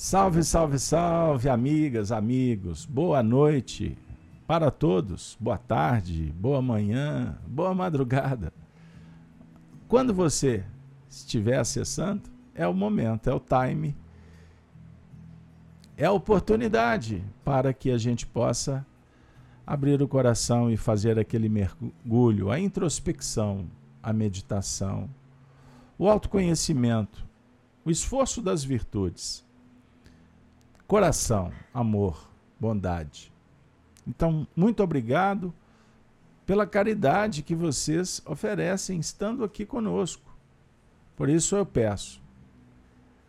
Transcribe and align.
Salve, 0.00 0.44
salve, 0.44 0.78
salve, 0.78 1.48
amigas, 1.48 2.12
amigos. 2.12 2.86
Boa 2.86 3.20
noite 3.20 3.98
para 4.46 4.70
todos. 4.70 5.36
Boa 5.40 5.58
tarde, 5.58 6.32
boa 6.38 6.62
manhã, 6.62 7.36
boa 7.44 7.74
madrugada. 7.74 8.52
Quando 9.88 10.14
você 10.14 10.64
estiver 11.10 11.58
acessando, 11.58 12.30
é 12.54 12.64
o 12.64 12.72
momento, 12.72 13.28
é 13.28 13.34
o 13.34 13.40
time, 13.40 13.96
é 15.96 16.04
a 16.04 16.12
oportunidade 16.12 17.20
para 17.44 17.72
que 17.72 17.90
a 17.90 17.98
gente 17.98 18.24
possa 18.24 18.86
abrir 19.66 20.00
o 20.00 20.06
coração 20.06 20.70
e 20.70 20.76
fazer 20.76 21.18
aquele 21.18 21.48
mergulho, 21.48 22.52
a 22.52 22.60
introspecção, 22.60 23.66
a 24.00 24.12
meditação, 24.12 25.10
o 25.98 26.08
autoconhecimento, 26.08 27.26
o 27.84 27.90
esforço 27.90 28.40
das 28.40 28.62
virtudes. 28.62 29.47
Coração, 30.88 31.52
amor, 31.74 32.30
bondade. 32.58 33.30
Então, 34.06 34.48
muito 34.56 34.82
obrigado 34.82 35.52
pela 36.46 36.66
caridade 36.66 37.42
que 37.42 37.54
vocês 37.54 38.22
oferecem 38.24 38.98
estando 38.98 39.44
aqui 39.44 39.66
conosco. 39.66 40.34
Por 41.14 41.28
isso 41.28 41.54
eu 41.54 41.66
peço. 41.66 42.22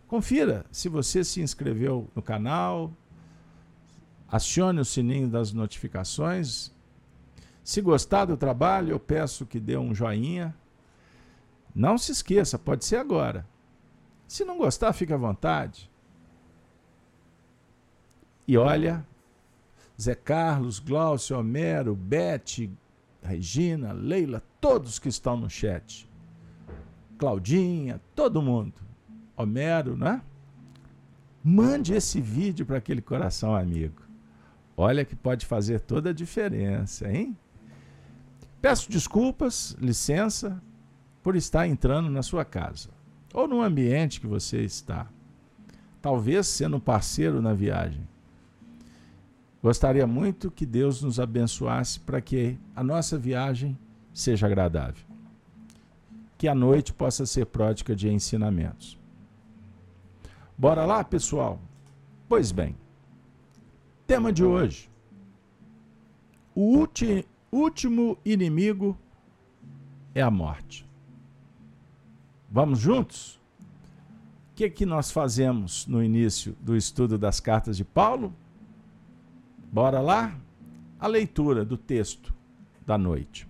Confira 0.07 0.65
se 0.71 0.87
você 0.87 1.21
se 1.21 1.41
inscreveu 1.41 2.09
no 2.15 2.21
canal, 2.21 2.93
acione 4.31 4.79
o 4.79 4.85
sininho 4.85 5.27
das 5.27 5.51
notificações. 5.51 6.71
Se 7.61 7.81
gostar 7.81 8.23
do 8.23 8.37
trabalho, 8.37 8.91
eu 8.91 8.99
peço 9.01 9.45
que 9.45 9.59
dê 9.59 9.75
um 9.75 9.93
joinha. 9.93 10.55
Não 11.75 11.97
se 11.97 12.13
esqueça, 12.13 12.57
pode 12.57 12.85
ser 12.85 12.95
agora. 12.95 13.45
Se 14.29 14.45
não 14.45 14.57
gostar, 14.57 14.93
fique 14.93 15.11
à 15.11 15.17
vontade. 15.17 15.89
E 18.49 18.57
olha, 18.57 19.05
Zé 20.01 20.15
Carlos, 20.15 20.79
Glaucio, 20.79 21.37
Homero, 21.37 21.95
Bete, 21.95 22.67
Regina, 23.21 23.91
Leila, 23.91 24.41
todos 24.59 24.97
que 24.97 25.07
estão 25.07 25.37
no 25.37 25.47
chat. 25.47 26.09
Claudinha, 27.19 28.01
todo 28.15 28.41
mundo. 28.41 28.73
Homero, 29.37 29.95
né? 29.95 30.23
Mande 31.43 31.93
esse 31.93 32.19
vídeo 32.19 32.65
para 32.65 32.79
aquele 32.79 33.03
coração 33.03 33.55
amigo. 33.55 34.01
Olha 34.75 35.05
que 35.05 35.15
pode 35.15 35.45
fazer 35.45 35.81
toda 35.81 36.09
a 36.09 36.13
diferença, 36.13 37.07
hein? 37.07 37.37
Peço 38.59 38.89
desculpas, 38.89 39.77
licença, 39.79 40.59
por 41.21 41.35
estar 41.35 41.67
entrando 41.67 42.09
na 42.09 42.23
sua 42.23 42.43
casa 42.43 42.89
ou 43.31 43.47
no 43.47 43.61
ambiente 43.61 44.19
que 44.19 44.25
você 44.25 44.63
está. 44.63 45.07
Talvez 46.01 46.47
sendo 46.47 46.79
parceiro 46.79 47.43
na 47.43 47.53
viagem. 47.53 48.09
Gostaria 49.61 50.07
muito 50.07 50.49
que 50.49 50.65
Deus 50.65 51.01
nos 51.01 51.19
abençoasse 51.19 51.99
para 51.99 52.21
que 52.21 52.57
a 52.75 52.81
nossa 52.81 53.17
viagem 53.17 53.77
seja 54.13 54.47
agradável. 54.47 55.03
Que 56.37 56.47
a 56.47 56.55
noite 56.55 56.93
possa 56.93 57.25
ser 57.25 57.45
pródica 57.45 57.93
de 57.93 58.09
ensinamentos. 58.09 58.97
Bora 60.57 60.85
lá, 60.85 61.03
pessoal? 61.03 61.59
Pois 62.27 62.51
bem, 62.51 62.75
tema 64.07 64.31
de 64.31 64.45
hoje: 64.45 64.89
o 66.55 66.87
último 67.51 68.17
inimigo 68.23 68.97
é 70.15 70.21
a 70.21 70.31
morte. 70.31 70.87
Vamos 72.49 72.79
juntos? 72.79 73.35
O 74.51 74.55
que, 74.55 74.69
que 74.69 74.85
nós 74.85 75.11
fazemos 75.11 75.85
no 75.85 76.03
início 76.03 76.55
do 76.61 76.75
estudo 76.75 77.17
das 77.17 77.39
cartas 77.39 77.77
de 77.77 77.83
Paulo? 77.83 78.33
Bora 79.71 80.01
lá? 80.01 80.35
A 80.99 81.07
leitura 81.07 81.63
do 81.63 81.77
texto 81.77 82.33
da 82.85 82.97
noite. 82.97 83.47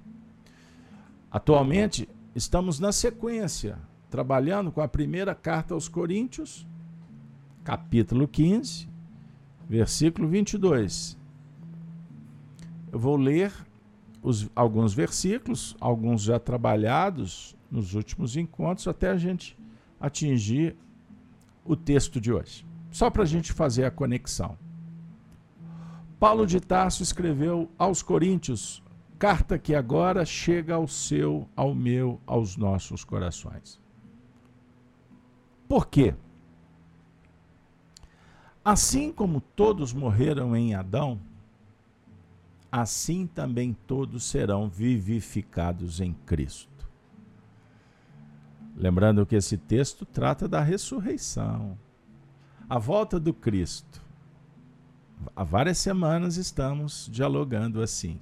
Atualmente, 1.32 2.10
estamos 2.36 2.78
na 2.78 2.92
sequência, 2.92 3.80
trabalhando 4.10 4.72
com 4.72 4.82
a 4.82 4.88
primeira 4.88 5.34
carta 5.34 5.74
aos 5.74 5.88
Coríntios, 5.88 6.68
capítulo 7.64 8.28
15, 8.28 8.90
versículo 9.68 10.28
22. 10.28 11.18
Eu 12.92 13.00
vou 13.00 13.16
ler 13.16 13.54
os, 14.22 14.50
alguns 14.54 14.94
versículos, 14.94 15.76
alguns 15.80 16.24
já 16.24 16.38
trabalhados 16.38 17.56
nos 17.72 17.94
últimos 17.94 18.36
encontros, 18.36 18.90
até 18.90 19.10
a 19.10 19.18
gente 19.18 19.58
atingir 20.02 20.76
o 21.64 21.78
texto 21.78 22.20
de 22.20 22.34
hoje. 22.34 22.66
Só 22.92 23.10
para 23.10 23.24
a 23.24 23.26
gente 23.26 23.54
fazer 23.54 23.86
a 23.86 23.92
conexão. 23.92 24.58
Paulo 26.20 26.46
de 26.46 26.60
Tarso 26.60 27.02
escreveu 27.02 27.72
aos 27.78 28.04
Coríntios, 28.04 28.84
carta 29.18 29.58
que 29.58 29.74
agora 29.74 30.26
chega 30.26 30.76
ao 30.76 30.86
seu, 30.86 31.48
ao 31.56 31.74
meu, 31.74 32.20
aos 32.28 32.58
nossos 32.58 33.06
corações. 33.06 33.80
Por 35.66 35.88
quê? 35.88 36.14
Assim 38.66 39.14
como 39.14 39.40
todos 39.40 39.94
morreram 39.94 40.58
em 40.58 40.76
Adão, 40.76 41.22
assim 42.70 43.26
também 43.26 43.74
todos 43.88 44.26
serão 44.26 44.68
vivificados 44.68 46.02
em 46.02 46.14
Cristo. 46.26 46.90
Lembrando 48.76 49.26
que 49.26 49.38
esse 49.38 49.58
texto 49.58 50.06
trata 50.06 50.50
da 50.50 50.62
ressurreição, 50.62 51.78
a 52.70 52.78
volta 52.78 53.18
do 53.18 53.34
Cristo 53.34 54.09
há 55.36 55.44
várias 55.44 55.78
semanas 55.78 56.38
estamos 56.38 57.10
dialogando 57.12 57.82
assim. 57.82 58.20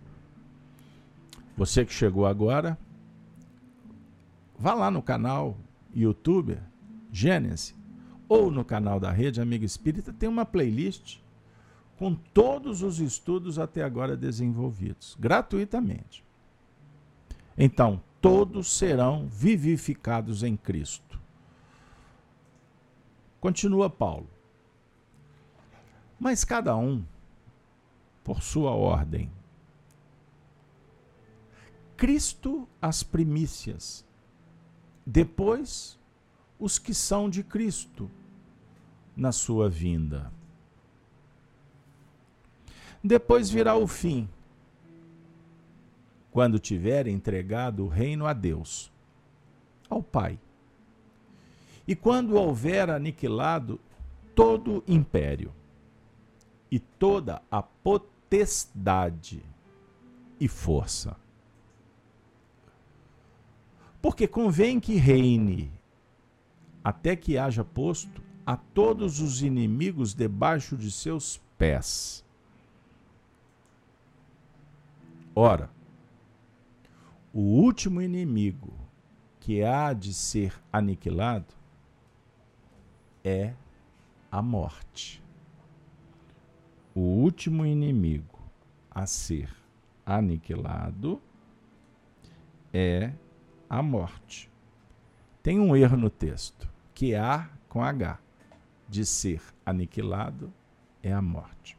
Você 1.56 1.86
que 1.86 1.94
chegou 1.94 2.26
agora, 2.26 2.78
vá 4.58 4.74
lá 4.74 4.92
no 4.92 5.02
canal 5.02 5.58
YouTube 5.96 6.60
Gênesis 7.12 7.76
ou 8.30 8.52
no 8.52 8.64
canal 8.64 9.00
da 9.00 9.12
Rede 9.12 9.42
Amigo 9.42 9.66
Espírita, 9.66 10.14
tem 10.14 10.28
uma 10.28 10.46
playlist 10.46 11.20
com 11.98 12.14
todos 12.14 12.84
os 12.84 13.00
estudos 13.00 13.58
até 13.58 13.84
agora 13.84 14.16
desenvolvidos, 14.16 15.16
gratuitamente. 15.20 16.24
Então, 17.58 18.02
todos 18.22 18.72
serão 18.78 19.28
vivificados 19.28 20.44
em 20.44 20.56
Cristo. 20.56 21.20
Continua 23.40 23.90
Paulo. 23.90 24.37
Mas 26.20 26.44
cada 26.44 26.76
um 26.76 27.06
por 28.24 28.42
sua 28.42 28.72
ordem. 28.72 29.32
Cristo 31.96 32.68
as 32.82 33.02
primícias, 33.02 34.06
depois 35.06 35.98
os 36.60 36.78
que 36.78 36.94
são 36.94 37.30
de 37.30 37.44
Cristo 37.44 38.12
na 39.16 39.32
sua 39.32 39.70
vinda. 39.70 40.32
Depois 43.04 43.50
virá 43.50 43.76
o 43.76 43.88
fim, 43.88 44.28
quando 46.32 46.60
tiver 46.60 47.08
entregado 47.08 47.86
o 47.86 47.88
reino 47.88 48.26
a 48.26 48.34
Deus, 48.34 48.92
ao 49.90 50.04
Pai. 50.04 50.38
E 51.88 51.96
quando 51.96 52.36
houver 52.36 52.90
aniquilado 52.90 53.80
todo 54.36 54.84
império 54.88 55.52
e 56.70 56.80
toda 56.80 57.42
a 57.50 57.62
potestade 57.62 59.44
e 60.40 60.48
força. 60.48 61.16
Porque 64.02 64.28
convém 64.28 64.80
que 64.80 64.96
reine 64.96 65.72
até 66.84 67.16
que 67.16 67.38
haja 67.38 67.64
posto 67.64 68.22
a 68.46 68.56
todos 68.56 69.20
os 69.20 69.42
inimigos 69.42 70.14
debaixo 70.14 70.78
de 70.78 70.90
seus 70.90 71.42
pés. 71.58 72.24
Ora, 75.36 75.70
o 77.34 77.42
último 77.42 78.02
inimigo 78.02 78.74
que 79.40 79.64
há 79.64 79.94
de 79.94 80.14
ser 80.14 80.54
aniquilado 80.72 81.54
é 83.24 83.54
a 84.32 84.42
morte 84.42 85.22
o 86.98 87.00
último 87.00 87.64
inimigo 87.64 88.40
a 88.90 89.06
ser 89.06 89.56
aniquilado 90.04 91.22
é 92.74 93.14
a 93.70 93.84
morte. 93.84 94.50
Tem 95.44 95.60
um 95.60 95.76
erro 95.76 95.96
no 95.96 96.10
texto, 96.10 96.68
que 96.96 97.14
A 97.14 97.52
com 97.70 97.84
H, 97.84 98.18
de 98.90 99.06
ser 99.06 99.44
aniquilado 99.64 100.52
é 101.04 101.14
a 101.14 101.22
morte. 101.22 101.78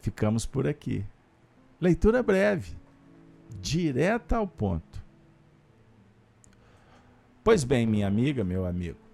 Ficamos 0.00 0.46
por 0.46 0.68
aqui. 0.68 1.04
Leitura 1.80 2.22
breve, 2.22 2.76
direta 3.60 4.36
ao 4.36 4.46
ponto. 4.46 5.04
Pois 7.42 7.64
bem, 7.64 7.84
minha 7.84 8.06
amiga, 8.06 8.44
meu 8.44 8.64
amigo, 8.64 9.09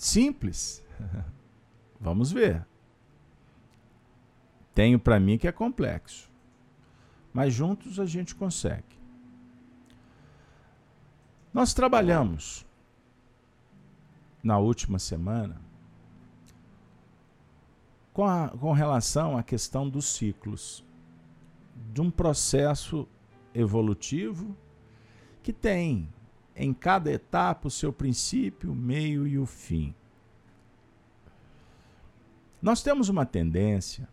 Simples. 0.00 0.82
Vamos 2.00 2.32
ver. 2.32 2.66
Tenho 4.74 4.98
para 4.98 5.20
mim 5.20 5.36
que 5.36 5.46
é 5.46 5.52
complexo. 5.52 6.30
Mas 7.34 7.52
juntos 7.52 8.00
a 8.00 8.06
gente 8.06 8.34
consegue. 8.34 8.98
Nós 11.52 11.74
trabalhamos 11.74 12.64
na 14.42 14.58
última 14.58 14.98
semana 14.98 15.60
com, 18.14 18.24
a, 18.24 18.48
com 18.48 18.72
relação 18.72 19.36
à 19.36 19.42
questão 19.42 19.86
dos 19.86 20.06
ciclos, 20.06 20.82
de 21.92 22.00
um 22.00 22.10
processo 22.10 23.06
evolutivo 23.54 24.56
que 25.42 25.52
tem 25.52 26.08
em 26.54 26.72
cada 26.72 27.10
etapa 27.10 27.68
o 27.68 27.70
seu 27.70 27.92
princípio, 27.92 28.72
o 28.72 28.76
meio 28.76 29.26
e 29.26 29.38
o 29.38 29.46
fim. 29.46 29.94
Nós 32.60 32.82
temos 32.82 33.08
uma 33.08 33.24
tendência 33.24 34.08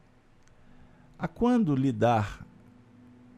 a 1.20 1.28
quando 1.28 1.76
lidar 1.76 2.46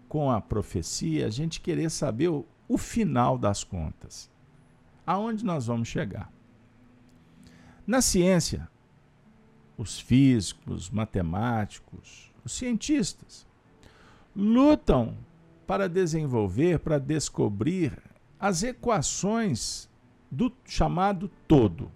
com 0.08 0.32
a 0.32 0.42
profecia, 0.42 1.28
a 1.28 1.30
gente 1.30 1.62
querer 1.62 1.90
saber 1.90 2.28
o, 2.28 2.46
o 2.68 2.78
final 2.78 3.38
das 3.38 3.64
contas. 3.64 4.30
Aonde 5.06 5.44
nós 5.46 5.68
vamos 5.68 5.88
chegar? 5.88 6.32
Na 7.86 8.02
ciência, 8.02 8.70
os 9.78 10.00
físicos, 10.00 10.84
os 10.84 10.90
matemáticos, 10.90 12.32
os 12.44 12.52
cientistas 12.52 13.48
lutam 14.36 15.18
para 15.66 15.88
desenvolver, 15.88 16.80
para 16.80 17.00
descobrir 17.00 17.98
as 18.40 18.64
equações 18.64 19.90
do 20.32 20.52
chamado 20.64 21.30
todo. 21.48 21.92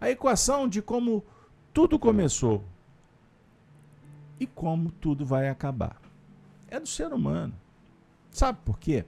A 0.00 0.10
equação 0.10 0.68
de 0.68 0.82
como 0.82 1.24
tudo 1.72 1.98
começou 1.98 2.64
e 4.40 4.46
como 4.46 4.90
tudo 4.90 5.24
vai 5.24 5.48
acabar. 5.48 6.00
É 6.68 6.80
do 6.80 6.88
ser 6.88 7.12
humano. 7.12 7.54
Sabe 8.30 8.58
por 8.64 8.78
quê? 8.78 9.04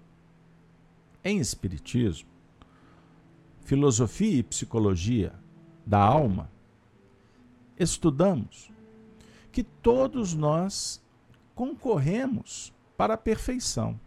Em 1.24 1.38
Espiritismo, 1.38 2.28
filosofia 3.62 4.38
e 4.38 4.42
psicologia 4.44 5.34
da 5.84 5.98
alma, 5.98 6.48
estudamos 7.76 8.70
que 9.50 9.64
todos 9.64 10.34
nós 10.34 11.02
concorremos 11.54 12.72
para 12.96 13.14
a 13.14 13.18
perfeição. 13.18 13.98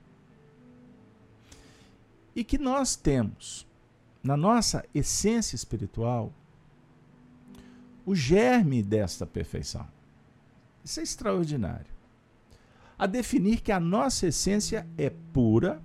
E 2.36 2.44
que 2.44 2.58
nós 2.58 2.96
temos, 2.96 3.68
na 4.24 4.38
nossa 4.38 4.86
essência 4.94 5.56
espiritual, 5.56 6.34
o 8.06 8.16
germe 8.16 8.82
desta 8.82 9.26
perfeição. 9.26 9.88
Isso 10.84 11.00
é 11.00 11.04
extraordinário. 11.04 11.86
A 12.98 13.06
definir 13.06 13.62
que 13.62 13.72
a 13.72 13.80
nossa 13.80 14.28
essência 14.28 14.88
é 14.98 15.10
pura 15.32 15.82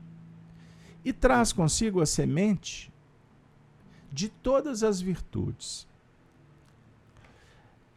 e 1.05 1.13
traz 1.13 1.53
consigo 1.53 2.01
a 2.01 2.07
semente 2.07 2.93
de 4.11 4.29
todas 4.29 4.83
as 4.83 5.01
virtudes. 5.01 5.87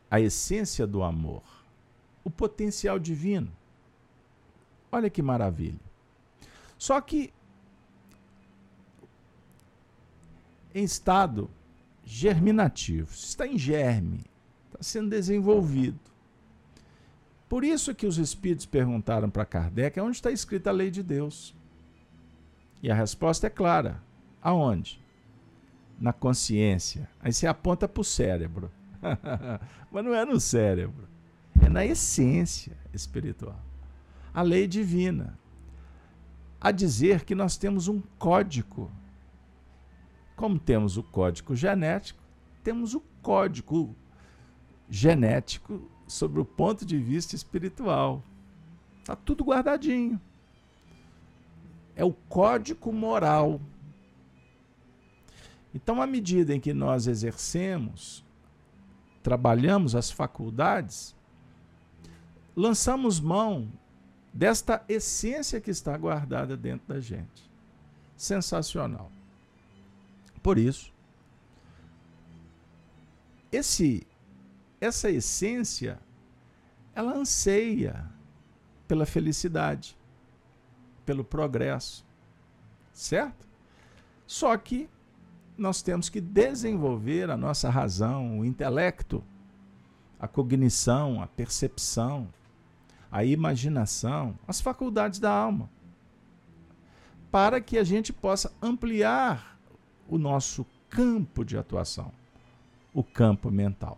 A 0.10 0.20
essência 0.20 0.86
do 0.86 1.04
amor, 1.04 1.44
o 2.24 2.30
potencial 2.30 3.00
divino. 3.00 3.52
Olha 4.92 5.10
que 5.10 5.22
maravilha. 5.22 5.80
Só 6.78 7.00
que 7.02 7.34
em 10.80 10.84
estado 10.84 11.50
germinativo, 12.06 13.10
está 13.12 13.48
em 13.48 13.58
germe, 13.58 14.24
está 14.68 14.82
sendo 14.82 15.10
desenvolvido. 15.10 16.00
Por 17.50 17.64
isso 17.64 17.96
que 17.96 18.06
os 18.06 18.18
espíritos 18.18 18.66
perguntaram 18.66 19.30
para 19.30 19.46
Kardec 19.46 20.00
onde 20.00 20.18
está 20.18 20.32
escrita 20.32 20.70
a 20.70 20.74
lei 20.74 20.92
de 20.92 21.02
Deus. 21.02 21.56
E 22.84 22.92
a 22.92 22.96
resposta 22.96 23.48
é 23.48 23.50
clara. 23.50 24.02
Aonde? 24.42 25.02
na 26.00 26.14
consciência. 26.14 27.10
Aí 27.20 27.34
você 27.34 27.48
aponta 27.48 27.88
para 27.88 28.02
o 28.02 28.04
cérebro. 28.04 28.72
Mas 29.92 30.06
não 30.06 30.14
é 30.14 30.26
no 30.26 30.40
cérebro, 30.40 31.08
é 31.62 31.70
na 31.70 31.86
essência 31.86 32.78
espiritual. 32.94 33.60
A 34.34 34.42
lei 34.42 34.68
divina. 34.68 35.38
A 36.60 36.72
dizer 36.72 37.24
que 37.24 37.36
nós 37.36 37.58
temos 37.58 37.88
um 37.88 38.02
código. 38.18 38.92
Como 40.38 40.58
temos 40.58 40.96
o 40.96 41.04
código 41.04 41.54
genético, 41.54 42.24
temos 42.64 42.94
o 42.94 43.02
código 43.22 43.94
genético 44.90 45.92
sobre 46.08 46.40
o 46.40 46.46
ponto 46.46 46.86
de 46.86 46.98
vista 46.98 47.36
espiritual. 47.36 48.24
Está 49.00 49.18
tudo 49.18 49.44
guardadinho. 49.44 50.22
É 51.94 52.06
o 52.06 52.14
código 52.14 52.94
moral 52.94 53.60
então, 55.78 56.02
à 56.02 56.08
medida 56.08 56.56
em 56.56 56.60
que 56.60 56.74
nós 56.74 57.06
exercemos, 57.06 58.26
trabalhamos 59.22 59.94
as 59.94 60.10
faculdades, 60.10 61.16
lançamos 62.56 63.20
mão 63.20 63.72
desta 64.34 64.84
essência 64.90 65.62
que 65.62 65.70
está 65.70 65.96
guardada 65.96 66.58
dentro 66.58 66.88
da 66.88 67.00
gente. 67.00 67.48
Sensacional. 68.16 69.12
Por 70.42 70.58
isso, 70.58 70.94
esse 73.52 74.06
essa 74.80 75.10
essência 75.10 76.00
ela 76.94 77.14
anseia 77.14 78.06
pela 78.88 79.06
felicidade, 79.06 79.98
pelo 81.06 81.24
progresso, 81.24 82.06
certo? 82.94 83.48
Só 84.26 84.56
que 84.58 84.90
nós 85.58 85.82
temos 85.82 86.10
que 86.10 86.22
desenvolver 86.22 87.30
a 87.30 87.38
nossa 87.38 87.70
razão, 87.70 88.40
o 88.40 88.46
intelecto, 88.46 89.24
a 90.20 90.28
cognição, 90.28 91.22
a 91.22 91.28
percepção, 91.28 92.28
a 93.12 93.24
imaginação, 93.24 94.38
as 94.48 94.62
faculdades 94.62 95.20
da 95.20 95.32
alma, 95.32 95.70
para 97.32 97.62
que 97.62 97.78
a 97.78 97.84
gente 97.84 98.12
possa 98.12 98.52
ampliar 98.62 99.57
o 100.08 100.18
nosso 100.18 100.66
campo 100.90 101.44
de 101.44 101.58
atuação, 101.58 102.12
o 102.94 103.04
campo 103.04 103.52
mental. 103.52 103.98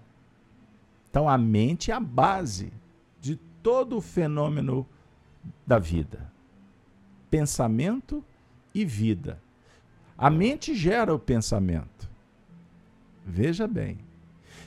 Então, 1.09 1.27
a 1.27 1.37
mente 1.37 1.91
é 1.91 1.93
a 1.93 1.99
base 1.99 2.71
de 3.19 3.35
todo 3.63 3.97
o 3.97 4.01
fenômeno 4.01 4.85
da 5.65 5.79
vida. 5.79 6.31
Pensamento 7.29 8.23
e 8.73 8.85
vida. 8.85 9.39
A 10.17 10.29
mente 10.29 10.75
gera 10.75 11.13
o 11.13 11.19
pensamento. 11.19 12.09
Veja 13.25 13.67
bem. 13.67 13.99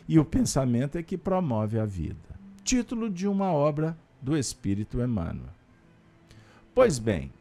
E 0.08 0.18
o 0.18 0.24
pensamento 0.24 0.96
é 0.96 1.02
que 1.02 1.18
promove 1.18 1.78
a 1.78 1.84
vida. 1.84 2.16
Título 2.64 3.10
de 3.10 3.26
uma 3.28 3.52
obra 3.52 3.96
do 4.20 4.36
Espírito 4.36 5.00
Emmanuel. 5.00 5.50
Pois 6.74 6.98
bem, 6.98 7.32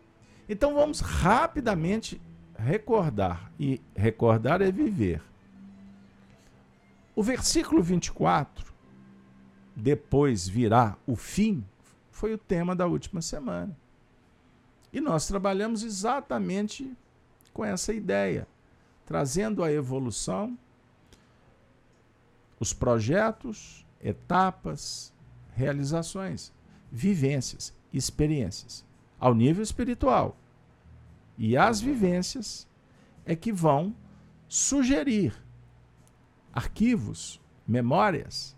então 0.50 0.74
vamos 0.74 1.00
rapidamente 1.00 2.20
recordar. 2.62 3.52
E 3.60 3.82
recordar 3.96 4.62
é 4.62 4.72
viver. 4.72 5.22
O 7.16 7.24
versículo 7.24 7.84
24, 7.84 8.74
depois 9.76 10.48
virá 10.48 10.96
o 11.06 11.16
fim, 11.16 11.64
foi 12.10 12.34
o 12.34 12.38
tema 12.38 12.76
da 12.76 12.88
última 12.88 13.22
semana. 13.22 13.76
E 14.94 15.02
nós 15.02 15.28
trabalhamos 15.28 15.84
exatamente 15.84 16.92
com 17.54 17.66
essa 17.66 17.94
ideia, 17.94 18.48
trazendo 19.06 19.64
a 19.64 19.72
evolução, 19.72 20.58
os 22.60 22.74
projetos, 22.74 23.86
etapas, 24.02 25.14
realizações, 25.54 26.54
vivências, 26.92 27.74
experiências, 27.94 28.86
ao 29.20 29.34
nível 29.34 29.64
espiritual. 29.64 30.38
E 31.38 31.58
as 31.58 31.82
vivências 31.82 32.68
é 33.26 33.36
que 33.36 33.52
vão 33.52 33.96
sugerir 34.48 35.34
arquivos, 36.54 37.40
memórias, 37.68 38.56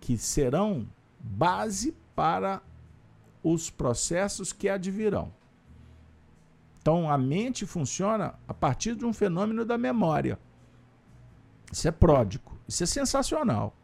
que 0.00 0.18
serão 0.18 0.88
base 1.20 1.94
para 2.14 2.60
os 3.42 3.70
processos 3.70 4.52
que 4.52 4.68
advirão. 4.68 5.32
Então 6.80 7.10
a 7.10 7.18
mente 7.18 7.66
funciona 7.66 8.34
a 8.46 8.54
partir 8.54 8.94
de 8.94 9.04
um 9.04 9.12
fenômeno 9.12 9.64
da 9.64 9.76
memória. 9.76 10.38
Isso 11.72 11.88
é 11.88 11.90
pródigo, 11.90 12.56
isso 12.68 12.82
é 12.82 12.86
sensacional. 12.86 13.76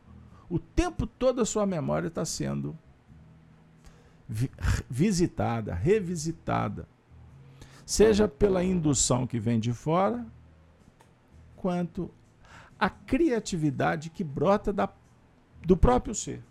O 0.49 0.59
tempo 0.59 1.07
todo 1.07 1.41
a 1.41 1.45
sua 1.45 1.67
memória 1.67 2.09
está 2.09 2.25
sendo 2.25 2.79
vi 4.29 4.51
visitada, 4.89 5.75
revisitada, 5.75 6.89
seja 7.85 8.29
pela 8.29 8.65
indução 8.65 9.27
que 9.27 9.39
vem 9.39 9.59
de 9.59 9.73
fora, 9.73 10.27
quanto 11.57 12.11
a 12.79 12.91
criatividade 12.91 14.11
que 14.11 14.25
brota 14.25 14.73
da, 14.73 14.89
do 15.65 15.77
próprio 15.77 16.15
ser. 16.15 16.43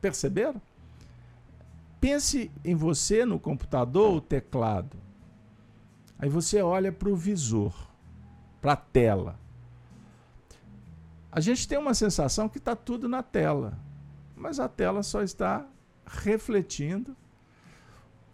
Perceberam? 0.00 0.60
Pense 2.00 2.50
em 2.62 2.74
você 2.74 3.24
no 3.24 3.40
computador, 3.40 4.14
o 4.14 4.20
teclado. 4.20 4.98
Aí 6.18 6.28
você 6.28 6.60
olha 6.60 6.92
para 6.92 7.08
o 7.08 7.16
visor, 7.16 7.74
para 8.60 8.72
a 8.72 8.76
tela. 8.76 9.38
A 11.32 11.40
gente 11.40 11.66
tem 11.66 11.78
uma 11.78 11.94
sensação 11.94 12.48
que 12.48 12.58
está 12.58 12.76
tudo 12.76 13.08
na 13.08 13.22
tela, 13.22 13.78
mas 14.36 14.60
a 14.60 14.68
tela 14.68 15.02
só 15.02 15.22
está 15.22 15.66
refletindo 16.06 17.16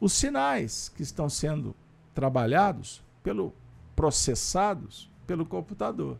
os 0.01 0.13
sinais 0.13 0.89
que 0.89 1.03
estão 1.03 1.29
sendo 1.29 1.77
trabalhados 2.15 3.03
pelo 3.23 3.53
processados 3.95 5.11
pelo 5.27 5.45
computador. 5.45 6.19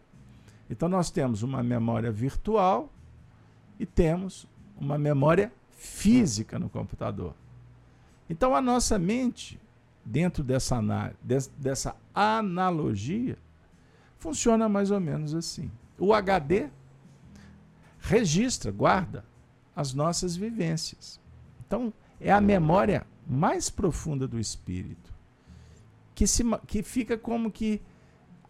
Então 0.69 0.89
nós 0.89 1.11
temos 1.11 1.43
uma 1.43 1.63
memória 1.63 2.13
virtual 2.13 2.93
e 3.79 3.87
temos 3.87 4.47
uma 4.79 4.99
memória 4.99 5.53
física 5.71 6.59
no 6.59 6.69
computador. 6.69 7.35
Então 8.29 8.55
a 8.55 8.61
nossa 8.61 8.99
mente, 8.99 9.59
dentro 10.05 10.45
dessa, 10.45 10.81
dessa 11.57 11.97
analogia, 12.15 13.37
funciona 14.19 14.69
mais 14.69 14.91
ou 14.91 15.01
menos 15.01 15.35
assim. 15.35 15.71
O 15.99 16.13
HD 16.13 16.69
registra, 17.99 18.71
guarda 18.71 19.25
as 19.75 19.95
nossas 19.95 20.37
vivências. 20.37 21.21
Então, 21.67 21.93
é 22.21 22.31
a 22.31 22.41
memória 22.41 23.07
mais 23.27 23.71
profunda 23.71 24.27
do 24.27 24.39
espírito, 24.39 25.13
que, 26.21 26.27
se, 26.27 26.45
que 26.67 26.83
fica 26.83 27.17
como 27.17 27.51
que 27.51 27.81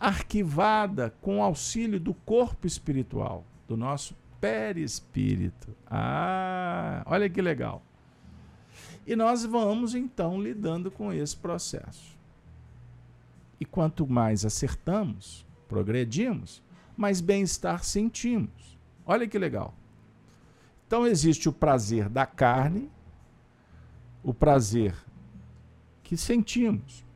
arquivada 0.01 1.15
com 1.21 1.39
o 1.39 1.43
auxílio 1.43 2.01
do 2.01 2.13
corpo 2.13 2.67
espiritual, 2.67 3.45
do 3.69 3.77
nosso 3.77 4.17
perispírito. 4.41 5.73
Ah, 5.87 7.05
olha 7.07 7.31
que 7.31 7.41
legal. 7.41 7.81
E 9.07 9.15
nós 9.15 9.45
vamos 9.45 9.95
então 9.95 10.43
lidando 10.43 10.91
com 10.91 11.13
esse 11.13 11.37
processo. 11.37 12.19
E 13.61 13.65
quanto 13.65 14.05
mais 14.05 14.45
acertamos, 14.45 15.47
progredimos, 15.69 16.61
mais 16.97 17.21
bem-estar 17.21 17.85
sentimos. 17.85 18.77
Olha 19.07 19.29
que 19.29 19.39
legal. 19.39 19.77
Então 20.89 21.07
existe 21.07 21.49
o 21.49 21.53
prazer 21.53 22.09
da 22.09 22.27
carne, 22.27 22.91
o 24.25 24.35
prazer 24.35 24.93
que 26.03 26.17
sentimos, 26.17 27.09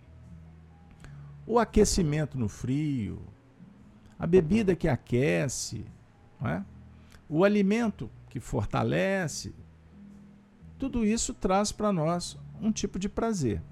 o 1.46 1.58
aquecimento 1.58 2.38
no 2.38 2.48
frio, 2.48 3.20
a 4.18 4.26
bebida 4.26 4.74
que 4.74 4.88
aquece, 4.88 5.84
é? 6.42 6.62
o 7.28 7.44
alimento 7.44 8.10
que 8.28 8.40
fortalece, 8.40 9.54
tudo 10.78 11.04
isso 11.04 11.32
traz 11.32 11.72
para 11.72 11.92
nós 11.92 12.38
um 12.60 12.72
tipo 12.72 12.98
de 12.98 13.08
prazer. 13.08 13.62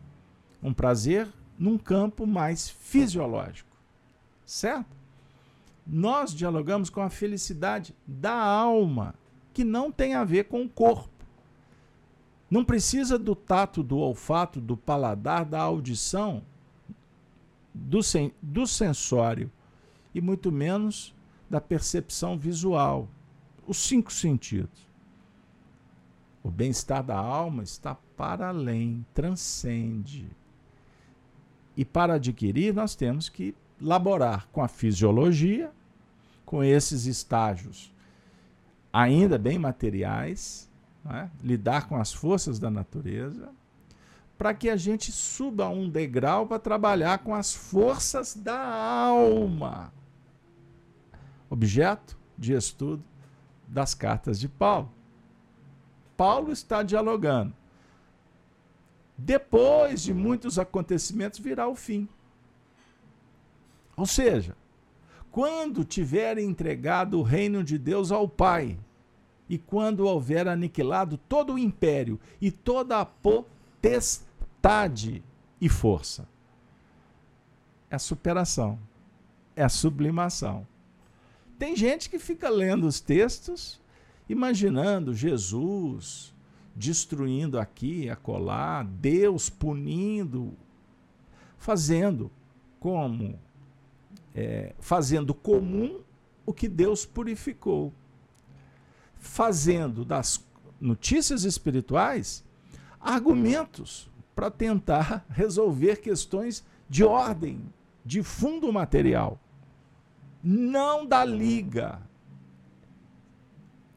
Um 0.63 0.73
prazer 0.73 1.29
num 1.59 1.77
campo 1.77 2.27
mais 2.27 2.69
fisiológico. 2.69 3.77
Certo? 4.47 4.97
Nós 5.87 6.35
dialogamos 6.35 6.89
com 6.89 7.01
a 7.01 7.11
felicidade 7.11 7.95
da 8.07 8.35
alma, 8.35 9.15
que 9.53 9.65
não 9.65 9.91
tem 9.91 10.15
a 10.15 10.25
ver 10.25 10.45
com 10.45 10.63
o 10.63 10.69
corpo. 10.69 11.11
Não 12.51 12.65
precisa 12.65 13.19
do 13.19 13.35
tato, 13.35 13.83
do 13.83 13.97
olfato, 13.97 14.61
do 14.61 14.77
paladar, 14.77 15.45
da 15.45 15.61
audição, 15.61 16.43
do, 17.75 18.03
sen 18.03 18.33
do 18.41 18.67
sensório 18.67 19.51
e 20.15 20.21
muito 20.21 20.53
menos 20.53 21.15
da 21.49 21.61
percepção 21.61 22.39
visual, 22.39 23.09
os 23.67 23.77
cinco 23.77 24.13
sentidos. 24.13 24.91
O 26.43 26.51
bem-estar 26.51 27.03
da 27.03 27.17
alma 27.17 27.63
está 27.63 27.95
para 28.17 28.49
além, 28.49 29.07
transcende. 29.15 30.27
E 31.77 31.85
para 31.85 32.15
adquirir, 32.15 32.75
nós 32.75 32.95
temos 32.95 33.29
que 33.29 33.55
laborar 33.81 34.49
com 34.53 34.63
a 34.63 34.69
fisiologia, 34.69 35.71
com 36.45 36.63
esses 36.63 37.07
estágios 37.07 37.93
ainda 38.93 39.39
bem 39.39 39.59
materiais, 39.59 40.69
é? 41.09 41.29
lidar 41.43 41.89
com 41.89 41.97
as 41.97 42.13
forças 42.13 42.59
da 42.59 42.71
natureza, 42.71 43.49
para 44.43 44.55
que 44.55 44.69
a 44.69 44.75
gente 44.75 45.13
suba 45.13 45.69
um 45.69 45.89
degrau 45.89 46.49
para 46.49 46.59
trabalhar 46.59 47.19
com 47.19 47.33
as 47.33 47.55
forças 47.55 48.35
da 48.35 48.59
alma. 48.59 49.93
Objeto 51.49 52.19
de 52.37 52.53
estudo 52.53 53.05
das 53.69 53.95
cartas 53.95 54.41
de 54.41 54.49
Paulo. 54.49 54.91
Paulo 56.17 56.51
está 56.51 56.83
dialogando. 56.83 57.55
Depois 59.17 60.03
de 60.03 60.13
muitos 60.13 60.59
acontecimentos 60.59 61.39
virá 61.39 61.69
o 61.69 61.77
fim. 61.77 62.09
Ou 63.97 64.07
seja, 64.07 64.57
quando 65.31 65.85
tiver 65.85 66.37
entregado 66.37 67.17
o 67.17 67.23
reino 67.23 67.63
de 67.63 67.79
Deus 67.79 68.11
ao 68.11 68.29
Pai, 68.29 68.77
e 69.49 69.57
quando 69.57 70.05
houver 70.05 70.49
aniquilado 70.49 71.17
todo 71.17 71.53
o 71.53 71.59
império 71.61 72.19
e 72.41 72.51
toda 72.51 72.99
a 72.99 73.05
potestade 73.05 74.32
e 75.61 75.69
força. 75.69 76.27
É 77.91 77.97
a 77.97 77.99
superação, 77.99 78.79
é 79.57 79.63
a 79.63 79.69
sublimação. 79.69 80.67
Tem 81.59 81.77
gente 81.77 82.09
que 82.09 82.19
fica 82.19 82.49
lendo 82.49 82.87
os 82.87 83.01
textos, 83.01 83.81
imaginando 84.29 85.15
Jesus 85.15 86.33
destruindo 86.75 87.59
aqui, 87.59 88.09
acolá, 88.09 88.83
Deus 88.83 89.51
punindo, 89.51 90.57
fazendo 91.59 92.31
como 92.81 93.39
é, 94.35 94.75
fazendo 94.81 95.35
comum 95.35 96.01
o 96.47 96.53
que 96.53 96.69
Deus 96.69 97.05
purificou, 97.05 97.93
fazendo 99.17 100.05
das 100.05 100.45
notícias 100.81 101.45
espirituais 101.45 102.43
argumentos 102.99 104.11
para 104.35 104.51
tentar 104.51 105.25
resolver 105.31 105.97
questões 105.97 106.65
de 106.89 107.05
ordem, 107.05 107.63
de 108.05 108.23
fundo 108.23 108.73
material, 108.73 109.39
não 110.43 111.07
da 111.07 111.25
liga. 111.25 112.01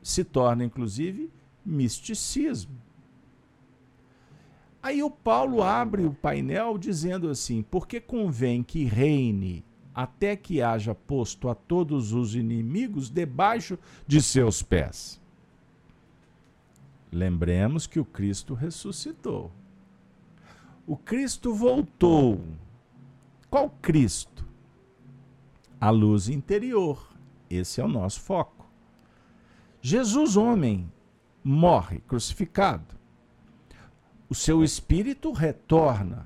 Se 0.02 0.24
torna, 0.24 0.64
inclusive, 0.64 1.32
misticismo. 1.66 2.76
Aí 4.84 5.02
o 5.02 5.10
Paulo 5.10 5.64
abre 5.64 6.06
o 6.06 6.14
painel 6.14 6.78
dizendo 6.78 7.28
assim: 7.30 7.64
porque 7.64 8.00
convém 8.00 8.62
que 8.62 8.84
reine 8.84 9.66
até 9.96 10.36
que 10.36 10.62
haja 10.62 10.94
posto 10.94 11.50
a 11.50 11.56
todos 11.56 12.12
os 12.12 12.36
inimigos 12.36 13.10
debaixo 13.10 13.80
de 14.06 14.22
seus 14.22 14.62
pés. 14.62 15.20
Lembremos 17.12 17.88
que 17.88 18.00
o 18.00 18.04
Cristo 18.04 18.54
ressuscitou. 18.54 19.52
O 20.88 20.96
Cristo 20.96 21.54
voltou. 21.54 22.42
Qual 23.50 23.70
Cristo? 23.82 24.46
A 25.80 25.90
luz 25.90 26.30
interior. 26.30 27.16
Esse 27.50 27.82
é 27.82 27.84
o 27.84 27.88
nosso 27.88 28.22
foco. 28.22 28.68
Jesus, 29.82 30.36
homem, 30.36 30.92
morre 31.44 32.02
crucificado. 32.08 32.96
O 34.30 34.36
seu 34.36 34.64
espírito 34.64 35.32
retorna. 35.32 36.26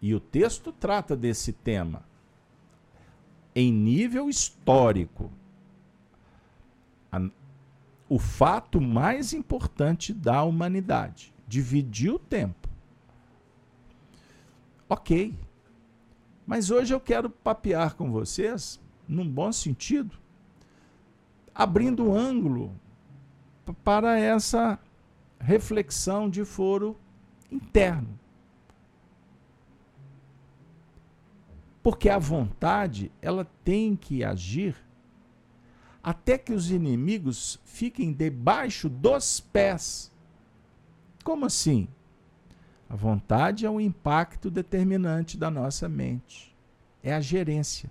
E 0.00 0.14
o 0.14 0.20
texto 0.20 0.72
trata 0.72 1.14
desse 1.16 1.52
tema 1.52 2.04
em 3.54 3.72
nível 3.72 4.28
histórico, 4.28 5.30
a, 7.10 7.20
o 8.08 8.18
fato 8.18 8.80
mais 8.80 9.32
importante 9.32 10.12
da 10.12 10.42
humanidade. 10.42 11.34
Dividir 11.46 12.12
o 12.12 12.18
tempo. 12.18 12.69
Ok. 14.90 15.32
Mas 16.44 16.68
hoje 16.68 16.92
eu 16.92 16.98
quero 16.98 17.30
papear 17.30 17.94
com 17.94 18.10
vocês, 18.10 18.80
num 19.06 19.26
bom 19.26 19.52
sentido, 19.52 20.18
abrindo 21.54 22.12
ângulo 22.12 22.74
para 23.84 24.18
essa 24.18 24.80
reflexão 25.38 26.28
de 26.28 26.44
foro 26.44 26.98
interno. 27.52 28.18
Porque 31.84 32.08
a 32.08 32.18
vontade, 32.18 33.12
ela 33.22 33.46
tem 33.64 33.94
que 33.94 34.24
agir 34.24 34.74
até 36.02 36.36
que 36.36 36.52
os 36.52 36.72
inimigos 36.72 37.60
fiquem 37.64 38.12
debaixo 38.12 38.88
dos 38.88 39.38
pés. 39.38 40.10
Como 41.22 41.46
assim? 41.46 41.86
A 42.90 42.96
vontade 42.96 43.64
é 43.64 43.70
o 43.70 43.80
impacto 43.80 44.50
determinante 44.50 45.38
da 45.38 45.48
nossa 45.48 45.88
mente. 45.88 46.52
É 47.04 47.14
a 47.14 47.20
gerência. 47.20 47.88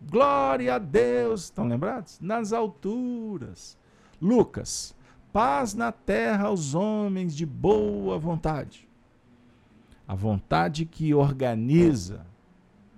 Glória 0.00 0.76
a 0.76 0.78
Deus. 0.78 1.44
Estão 1.44 1.68
lembrados? 1.68 2.18
Nas 2.18 2.54
alturas. 2.54 3.76
Lucas. 4.18 4.96
Paz 5.30 5.74
na 5.74 5.92
terra 5.92 6.46
aos 6.46 6.74
homens 6.74 7.36
de 7.36 7.44
boa 7.44 8.18
vontade. 8.18 8.88
A 10.06 10.14
vontade 10.14 10.86
que 10.86 11.12
organiza, 11.12 12.24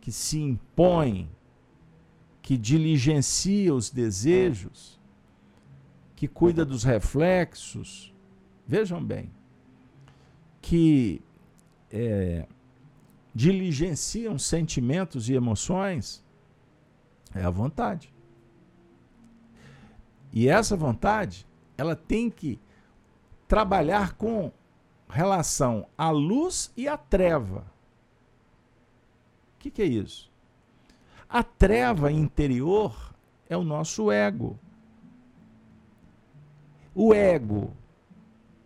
que 0.00 0.12
se 0.12 0.38
impõe, 0.38 1.28
que 2.40 2.56
diligencia 2.56 3.74
os 3.74 3.90
desejos, 3.90 5.00
que 6.14 6.28
cuida 6.28 6.64
dos 6.64 6.84
reflexos. 6.84 8.14
Vejam 8.64 9.02
bem, 9.02 9.28
que 10.60 11.22
é, 11.90 12.46
diligenciam 13.34 14.38
sentimentos 14.38 15.28
e 15.28 15.34
emoções 15.34 16.24
é 17.34 17.42
a 17.42 17.50
vontade. 17.50 18.12
E 20.32 20.48
essa 20.48 20.76
vontade, 20.76 21.46
ela 21.76 21.96
tem 21.96 22.30
que 22.30 22.60
trabalhar 23.48 24.14
com 24.14 24.52
relação 25.08 25.86
à 25.98 26.10
luz 26.10 26.72
e 26.76 26.86
à 26.86 26.96
treva. 26.96 27.60
O 29.54 29.58
que, 29.58 29.70
que 29.70 29.82
é 29.82 29.86
isso? 29.86 30.30
A 31.28 31.42
treva 31.42 32.10
interior 32.10 33.14
é 33.48 33.56
o 33.56 33.64
nosso 33.64 34.10
ego. 34.10 34.58
O 36.94 37.14
ego, 37.14 37.72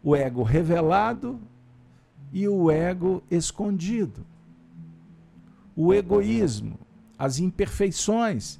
o 0.02 0.14
ego 0.14 0.42
revelado 0.42 1.40
e 2.34 2.48
o 2.48 2.68
ego 2.68 3.22
escondido. 3.30 4.26
O 5.76 5.94
egoísmo, 5.94 6.80
as 7.16 7.38
imperfeições 7.38 8.58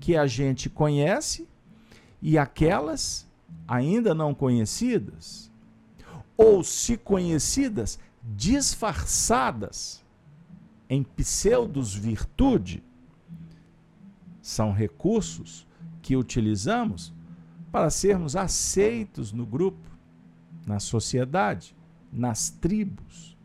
que 0.00 0.16
a 0.16 0.26
gente 0.26 0.68
conhece 0.68 1.46
e 2.20 2.36
aquelas 2.36 3.28
ainda 3.66 4.12
não 4.12 4.34
conhecidas, 4.34 5.48
ou 6.36 6.64
se 6.64 6.96
conhecidas, 6.96 7.96
disfarçadas 8.34 10.04
em 10.88 11.04
pseudos 11.04 11.94
virtude, 11.94 12.82
são 14.42 14.72
recursos 14.72 15.64
que 16.02 16.16
utilizamos 16.16 17.12
para 17.70 17.88
sermos 17.88 18.34
aceitos 18.34 19.32
no 19.32 19.46
grupo, 19.46 19.88
na 20.66 20.80
sociedade, 20.80 21.76
nas 22.12 22.50
tribos. 22.50 23.36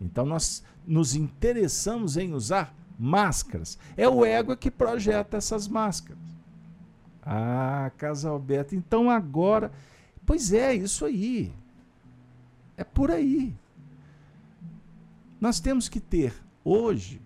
Então 0.00 0.24
nós 0.24 0.62
nos 0.86 1.14
interessamos 1.14 2.16
em 2.16 2.32
usar 2.32 2.74
máscaras. 2.98 3.78
É 3.96 4.08
o 4.08 4.24
ego 4.24 4.56
que 4.56 4.70
projeta 4.70 5.36
essas 5.36 5.68
máscaras. 5.68 6.18
Ah, 7.22 7.90
Casalberto, 7.96 8.74
então 8.74 9.10
agora. 9.10 9.70
Pois 10.24 10.52
é, 10.52 10.74
isso 10.74 11.04
aí. 11.04 11.52
É 12.76 12.84
por 12.84 13.10
aí. 13.10 13.54
Nós 15.40 15.60
temos 15.60 15.88
que 15.88 16.00
ter, 16.00 16.34
hoje, 16.64 17.20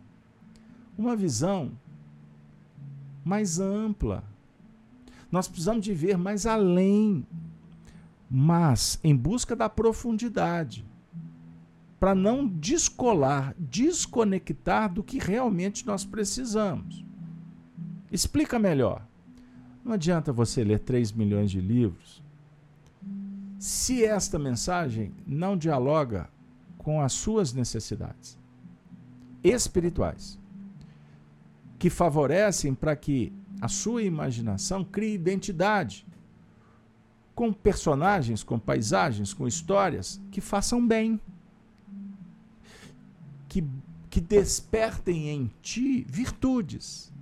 uma 0.99 1.16
visão 1.16 1.73
mais 3.25 3.59
ampla. 3.59 4.23
Nós 5.31 5.49
precisamos 5.49 5.85
de 5.85 5.95
ver 5.95 6.19
mais 6.19 6.45
além, 6.47 7.26
mas 8.35 8.99
em 9.05 9.15
busca 9.15 9.55
da 9.55 9.69
profundidade 9.69 10.87
para 12.01 12.15
não 12.15 12.49
descolar, 12.49 13.55
desconectar 13.59 14.91
do 14.91 15.05
que 15.05 15.19
realmente 15.19 15.87
nós 15.87 16.03
precisamos. 16.03 17.05
Explica 18.11 18.59
melhor. 18.59 19.07
Não 19.85 19.92
adianta 19.92 20.33
você 20.33 20.64
ler 20.64 20.79
3 20.79 21.12
milhões 21.12 21.51
de 21.51 21.61
livros 21.61 22.23
se 23.59 24.03
esta 24.03 24.38
mensagem 24.38 25.12
não 25.27 25.55
dialoga 25.55 26.31
com 26.79 27.03
as 27.03 27.12
suas 27.12 27.53
necessidades 27.53 28.38
espirituais, 29.45 30.38
que 31.79 31.90
favorecem 31.90 32.75
para 32.75 32.97
que 32.97 33.31
a 33.61 33.68
sua 33.68 34.03
imaginação 34.03 34.83
crie 34.83 35.14
identidade 35.14 36.07
com 37.35 37.53
personagens, 37.53 38.42
com 38.42 38.59
paisagens, 38.59 39.33
com 39.33 39.47
histórias 39.47 40.21
que 40.31 40.40
façam 40.40 40.87
bem 40.87 41.21
que, 43.49 43.62
que 44.09 44.21
despertem 44.21 45.29
em 45.29 45.51
ti 45.61 46.07
virtudes, 46.09 47.12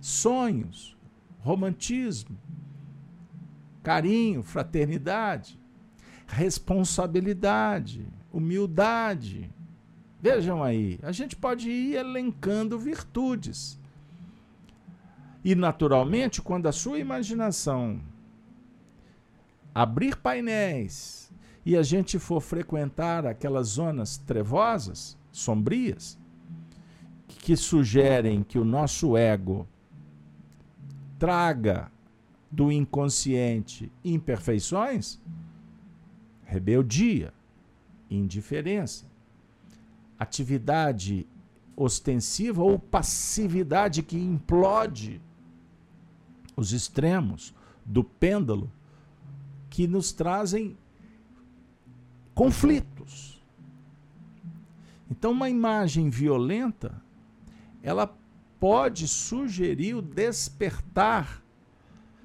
sonhos, 0.00 0.96
romantismo, 1.40 2.38
carinho, 3.82 4.42
fraternidade, 4.42 5.60
responsabilidade, 6.26 8.06
humildade. 8.32 9.50
Vejam 10.22 10.62
aí, 10.62 10.98
a 11.02 11.12
gente 11.12 11.36
pode 11.36 11.68
ir 11.68 11.96
elencando 11.96 12.78
virtudes. 12.78 13.78
E, 15.44 15.54
naturalmente, 15.54 16.40
quando 16.40 16.66
a 16.66 16.72
sua 16.72 16.98
imaginação 16.98 18.00
abrir 19.74 20.16
painéis, 20.16 21.32
e 21.64 21.76
a 21.76 21.82
gente 21.82 22.18
for 22.18 22.40
frequentar 22.40 23.26
aquelas 23.26 23.68
zonas 23.68 24.16
trevosas, 24.16 25.16
sombrias, 25.30 26.18
que 27.26 27.56
sugerem 27.56 28.42
que 28.42 28.58
o 28.58 28.64
nosso 28.64 29.16
ego 29.16 29.68
traga 31.18 31.90
do 32.50 32.72
inconsciente 32.72 33.92
imperfeições, 34.04 35.20
rebeldia, 36.44 37.32
indiferença, 38.10 39.06
atividade 40.18 41.26
ostensiva 41.76 42.62
ou 42.62 42.78
passividade 42.78 44.02
que 44.02 44.18
implode 44.18 45.20
os 46.56 46.72
extremos 46.72 47.54
do 47.86 48.02
pêndulo 48.02 48.70
que 49.70 49.86
nos 49.86 50.12
trazem 50.12 50.76
conflitos. 52.34 53.40
Então, 55.08 55.30
uma 55.30 55.48
imagem 55.48 56.10
violenta, 56.10 57.00
ela 57.82 58.12
pode 58.58 59.08
sugerir 59.08 59.94
o 59.94 60.02
despertar 60.02 61.42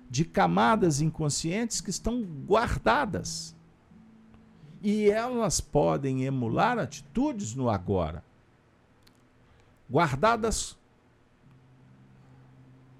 de 0.09 0.25
camadas 0.25 1.01
inconscientes 1.01 1.81
que 1.81 1.89
estão 1.89 2.23
guardadas. 2.23 3.55
E 4.81 5.09
elas 5.09 5.61
podem 5.61 6.25
emular 6.25 6.77
atitudes 6.77 7.55
no 7.55 7.69
agora. 7.69 8.23
Guardadas. 9.89 10.77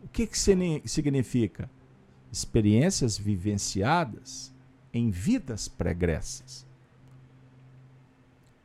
O 0.04 0.08
que, 0.12 0.26
que 0.26 0.38
significa? 0.38 1.70
Experiências 2.36 3.18
vivenciadas 3.18 4.54
em 4.94 5.10
vidas 5.10 5.70
pregressas. 5.70 6.68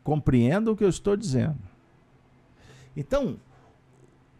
Compreenda 0.03 0.73
o 0.73 0.77
que 0.77 0.83
eu 0.83 0.89
estou 0.89 1.17
dizendo. 1.17 1.61
Então, 2.97 3.39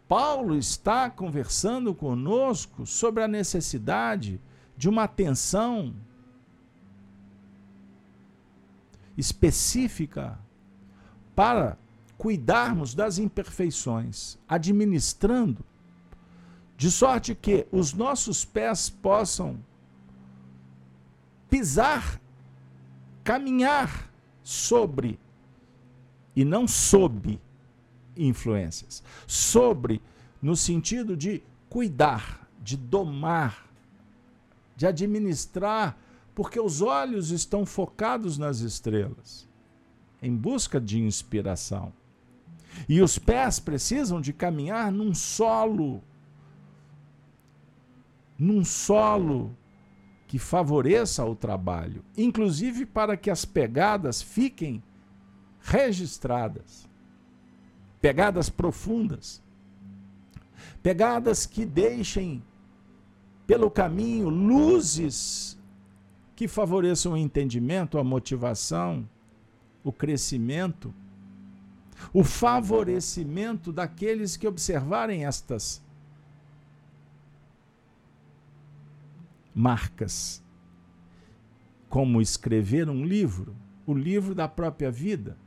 Paulo 0.05 0.57
está 0.57 1.09
conversando 1.09 1.95
conosco 1.95 2.85
sobre 2.85 3.23
a 3.23 3.27
necessidade 3.29 4.37
de 4.75 4.89
uma 4.89 5.03
atenção 5.05 5.95
específica 9.17 10.37
para 11.33 11.77
cuidarmos 12.17 12.93
das 12.93 13.17
imperfeições, 13.17 14.37
administrando, 14.45 15.63
de 16.81 16.89
sorte 16.89 17.35
que 17.35 17.67
os 17.71 17.93
nossos 17.93 18.43
pés 18.43 18.89
possam 18.89 19.59
pisar, 21.47 22.19
caminhar 23.23 24.11
sobre 24.41 25.19
e 26.35 26.43
não 26.43 26.67
sob 26.67 27.39
influências. 28.17 29.03
Sobre, 29.27 30.01
no 30.41 30.55
sentido 30.55 31.15
de 31.15 31.43
cuidar, 31.69 32.49
de 32.59 32.75
domar, 32.75 33.69
de 34.75 34.87
administrar, 34.87 35.95
porque 36.33 36.59
os 36.59 36.81
olhos 36.81 37.29
estão 37.29 37.63
focados 37.63 38.39
nas 38.39 38.61
estrelas, 38.61 39.47
em 40.19 40.35
busca 40.35 40.81
de 40.81 40.99
inspiração. 40.99 41.93
E 42.89 43.03
os 43.03 43.19
pés 43.19 43.59
precisam 43.59 44.19
de 44.19 44.33
caminhar 44.33 44.91
num 44.91 45.13
solo, 45.13 46.01
num 48.41 48.65
solo 48.65 49.55
que 50.25 50.39
favoreça 50.39 51.23
o 51.23 51.35
trabalho, 51.35 52.03
inclusive 52.17 52.87
para 52.87 53.15
que 53.15 53.29
as 53.29 53.45
pegadas 53.45 54.19
fiquem 54.19 54.81
registradas, 55.59 56.89
pegadas 58.01 58.49
profundas. 58.49 59.43
Pegadas 60.81 61.45
que 61.45 61.63
deixem 61.63 62.41
pelo 63.45 63.69
caminho 63.69 64.27
luzes 64.27 65.55
que 66.35 66.47
favoreçam 66.47 67.13
o 67.13 67.17
entendimento, 67.17 67.99
a 67.99 68.03
motivação, 68.03 69.07
o 69.83 69.91
crescimento, 69.91 70.91
o 72.11 72.23
favorecimento 72.23 73.71
daqueles 73.71 74.35
que 74.35 74.47
observarem 74.47 75.27
estas 75.27 75.79
marcas. 79.53 80.43
Como 81.89 82.21
escrever 82.21 82.89
um 82.89 83.03
livro, 83.03 83.55
o 83.85 83.93
livro 83.93 84.33
da 84.33 84.47
própria 84.47 84.89
vida. 84.89 85.37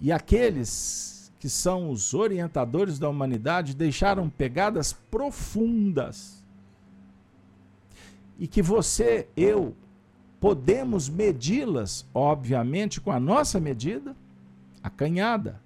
E 0.00 0.10
aqueles 0.10 1.32
que 1.38 1.48
são 1.48 1.90
os 1.90 2.14
orientadores 2.14 2.98
da 2.98 3.08
humanidade 3.08 3.74
deixaram 3.74 4.28
pegadas 4.28 4.92
profundas. 4.92 6.42
E 8.38 8.46
que 8.46 8.62
você, 8.62 9.28
eu, 9.36 9.74
podemos 10.40 11.08
medi-las, 11.08 12.06
obviamente, 12.14 13.00
com 13.00 13.10
a 13.10 13.20
nossa 13.20 13.60
medida, 13.60 14.16
acanhada, 14.82 15.60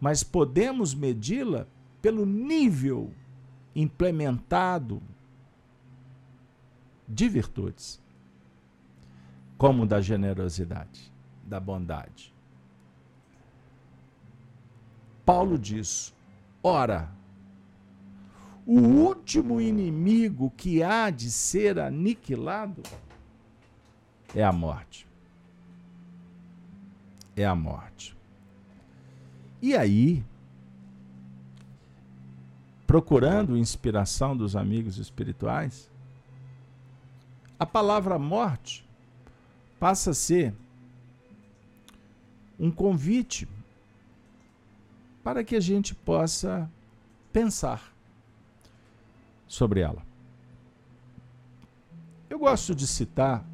mas 0.00 0.22
podemos 0.22 0.94
medi-la 0.94 1.66
pelo 2.02 2.26
nível 2.26 3.10
implementado 3.74 5.02
de 7.08 7.28
virtudes, 7.28 8.00
como 9.56 9.86
da 9.86 10.00
generosidade, 10.00 11.12
da 11.44 11.60
bondade. 11.60 12.34
Paulo 15.24 15.58
diz: 15.58 16.14
ora, 16.62 17.10
o 18.66 18.78
último 18.78 19.60
inimigo 19.60 20.52
que 20.56 20.82
há 20.82 21.10
de 21.10 21.30
ser 21.30 21.78
aniquilado 21.78 22.82
é 24.34 24.42
a 24.42 24.52
morte. 24.52 25.06
É 27.36 27.44
a 27.44 27.54
morte. 27.54 28.16
E 29.60 29.76
aí, 29.76 30.24
procurando 32.86 33.56
inspiração 33.56 34.36
dos 34.36 34.54
amigos 34.54 34.98
espirituais, 34.98 35.90
a 37.58 37.66
palavra 37.66 38.18
morte 38.18 38.84
passa 39.78 40.10
a 40.10 40.14
ser 40.14 40.54
um 42.58 42.70
convite 42.70 43.48
para 45.22 45.42
que 45.42 45.56
a 45.56 45.60
gente 45.60 45.94
possa 45.94 46.70
pensar 47.32 47.92
sobre 49.46 49.80
ela. 49.80 50.02
Eu 52.28 52.38
gosto 52.38 52.74
de 52.74 52.86
citar 52.86 53.44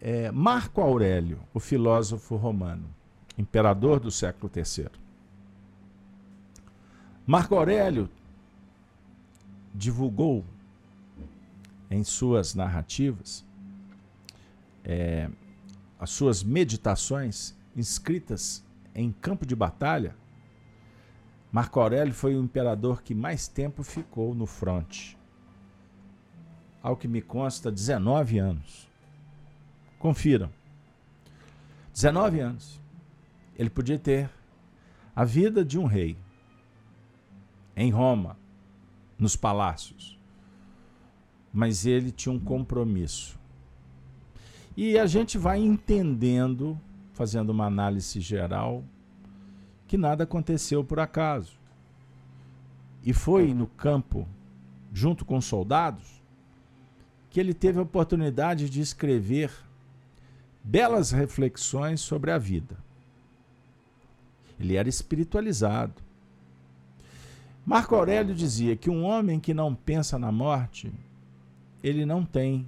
é, 0.00 0.30
Marco 0.30 0.80
Aurélio, 0.80 1.40
o 1.54 1.60
filósofo 1.60 2.36
romano, 2.36 2.88
imperador 3.38 3.98
do 3.98 4.10
século 4.10 4.50
III. 4.54 4.88
Marco 7.26 7.54
Aurélio 7.54 8.08
divulgou 9.74 10.44
em 11.90 12.02
suas 12.02 12.54
narrativas, 12.54 13.44
é, 14.84 15.30
as 15.98 16.10
suas 16.10 16.42
meditações 16.42 17.56
inscritas 17.74 18.64
em 18.94 19.12
campo 19.12 19.46
de 19.46 19.54
batalha, 19.54 20.14
Marco 21.50 21.80
Aurélio 21.80 22.12
foi 22.12 22.34
o 22.34 22.42
imperador 22.42 23.02
que 23.02 23.14
mais 23.14 23.48
tempo 23.48 23.82
ficou 23.82 24.34
no 24.34 24.46
fronte. 24.46 25.16
Ao 26.82 26.96
que 26.96 27.08
me 27.08 27.22
consta, 27.22 27.70
19 27.70 28.38
anos. 28.38 28.88
Confiram. 29.98 30.50
19 31.92 32.40
anos. 32.40 32.80
Ele 33.56 33.70
podia 33.70 33.98
ter 33.98 34.28
a 35.14 35.24
vida 35.24 35.64
de 35.64 35.78
um 35.78 35.86
rei 35.86 36.16
em 37.74 37.90
Roma, 37.90 38.38
nos 39.18 39.34
palácios 39.34 40.15
mas 41.56 41.86
ele 41.86 42.10
tinha 42.10 42.34
um 42.34 42.38
compromisso. 42.38 43.40
E 44.76 44.98
a 44.98 45.06
gente 45.06 45.38
vai 45.38 45.58
entendendo, 45.58 46.78
fazendo 47.14 47.48
uma 47.48 47.64
análise 47.64 48.20
geral, 48.20 48.84
que 49.88 49.96
nada 49.96 50.24
aconteceu 50.24 50.84
por 50.84 51.00
acaso. 51.00 51.54
E 53.02 53.14
foi 53.14 53.54
no 53.54 53.66
campo, 53.68 54.28
junto 54.92 55.24
com 55.24 55.40
soldados, 55.40 56.22
que 57.30 57.40
ele 57.40 57.54
teve 57.54 57.78
a 57.78 57.84
oportunidade 57.84 58.68
de 58.68 58.82
escrever 58.82 59.50
belas 60.62 61.10
reflexões 61.10 62.02
sobre 62.02 62.32
a 62.32 62.36
vida. 62.36 62.76
Ele 64.60 64.76
era 64.76 64.90
espiritualizado. 64.90 65.94
Marco 67.64 67.94
Aurélio 67.94 68.34
dizia 68.34 68.76
que 68.76 68.90
um 68.90 69.04
homem 69.04 69.40
que 69.40 69.54
não 69.54 69.74
pensa 69.74 70.18
na 70.18 70.30
morte 70.30 70.92
ele 71.88 72.04
não 72.04 72.24
tem 72.24 72.66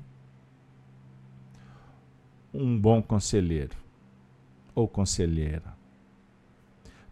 um 2.54 2.78
bom 2.78 3.02
conselheiro 3.02 3.76
ou 4.76 4.87
conselheira. 4.87 5.76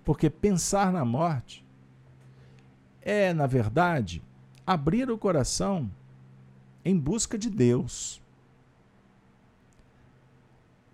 Porque 0.05 0.31
pensar 0.31 0.93
na 0.93 1.05
morte 1.05 1.67
é, 3.03 3.35
na 3.35 3.49
verdade, 3.49 4.23
abrir 4.65 5.11
o 5.11 5.19
coração 5.19 5.91
em 6.85 6.97
busca 6.97 7.37
de 7.37 7.51
Deus. 7.51 8.23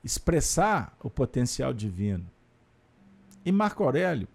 Expressar 0.03 0.96
o 1.03 1.11
potencial 1.11 1.75
divino. 1.75 2.27
E 3.44 3.53
Marco 3.53 3.85
Aurélio, 3.85 4.29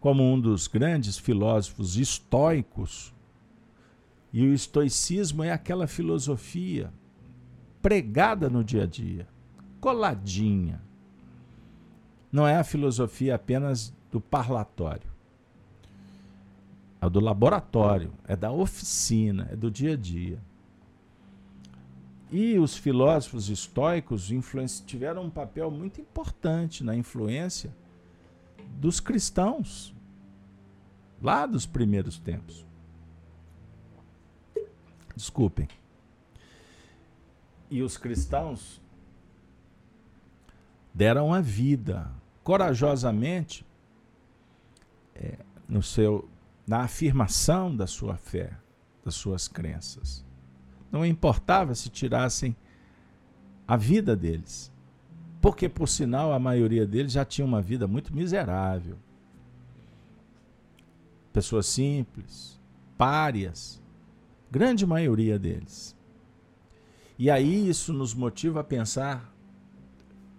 como 0.00 0.24
um 0.24 0.40
dos 0.40 0.66
grandes 0.66 1.16
filósofos 1.16 1.96
estoicos 1.96 3.14
e 4.32 4.46
o 4.46 4.54
estoicismo 4.54 5.42
é 5.42 5.50
aquela 5.50 5.86
filosofia 5.86 6.92
pregada 7.82 8.48
no 8.48 8.62
dia 8.62 8.84
a 8.84 8.86
dia, 8.86 9.26
coladinha. 9.80 10.80
Não 12.30 12.46
é 12.46 12.56
a 12.56 12.64
filosofia 12.64 13.34
apenas 13.34 13.92
do 14.10 14.20
parlatório. 14.20 15.10
É 17.00 17.08
do 17.08 17.18
laboratório, 17.18 18.12
é 18.28 18.36
da 18.36 18.52
oficina, 18.52 19.48
é 19.50 19.56
do 19.56 19.70
dia 19.70 19.94
a 19.94 19.96
dia. 19.96 20.38
E 22.30 22.58
os 22.58 22.76
filósofos 22.76 23.48
estoicos 23.48 24.30
tiveram 24.86 25.24
um 25.24 25.30
papel 25.30 25.70
muito 25.70 26.00
importante 26.00 26.84
na 26.84 26.94
influência 26.94 27.74
dos 28.78 29.00
cristãos, 29.00 29.92
lá 31.20 31.46
dos 31.46 31.66
primeiros 31.66 32.18
tempos. 32.18 32.69
Desculpem. 35.20 35.68
E 37.70 37.82
os 37.82 37.98
cristãos 37.98 38.80
deram 40.94 41.34
a 41.34 41.42
vida 41.42 42.10
corajosamente 42.42 43.66
é, 45.14 45.36
no 45.68 45.82
seu 45.82 46.26
na 46.66 46.82
afirmação 46.82 47.74
da 47.74 47.86
sua 47.86 48.16
fé, 48.16 48.56
das 49.04 49.14
suas 49.14 49.46
crenças. 49.46 50.24
Não 50.90 51.04
importava 51.04 51.74
se 51.74 51.90
tirassem 51.90 52.56
a 53.66 53.76
vida 53.76 54.16
deles, 54.16 54.72
porque 55.40 55.68
por 55.68 55.88
sinal 55.88 56.32
a 56.32 56.38
maioria 56.38 56.86
deles 56.86 57.12
já 57.12 57.24
tinha 57.24 57.44
uma 57.44 57.60
vida 57.60 57.86
muito 57.86 58.14
miserável. 58.14 58.96
Pessoas 61.32 61.66
simples, 61.66 62.58
párias, 62.96 63.79
grande 64.50 64.84
maioria 64.84 65.38
deles. 65.38 65.96
E 67.18 67.30
aí 67.30 67.68
isso 67.68 67.92
nos 67.92 68.14
motiva 68.14 68.60
a 68.60 68.64
pensar, 68.64 69.32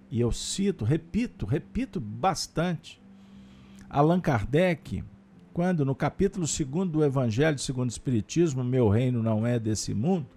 e 0.10 0.20
eu 0.20 0.32
cito, 0.32 0.84
repito, 0.84 1.46
repito 1.46 2.00
bastante, 2.00 3.02
Allan 3.90 4.20
Kardec, 4.20 5.04
quando 5.54 5.86
no 5.86 5.94
capítulo 5.94 6.46
2 6.46 6.90
do 6.90 7.04
Evangelho 7.04 7.60
segundo 7.60 7.90
o 7.90 7.92
Espiritismo, 7.92 8.64
meu 8.64 8.90
reino 8.90 9.22
não 9.22 9.46
é 9.46 9.60
desse 9.60 9.94
mundo, 9.94 10.28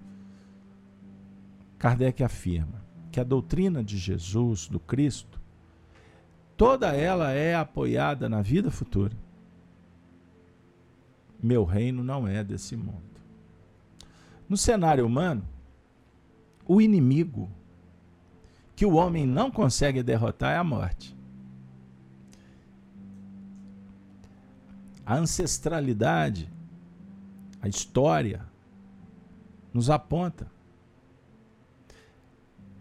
Kardec 1.78 2.22
afirma 2.22 2.84
que 3.10 3.20
a 3.20 3.24
doutrina 3.24 3.82
de 3.82 3.96
Jesus, 3.96 4.66
do 4.66 4.80
Cristo, 4.80 5.40
toda 6.56 6.94
ela 6.94 7.30
é 7.30 7.54
apoiada 7.54 8.28
na 8.28 8.42
vida 8.42 8.70
futura. 8.70 9.16
Meu 11.42 11.64
reino 11.64 12.02
não 12.02 12.26
é 12.26 12.42
desse 12.42 12.76
mundo. 12.76 13.13
No 14.48 14.56
cenário 14.56 15.06
humano, 15.06 15.46
o 16.66 16.80
inimigo 16.80 17.50
que 18.76 18.84
o 18.84 18.94
homem 18.94 19.26
não 19.26 19.50
consegue 19.50 20.02
derrotar 20.02 20.52
é 20.52 20.56
a 20.56 20.64
morte. 20.64 21.16
A 25.06 25.16
ancestralidade, 25.16 26.50
a 27.60 27.68
história, 27.68 28.46
nos 29.72 29.90
aponta 29.90 30.50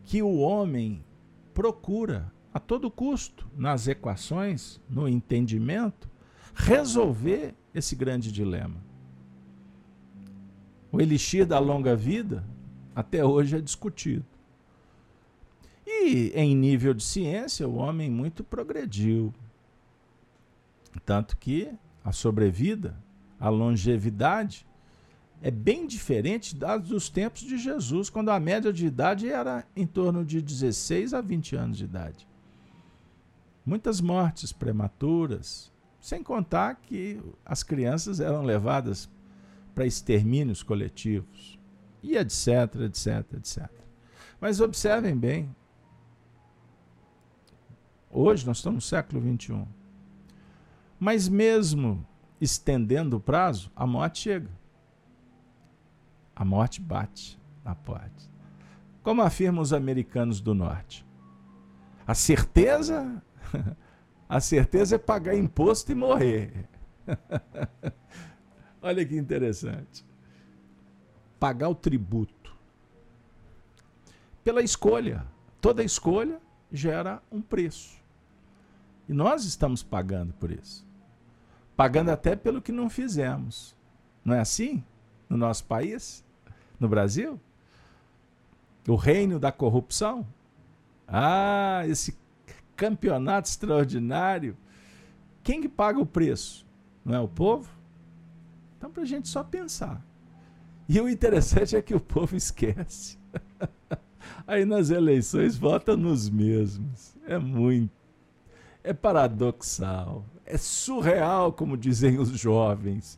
que 0.05 0.21
o 0.21 0.37
homem 0.37 1.03
procura 1.53 2.31
a 2.53 2.59
todo 2.59 2.91
custo, 2.91 3.47
nas 3.57 3.87
equações, 3.87 4.79
no 4.87 5.07
entendimento, 5.07 6.07
resolver 6.53 7.55
esse 7.73 7.95
grande 7.95 8.31
dilema. 8.31 8.75
O 10.93 11.01
elixir 11.01 11.43
da 11.43 11.57
longa 11.57 11.95
vida 11.95 12.43
até 12.95 13.25
hoje 13.25 13.57
é 13.57 13.59
discutido. 13.59 14.23
E 15.87 16.31
em 16.35 16.55
nível 16.55 16.93
de 16.93 17.03
ciência, 17.03 17.67
o 17.67 17.77
homem 17.77 18.11
muito 18.11 18.43
progrediu. 18.43 19.33
Tanto 21.03 21.35
que 21.35 21.73
a 22.05 22.11
sobrevida, 22.11 22.95
a 23.39 23.49
longevidade, 23.49 24.67
é 25.41 25.49
bem 25.49 25.87
diferente 25.87 26.55
dos 26.55 27.09
tempos 27.09 27.41
de 27.41 27.57
Jesus, 27.57 28.07
quando 28.07 28.29
a 28.29 28.39
média 28.39 28.71
de 28.71 28.85
idade 28.85 29.27
era 29.27 29.65
em 29.75 29.87
torno 29.87 30.23
de 30.23 30.43
16 30.43 31.15
a 31.15 31.21
20 31.21 31.55
anos 31.55 31.77
de 31.79 31.85
idade. 31.85 32.27
Muitas 33.65 33.99
mortes 33.99 34.53
prematuras, 34.53 35.71
sem 35.99 36.21
contar 36.21 36.75
que 36.75 37.19
as 37.43 37.63
crianças 37.63 38.19
eram 38.19 38.43
levadas 38.43 39.09
para 39.73 39.85
extermínios 39.85 40.63
coletivos, 40.63 41.59
e 42.01 42.17
etc, 42.17 42.75
etc, 42.85 43.33
etc. 43.33 43.69
Mas 44.39 44.59
observem 44.59 45.15
bem, 45.15 45.55
hoje 48.09 48.45
nós 48.45 48.57
estamos 48.57 48.83
no 48.83 48.89
século 48.89 49.21
21, 49.21 49.65
mas 50.99 51.27
mesmo 51.27 52.05
estendendo 52.39 53.17
o 53.17 53.19
prazo, 53.19 53.71
a 53.75 53.87
morte 53.87 54.19
chega 54.19 54.63
a 56.35 56.43
morte 56.43 56.81
bate 56.81 57.39
na 57.63 57.75
porta. 57.75 58.31
Como 59.01 59.21
afirmam 59.21 59.61
os 59.61 59.73
americanos 59.73 60.41
do 60.41 60.53
norte. 60.53 61.05
A 62.07 62.13
certeza, 62.13 63.21
a 64.27 64.39
certeza 64.39 64.95
é 64.95 64.99
pagar 64.99 65.35
imposto 65.35 65.91
e 65.91 65.95
morrer. 65.95 66.67
Olha 68.83 69.03
que 69.03 69.15
interessante. 69.15 70.05
Pagar 71.39 71.69
o 71.69 71.75
tributo. 71.75 72.55
Pela 74.43 74.61
escolha. 74.61 75.25
Toda 75.59 75.83
escolha 75.83 76.39
gera 76.71 77.23
um 77.31 77.41
preço. 77.41 77.97
E 79.09 79.13
nós 79.13 79.45
estamos 79.45 79.81
pagando 79.81 80.33
por 80.33 80.51
isso. 80.51 80.85
Pagando 81.75 82.11
até 82.11 82.35
pelo 82.35 82.61
que 82.61 82.71
não 82.71 82.89
fizemos. 82.89 83.75
Não 84.23 84.35
é 84.35 84.39
assim? 84.39 84.83
no 85.33 85.37
nosso 85.37 85.65
país, 85.65 86.23
no 86.79 86.87
Brasil? 86.87 87.39
O 88.87 88.95
reino 88.95 89.39
da 89.39 89.51
corrupção? 89.51 90.25
Ah, 91.07 91.83
esse 91.87 92.15
campeonato 92.75 93.49
extraordinário. 93.49 94.55
Quem 95.43 95.61
que 95.61 95.67
paga 95.67 95.99
o 95.99 96.05
preço? 96.05 96.65
Não 97.03 97.15
é 97.15 97.19
o 97.19 97.27
povo? 97.27 97.69
Então, 98.83 98.91
para 98.91 99.03
a 99.03 99.05
gente 99.05 99.29
só 99.29 99.41
pensar. 99.45 100.05
E 100.89 100.99
o 100.99 101.07
interessante 101.07 101.73
é 101.73 101.81
que 101.81 101.95
o 101.95 102.01
povo 102.01 102.35
esquece. 102.35 103.17
Aí 104.45 104.65
nas 104.65 104.89
eleições 104.89 105.55
vota 105.57 105.95
nos 105.95 106.29
mesmos. 106.29 107.15
É 107.25 107.37
muito. 107.37 107.93
É 108.83 108.91
paradoxal. 108.91 110.25
É 110.45 110.57
surreal, 110.57 111.53
como 111.53 111.77
dizem 111.77 112.19
os 112.19 112.31
jovens 112.31 113.17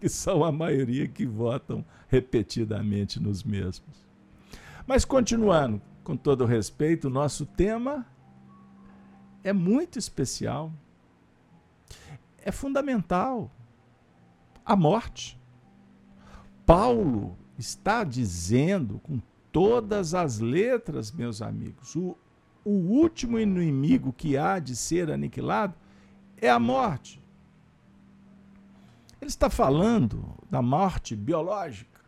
que 0.00 0.08
são 0.08 0.42
a 0.42 0.50
maioria 0.50 1.06
que 1.06 1.24
votam 1.24 1.84
repetidamente 2.08 3.20
nos 3.22 3.44
mesmos. 3.44 4.04
Mas 4.88 5.04
continuando, 5.04 5.80
com 6.02 6.16
todo 6.16 6.44
respeito, 6.44 7.06
o 7.06 7.10
nosso 7.10 7.46
tema 7.46 8.04
é 9.44 9.52
muito 9.52 10.00
especial. 10.00 10.72
É 12.38 12.50
fundamental. 12.50 13.52
A 14.66 14.74
morte. 14.74 15.40
Paulo 16.66 17.38
está 17.56 18.02
dizendo 18.02 18.98
com 18.98 19.20
todas 19.52 20.12
as 20.12 20.40
letras, 20.40 21.12
meus 21.12 21.40
amigos, 21.40 21.94
o, 21.94 22.18
o 22.64 22.70
último 22.70 23.38
inimigo 23.38 24.12
que 24.12 24.36
há 24.36 24.58
de 24.58 24.74
ser 24.74 25.10
aniquilado 25.10 25.74
é 26.36 26.50
a 26.50 26.58
morte. 26.58 27.22
Ele 29.20 29.28
está 29.28 29.48
falando 29.48 30.34
da 30.50 30.60
morte 30.60 31.16
biológica. 31.16 32.00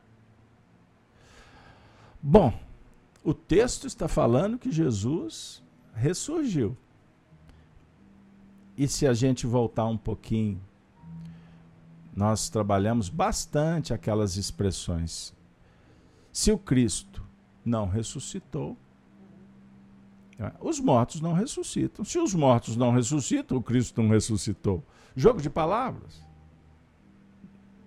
Bom, 2.20 2.52
o 3.24 3.32
texto 3.32 3.86
está 3.86 4.08
falando 4.08 4.58
que 4.58 4.70
Jesus 4.70 5.62
ressurgiu. 5.94 6.76
E 8.76 8.86
se 8.86 9.06
a 9.06 9.14
gente 9.14 9.46
voltar 9.46 9.86
um 9.86 9.96
pouquinho, 9.96 10.60
nós 12.18 12.48
trabalhamos 12.48 13.08
bastante 13.08 13.94
aquelas 13.94 14.36
expressões. 14.36 15.32
Se 16.32 16.50
o 16.50 16.58
Cristo 16.58 17.24
não 17.64 17.86
ressuscitou, 17.86 18.76
os 20.60 20.80
mortos 20.80 21.20
não 21.20 21.32
ressuscitam. 21.32 22.04
Se 22.04 22.18
os 22.18 22.34
mortos 22.34 22.74
não 22.74 22.90
ressuscitam, 22.90 23.56
o 23.56 23.62
Cristo 23.62 24.02
não 24.02 24.10
ressuscitou. 24.10 24.84
Jogo 25.14 25.40
de 25.40 25.48
palavras. 25.48 26.26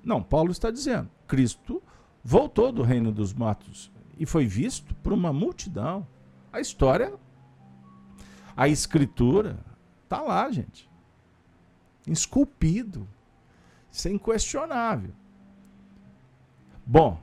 Não, 0.02 0.24
Paulo 0.24 0.52
está 0.52 0.72
dizendo: 0.72 1.10
Cristo 1.28 1.84
voltou 2.24 2.72
do 2.72 2.84
reino 2.84 3.12
dos 3.12 3.34
mortos 3.34 3.92
e 4.18 4.26
foi 4.26 4.46
visto 4.46 4.96
por 4.96 5.12
uma 5.12 5.34
multidão. 5.34 6.08
A 6.54 6.62
história, 6.62 7.14
a 8.56 8.70
escritura, 8.70 9.60
está 10.06 10.22
lá, 10.22 10.50
gente. 10.50 10.90
Esculpido. 12.08 13.06
Isso 13.92 14.08
é 14.08 14.12
inquestionável. 14.12 15.12
Bom, 16.86 17.22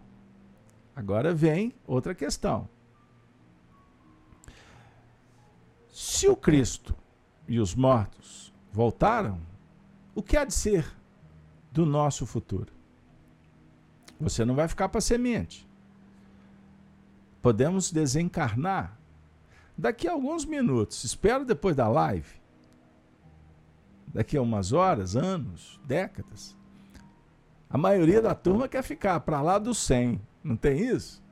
agora 0.94 1.34
vem 1.34 1.74
outra 1.86 2.14
questão. 2.14 2.68
Se 5.90 6.28
o 6.28 6.36
Cristo 6.36 6.94
e 7.48 7.58
os 7.58 7.74
mortos 7.74 8.52
voltaram, 8.72 9.40
o 10.14 10.22
que 10.22 10.36
há 10.36 10.44
de 10.44 10.54
ser 10.54 10.86
do 11.72 11.86
nosso 11.86 12.26
futuro. 12.26 12.72
Você 14.20 14.44
não 14.44 14.54
vai 14.54 14.68
ficar 14.68 14.88
para 14.88 15.00
semente. 15.00 15.66
Podemos 17.40 17.90
desencarnar 17.90 18.98
daqui 19.76 20.08
a 20.08 20.12
alguns 20.12 20.44
minutos. 20.44 21.04
Espero 21.04 21.44
depois 21.44 21.76
da 21.76 21.88
live. 21.88 22.28
Daqui 24.12 24.36
a 24.36 24.42
umas 24.42 24.72
horas, 24.72 25.16
anos, 25.16 25.80
décadas. 25.86 26.56
A 27.68 27.76
maioria 27.76 28.22
da 28.22 28.34
turma 28.34 28.68
quer 28.68 28.82
ficar 28.82 29.20
para 29.20 29.42
lá 29.42 29.58
do 29.58 29.74
100. 29.74 30.20
Não 30.42 30.56
tem 30.56 30.80
isso? 30.88 31.22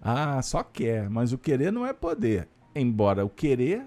Ah, 0.00 0.40
só 0.40 0.62
quer, 0.62 1.10
mas 1.10 1.32
o 1.32 1.38
querer 1.38 1.70
não 1.70 1.86
é 1.86 1.92
poder. 1.92 2.48
Embora 2.74 3.24
o 3.24 3.28
querer, 3.28 3.84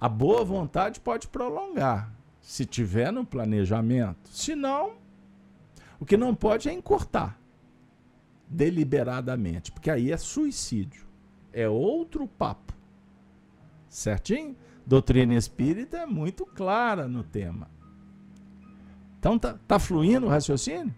a 0.00 0.08
boa 0.08 0.44
vontade 0.44 1.00
pode 1.00 1.28
prolongar 1.28 2.12
se 2.40 2.64
tiver 2.64 3.12
no 3.12 3.26
planejamento. 3.26 4.30
Se 4.30 4.54
não, 4.54 4.94
o 6.00 6.06
que 6.06 6.16
não 6.16 6.34
pode 6.34 6.68
é 6.68 6.72
encurtar 6.72 7.38
deliberadamente, 8.48 9.72
porque 9.72 9.90
aí 9.90 10.12
é 10.12 10.16
suicídio. 10.16 11.06
É 11.52 11.68
outro 11.68 12.26
papo. 12.26 12.72
Certinho? 13.88 14.56
Doutrina 14.86 15.34
espírita 15.34 15.98
é 15.98 16.06
muito 16.06 16.46
clara 16.46 17.08
no 17.08 17.24
tema. 17.24 17.68
Então 19.18 19.36
tá, 19.36 19.58
tá 19.66 19.78
fluindo 19.80 20.26
o 20.26 20.28
raciocínio? 20.28 20.94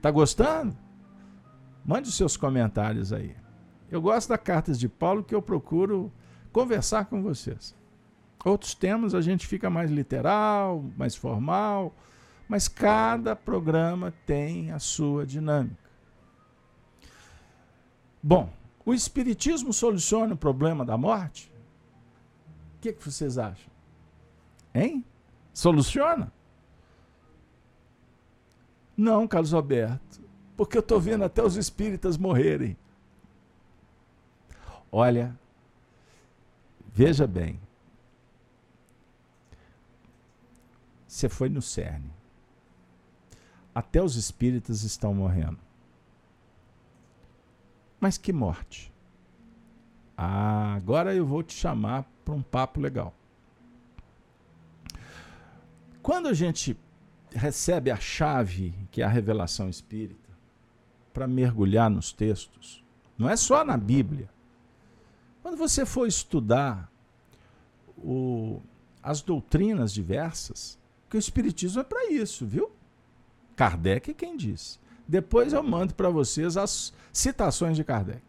Tá 0.00 0.10
gostando? 0.10 0.76
Mande 1.84 2.08
os 2.08 2.16
seus 2.16 2.36
comentários 2.36 3.12
aí. 3.12 3.36
Eu 3.88 4.02
gosto 4.02 4.30
das 4.30 4.40
cartas 4.40 4.80
de 4.80 4.88
Paulo 4.88 5.22
que 5.22 5.34
eu 5.34 5.40
procuro 5.40 6.12
conversar 6.52 7.04
com 7.04 7.22
vocês. 7.22 7.76
Outros 8.44 8.74
temas 8.74 9.14
a 9.14 9.20
gente 9.20 9.46
fica 9.46 9.70
mais 9.70 9.90
literal, 9.90 10.84
mais 10.96 11.14
formal, 11.14 11.94
mas 12.48 12.66
cada 12.66 13.36
programa 13.36 14.12
tem 14.26 14.72
a 14.72 14.80
sua 14.80 15.24
dinâmica. 15.24 15.90
Bom, 18.20 18.52
o 18.84 18.92
Espiritismo 18.92 19.72
soluciona 19.72 20.34
o 20.34 20.36
problema 20.36 20.84
da 20.84 20.96
morte? 20.96 21.51
O 22.82 22.84
que, 22.84 22.92
que 22.94 23.04
vocês 23.04 23.38
acham? 23.38 23.72
Hein? 24.74 25.04
Soluciona? 25.54 26.32
Não, 28.96 29.28
Carlos 29.28 29.54
Alberto, 29.54 30.20
porque 30.56 30.76
eu 30.76 30.80
estou 30.80 31.00
vendo 31.00 31.22
até 31.22 31.44
os 31.44 31.54
espíritas 31.54 32.16
morrerem. 32.16 32.76
Olha, 34.90 35.38
veja 36.92 37.24
bem, 37.24 37.60
você 41.06 41.28
foi 41.28 41.48
no 41.48 41.62
cerne. 41.62 42.10
Até 43.72 44.02
os 44.02 44.16
espíritas 44.16 44.82
estão 44.82 45.14
morrendo. 45.14 45.60
Mas 48.00 48.18
que 48.18 48.32
morte? 48.32 48.92
Ah, 50.16 50.74
agora 50.74 51.14
eu 51.14 51.24
vou 51.24 51.44
te 51.44 51.54
chamar 51.54 52.10
para 52.24 52.34
um 52.34 52.42
papo 52.42 52.80
legal. 52.80 53.14
Quando 56.02 56.28
a 56.28 56.34
gente 56.34 56.76
recebe 57.30 57.90
a 57.90 57.96
chave, 57.96 58.74
que 58.90 59.02
é 59.02 59.04
a 59.04 59.08
revelação 59.08 59.68
espírita, 59.68 60.30
para 61.12 61.26
mergulhar 61.26 61.90
nos 61.90 62.12
textos, 62.12 62.82
não 63.16 63.28
é 63.28 63.36
só 63.36 63.64
na 63.64 63.76
Bíblia. 63.76 64.28
Quando 65.42 65.56
você 65.56 65.84
for 65.84 66.06
estudar 66.06 66.90
o, 67.98 68.60
as 69.02 69.20
doutrinas 69.20 69.92
diversas, 69.92 70.78
que 71.08 71.16
o 71.16 71.18
Espiritismo 71.18 71.80
é 71.80 71.84
para 71.84 72.10
isso, 72.10 72.46
viu? 72.46 72.70
Kardec 73.54 74.10
é 74.10 74.14
quem 74.14 74.36
disse. 74.36 74.78
Depois 75.06 75.52
eu 75.52 75.62
mando 75.62 75.94
para 75.94 76.08
vocês 76.08 76.56
as 76.56 76.92
citações 77.12 77.76
de 77.76 77.84
Kardec. 77.84 78.22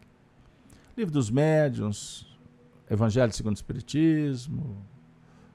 Livro 0.96 1.12
dos 1.12 1.30
Médiuns, 1.30 2.33
Evangelho 2.90 3.32
segundo 3.32 3.54
o 3.54 3.56
Espiritismo, 3.56 4.84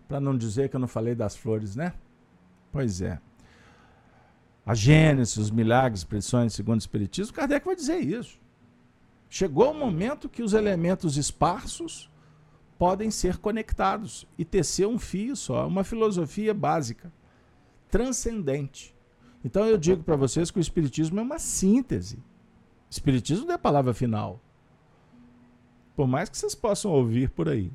para 0.07 0.19
não 0.19 0.37
dizer 0.37 0.69
que 0.69 0.75
eu 0.75 0.79
não 0.79 0.87
falei 0.87 1.13
das 1.13 1.35
flores, 1.35 1.75
né? 1.75 1.93
Pois 2.71 3.01
é. 3.01 3.19
A 4.65 4.73
Gênesis, 4.73 5.37
os 5.37 5.51
milagres, 5.51 6.01
expressões 6.01 6.53
segundo 6.53 6.75
o 6.75 6.79
Espiritismo, 6.79 7.33
Kardec 7.33 7.65
vai 7.65 7.75
dizer 7.75 7.99
isso. 7.99 8.39
Chegou 9.29 9.71
o 9.71 9.75
momento 9.75 10.27
que 10.27 10.41
os 10.41 10.53
elementos 10.53 11.17
esparsos 11.17 12.09
podem 12.77 13.11
ser 13.11 13.37
conectados 13.37 14.27
e 14.37 14.45
tecer 14.45 14.87
um 14.87 14.97
fio 14.97 15.35
só, 15.35 15.67
uma 15.67 15.83
filosofia 15.83 16.53
básica, 16.53 17.11
transcendente. 17.91 18.95
Então 19.43 19.65
eu 19.65 19.77
digo 19.77 20.03
para 20.03 20.15
vocês 20.15 20.49
que 20.49 20.57
o 20.57 20.61
Espiritismo 20.61 21.19
é 21.19 21.23
uma 21.23 21.39
síntese. 21.39 22.19
Espiritismo 22.89 23.45
não 23.45 23.53
é 23.53 23.55
a 23.55 23.59
palavra 23.59 23.93
final. 23.93 24.41
Por 25.99 26.07
mais 26.07 26.29
que 26.29 26.37
vocês 26.37 26.55
possam 26.55 26.91
ouvir 26.91 27.29
por 27.29 27.49
aí. 27.49 27.69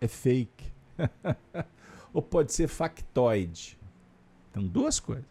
É 0.00 0.08
fake. 0.08 0.72
Ou 2.12 2.20
pode 2.20 2.52
ser 2.52 2.66
factoide. 2.66 3.78
Então, 4.50 4.66
duas 4.66 4.98
coisas. 4.98 5.30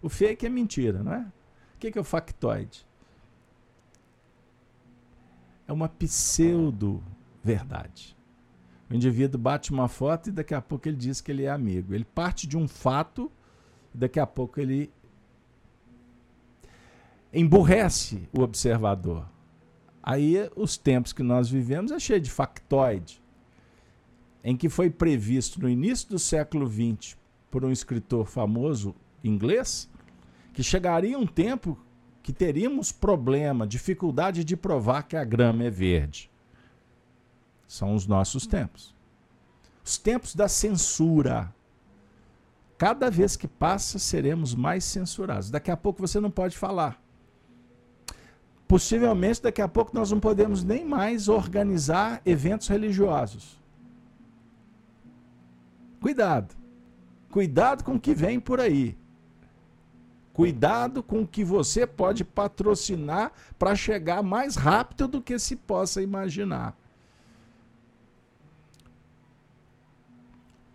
O 0.00 0.08
fake 0.08 0.46
é 0.46 0.48
mentira, 0.48 1.02
não 1.02 1.12
é? 1.12 1.30
O 1.74 1.78
que 1.78 1.98
é 1.98 2.00
o 2.00 2.04
factoide? 2.04 2.86
É 5.68 5.72
uma 5.74 5.86
pseudo-verdade. 5.86 8.16
O 8.88 8.94
indivíduo 8.94 9.38
bate 9.38 9.70
uma 9.70 9.88
foto 9.88 10.30
e 10.30 10.32
daqui 10.32 10.54
a 10.54 10.62
pouco 10.62 10.88
ele 10.88 10.96
diz 10.96 11.20
que 11.20 11.30
ele 11.30 11.42
é 11.42 11.50
amigo. 11.50 11.92
Ele 11.92 12.06
parte 12.06 12.46
de 12.46 12.56
um 12.56 12.66
fato 12.66 13.30
e 13.94 13.98
daqui 13.98 14.18
a 14.18 14.26
pouco 14.26 14.58
ele 14.58 14.90
emburrece 17.34 18.26
o 18.32 18.40
observador. 18.40 19.30
Aí 20.02 20.50
os 20.56 20.76
tempos 20.76 21.12
que 21.12 21.22
nós 21.22 21.48
vivemos 21.48 21.92
é 21.92 22.00
cheio 22.00 22.20
de 22.20 22.30
factoide, 22.30 23.22
em 24.42 24.56
que 24.56 24.68
foi 24.68 24.90
previsto 24.90 25.60
no 25.60 25.68
início 25.68 26.08
do 26.08 26.18
século 26.18 26.66
XX 26.66 27.16
por 27.50 27.64
um 27.64 27.70
escritor 27.70 28.26
famoso 28.26 28.94
inglês 29.22 29.88
que 30.52 30.62
chegaria 30.62 31.18
um 31.18 31.26
tempo 31.26 31.78
que 32.22 32.32
teríamos 32.32 32.92
problema, 32.92 33.66
dificuldade 33.66 34.44
de 34.44 34.56
provar 34.56 35.02
que 35.02 35.16
a 35.16 35.24
grama 35.24 35.64
é 35.64 35.70
verde. 35.70 36.30
São 37.66 37.94
os 37.94 38.06
nossos 38.06 38.46
tempos. 38.46 38.94
Os 39.84 39.96
tempos 39.98 40.34
da 40.34 40.48
censura. 40.48 41.52
Cada 42.76 43.10
vez 43.10 43.36
que 43.36 43.48
passa, 43.48 43.98
seremos 43.98 44.54
mais 44.54 44.84
censurados. 44.84 45.50
Daqui 45.50 45.70
a 45.70 45.76
pouco 45.76 46.00
você 46.00 46.20
não 46.20 46.30
pode 46.30 46.56
falar. 46.56 47.01
Possivelmente, 48.72 49.42
daqui 49.42 49.60
a 49.60 49.68
pouco, 49.68 49.94
nós 49.94 50.10
não 50.10 50.18
podemos 50.18 50.64
nem 50.64 50.82
mais 50.82 51.28
organizar 51.28 52.22
eventos 52.24 52.68
religiosos. 52.68 53.60
Cuidado. 56.00 56.54
Cuidado 57.30 57.84
com 57.84 57.96
o 57.96 58.00
que 58.00 58.14
vem 58.14 58.40
por 58.40 58.58
aí. 58.58 58.96
Cuidado 60.32 61.02
com 61.02 61.20
o 61.20 61.28
que 61.28 61.44
você 61.44 61.86
pode 61.86 62.24
patrocinar 62.24 63.32
para 63.58 63.76
chegar 63.76 64.22
mais 64.22 64.56
rápido 64.56 65.06
do 65.06 65.20
que 65.20 65.38
se 65.38 65.54
possa 65.54 66.00
imaginar. 66.00 66.74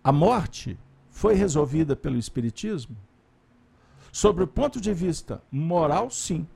A 0.04 0.12
morte 0.12 0.78
foi 1.10 1.34
resolvida 1.34 1.96
pelo 1.96 2.16
Espiritismo? 2.16 2.96
Sobre 4.12 4.44
o 4.44 4.46
ponto 4.46 4.80
de 4.80 4.94
vista 4.94 5.42
moral, 5.50 6.08
sim 6.12 6.46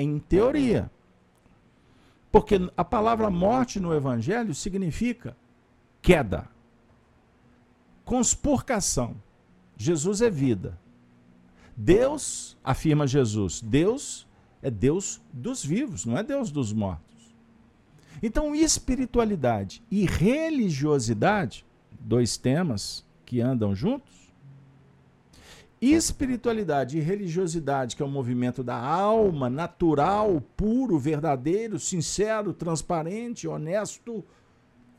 em 0.00 0.18
teoria. 0.18 0.90
Porque 2.30 2.70
a 2.76 2.84
palavra 2.84 3.30
morte 3.30 3.80
no 3.80 3.94
Evangelho 3.94 4.54
significa 4.54 5.36
queda, 6.02 6.48
conspurcação. 8.04 9.16
Jesus 9.76 10.20
é 10.20 10.30
vida. 10.30 10.78
Deus, 11.76 12.56
afirma 12.62 13.06
Jesus, 13.06 13.60
Deus 13.60 14.26
é 14.60 14.70
Deus 14.70 15.20
dos 15.32 15.64
vivos, 15.64 16.04
não 16.04 16.18
é 16.18 16.22
Deus 16.22 16.50
dos 16.50 16.72
mortos. 16.72 17.34
Então, 18.22 18.54
espiritualidade 18.54 19.82
e 19.90 20.04
religiosidade, 20.04 21.64
dois 22.00 22.36
temas 22.36 23.06
que 23.24 23.40
andam 23.40 23.74
juntos, 23.74 24.27
espiritualidade 25.80 26.98
e 26.98 27.00
religiosidade, 27.00 27.94
que 27.94 28.02
é 28.02 28.06
o 28.06 28.08
movimento 28.08 28.64
da 28.64 28.76
alma, 28.76 29.48
natural, 29.48 30.40
puro, 30.56 30.98
verdadeiro, 30.98 31.78
sincero, 31.78 32.52
transparente, 32.52 33.46
honesto 33.46 34.24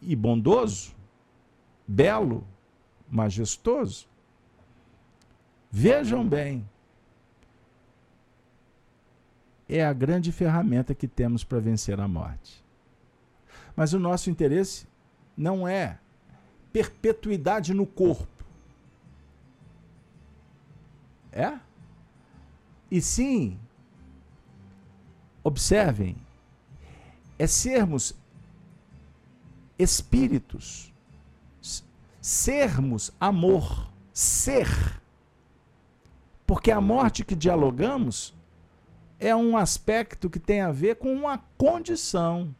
e 0.01 0.15
bondoso, 0.15 0.95
belo, 1.85 2.47
majestoso. 3.09 4.07
Vejam 5.69 6.27
bem, 6.27 6.67
é 9.67 9.83
a 9.85 9.93
grande 9.93 10.31
ferramenta 10.31 10.95
que 10.95 11.07
temos 11.07 11.43
para 11.43 11.59
vencer 11.59 11.99
a 11.99 12.07
morte. 12.07 12.63
Mas 13.75 13.93
o 13.93 13.99
nosso 13.99 14.29
interesse 14.29 14.87
não 15.35 15.67
é 15.67 15.99
perpetuidade 16.71 17.73
no 17.73 17.85
corpo 17.85 18.38
é? 21.31 21.59
E 22.91 23.01
sim, 23.01 23.59
observem, 25.43 26.15
é 27.37 27.45
sermos 27.47 28.15
espíritos, 29.77 30.93
sermos 32.19 33.11
amor, 33.19 33.91
ser. 34.13 34.67
Porque 36.45 36.71
a 36.71 36.81
morte 36.81 37.23
que 37.23 37.35
dialogamos 37.35 38.33
é 39.19 39.35
um 39.35 39.55
aspecto 39.55 40.29
que 40.29 40.39
tem 40.39 40.61
a 40.61 40.71
ver 40.71 40.95
com 40.95 41.13
uma 41.13 41.37
condição 41.57 42.53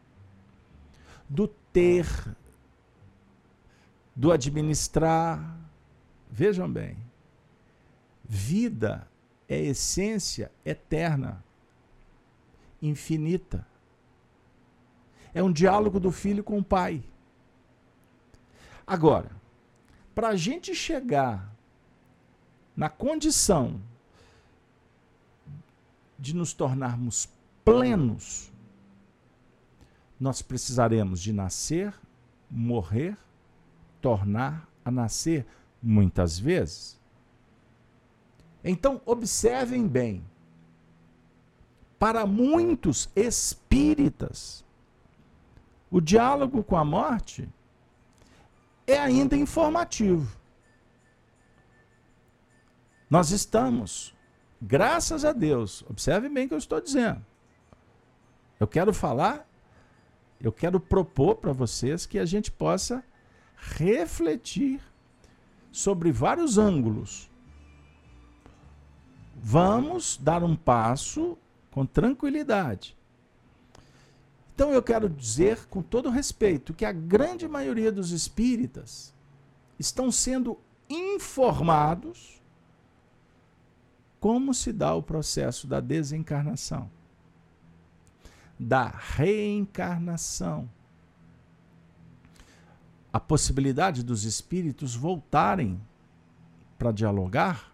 do 1.27 1.47
ter, 1.47 2.07
do 4.15 4.31
administrar. 4.31 5.57
Vejam 6.29 6.71
bem. 6.71 7.08
Vida 8.31 9.07
é 9.47 9.59
essência 9.59 10.51
eterna, 10.63 11.43
infinita. 12.79 13.65
É 15.33 15.41
um 15.41 15.51
diálogo 15.51 15.99
do 15.99 16.11
filho 16.11 16.43
com 16.43 16.59
o 16.59 16.63
pai. 16.63 17.03
Agora, 18.85 19.31
para 20.13 20.27
a 20.27 20.35
gente 20.35 20.75
chegar 20.75 21.51
na 22.77 22.87
condição 22.87 23.81
de 26.19 26.35
nos 26.35 26.53
tornarmos 26.53 27.27
plenos, 27.65 28.51
nós 30.19 30.43
precisaremos 30.43 31.19
de 31.19 31.33
nascer, 31.33 31.95
morrer, 32.47 33.17
tornar 33.99 34.69
a 34.85 34.91
nascer 34.91 35.47
muitas 35.81 36.37
vezes. 36.37 36.98
Então, 38.63 39.01
observem 39.05 39.87
bem. 39.87 40.23
Para 41.97 42.25
muitos 42.25 43.09
espíritas, 43.15 44.63
o 45.91 45.99
diálogo 45.99 46.63
com 46.63 46.77
a 46.77 46.85
morte 46.85 47.49
é 48.87 48.97
ainda 48.97 49.35
informativo. 49.35 50.37
Nós 53.09 53.31
estamos, 53.31 54.15
graças 54.61 55.25
a 55.25 55.31
Deus, 55.31 55.83
observe 55.89 56.29
bem 56.29 56.45
o 56.45 56.47
que 56.49 56.53
eu 56.53 56.59
estou 56.59 56.79
dizendo. 56.79 57.25
Eu 58.59 58.67
quero 58.67 58.93
falar, 58.93 59.47
eu 60.39 60.51
quero 60.51 60.79
propor 60.79 61.35
para 61.35 61.51
vocês 61.51 62.05
que 62.05 62.19
a 62.19 62.25
gente 62.25 62.51
possa 62.51 63.03
refletir 63.55 64.81
sobre 65.71 66.11
vários 66.11 66.57
ângulos. 66.57 67.28
Vamos 69.41 70.17
dar 70.21 70.43
um 70.43 70.55
passo 70.55 71.37
com 71.71 71.85
tranquilidade. 71.85 72.95
Então 74.53 74.71
eu 74.73 74.83
quero 74.83 75.09
dizer 75.09 75.65
com 75.67 75.81
todo 75.81 76.09
respeito 76.09 76.73
que 76.73 76.83
a 76.83 76.91
grande 76.91 77.47
maioria 77.47 77.91
dos 77.91 78.11
espíritas 78.11 79.13
estão 79.79 80.11
sendo 80.11 80.59
informados 80.89 82.41
como 84.19 84.53
se 84.53 84.73
dá 84.73 84.93
o 84.93 85.01
processo 85.01 85.65
da 85.65 85.79
desencarnação, 85.79 86.91
da 88.59 88.89
reencarnação. 88.89 90.69
A 93.13 93.19
possibilidade 93.21 94.03
dos 94.03 94.25
espíritos 94.25 94.93
voltarem 94.93 95.79
para 96.77 96.91
dialogar 96.91 97.68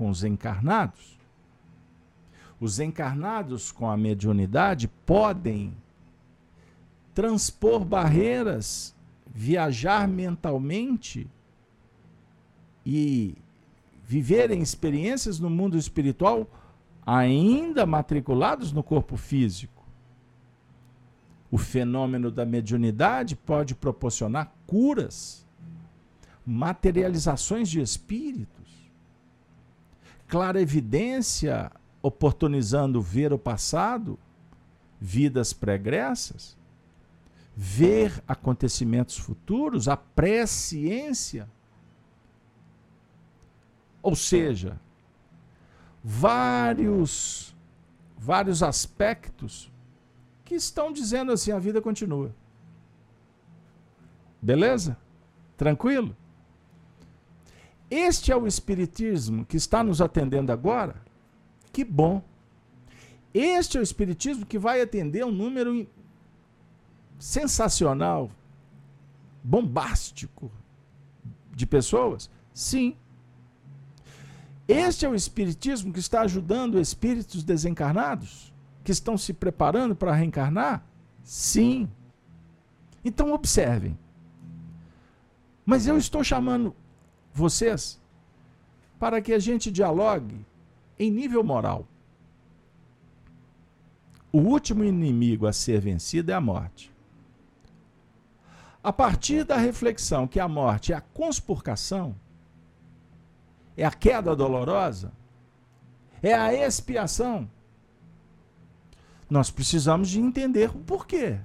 com 0.00 0.08
os 0.08 0.24
encarnados. 0.24 1.18
Os 2.58 2.80
encarnados 2.80 3.70
com 3.70 3.90
a 3.90 3.98
mediunidade 3.98 4.88
podem 5.04 5.76
transpor 7.14 7.84
barreiras, 7.84 8.96
viajar 9.26 10.08
mentalmente 10.08 11.28
e 12.84 13.34
viverem 14.02 14.62
experiências 14.62 15.38
no 15.38 15.50
mundo 15.50 15.76
espiritual 15.76 16.48
ainda 17.04 17.84
matriculados 17.84 18.72
no 18.72 18.82
corpo 18.82 19.18
físico. 19.18 19.84
O 21.50 21.58
fenômeno 21.58 22.30
da 22.30 22.46
mediunidade 22.46 23.36
pode 23.36 23.74
proporcionar 23.74 24.50
curas, 24.66 25.46
materializações 26.46 27.68
de 27.68 27.82
espíritos, 27.82 28.59
clara 30.30 30.60
evidência 30.60 31.70
oportunizando 32.02 33.02
ver 33.02 33.32
o 33.32 33.38
passado, 33.38 34.18
vidas 34.98 35.52
pregressas, 35.52 36.56
ver 37.54 38.22
acontecimentos 38.26 39.18
futuros, 39.18 39.88
a 39.88 39.96
presciência 39.96 41.46
ou 44.02 44.14
seja, 44.14 44.80
vários 46.02 47.54
vários 48.16 48.62
aspectos 48.62 49.72
que 50.44 50.54
estão 50.54 50.92
dizendo 50.92 51.32
assim, 51.32 51.52
a 51.52 51.58
vida 51.58 51.80
continua. 51.80 52.34
Beleza? 54.42 54.96
Tranquilo? 55.56 56.14
Este 57.90 58.30
é 58.30 58.36
o 58.36 58.46
espiritismo 58.46 59.44
que 59.44 59.56
está 59.56 59.82
nos 59.82 60.00
atendendo 60.00 60.52
agora? 60.52 60.94
Que 61.72 61.84
bom. 61.84 62.22
Este 63.34 63.76
é 63.76 63.80
o 63.80 63.82
espiritismo 63.82 64.46
que 64.46 64.58
vai 64.58 64.80
atender 64.80 65.24
um 65.24 65.32
número 65.32 65.86
sensacional, 67.18 68.30
bombástico 69.42 70.50
de 71.54 71.66
pessoas? 71.66 72.30
Sim. 72.52 72.96
Este 74.66 75.04
é 75.04 75.08
o 75.08 75.16
Espiritismo 75.16 75.92
que 75.92 75.98
está 75.98 76.20
ajudando 76.20 76.80
espíritos 76.80 77.42
desencarnados? 77.42 78.52
Que 78.84 78.92
estão 78.92 79.18
se 79.18 79.32
preparando 79.32 79.96
para 79.96 80.14
reencarnar? 80.14 80.84
Sim. 81.24 81.88
Então 83.04 83.32
observem. 83.32 83.98
Mas 85.66 85.86
eu 85.86 85.98
estou 85.98 86.22
chamando 86.22 86.74
vocês 87.32 88.00
para 88.98 89.22
que 89.22 89.32
a 89.32 89.38
gente 89.38 89.70
dialogue 89.70 90.44
em 90.98 91.10
nível 91.10 91.42
moral. 91.42 91.86
O 94.30 94.38
último 94.38 94.84
inimigo 94.84 95.46
a 95.46 95.52
ser 95.52 95.80
vencido 95.80 96.30
é 96.30 96.34
a 96.34 96.40
morte. 96.40 96.92
A 98.82 98.92
partir 98.92 99.44
da 99.44 99.56
reflexão 99.56 100.26
que 100.28 100.38
a 100.38 100.46
morte 100.46 100.92
é 100.92 100.96
a 100.96 101.00
conspurcação, 101.00 102.14
é 103.76 103.84
a 103.84 103.90
queda 103.90 104.36
dolorosa? 104.36 105.12
É 106.22 106.34
a 106.34 106.52
expiação? 106.52 107.50
Nós 109.28 109.50
precisamos 109.50 110.08
de 110.10 110.20
entender 110.20 110.70
o 110.70 110.80
porquê. 110.80 111.38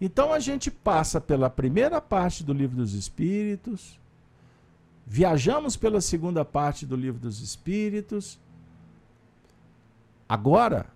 Então 0.00 0.32
a 0.32 0.38
gente 0.38 0.70
passa 0.70 1.20
pela 1.20 1.50
primeira 1.50 2.00
parte 2.00 2.44
do 2.44 2.52
livro 2.52 2.76
dos 2.76 2.94
Espíritos, 2.94 3.98
viajamos 5.06 5.76
pela 5.76 6.00
segunda 6.00 6.44
parte 6.44 6.86
do 6.86 6.96
livro 6.96 7.20
dos 7.20 7.40
Espíritos. 7.40 8.40
Agora, 10.28 10.86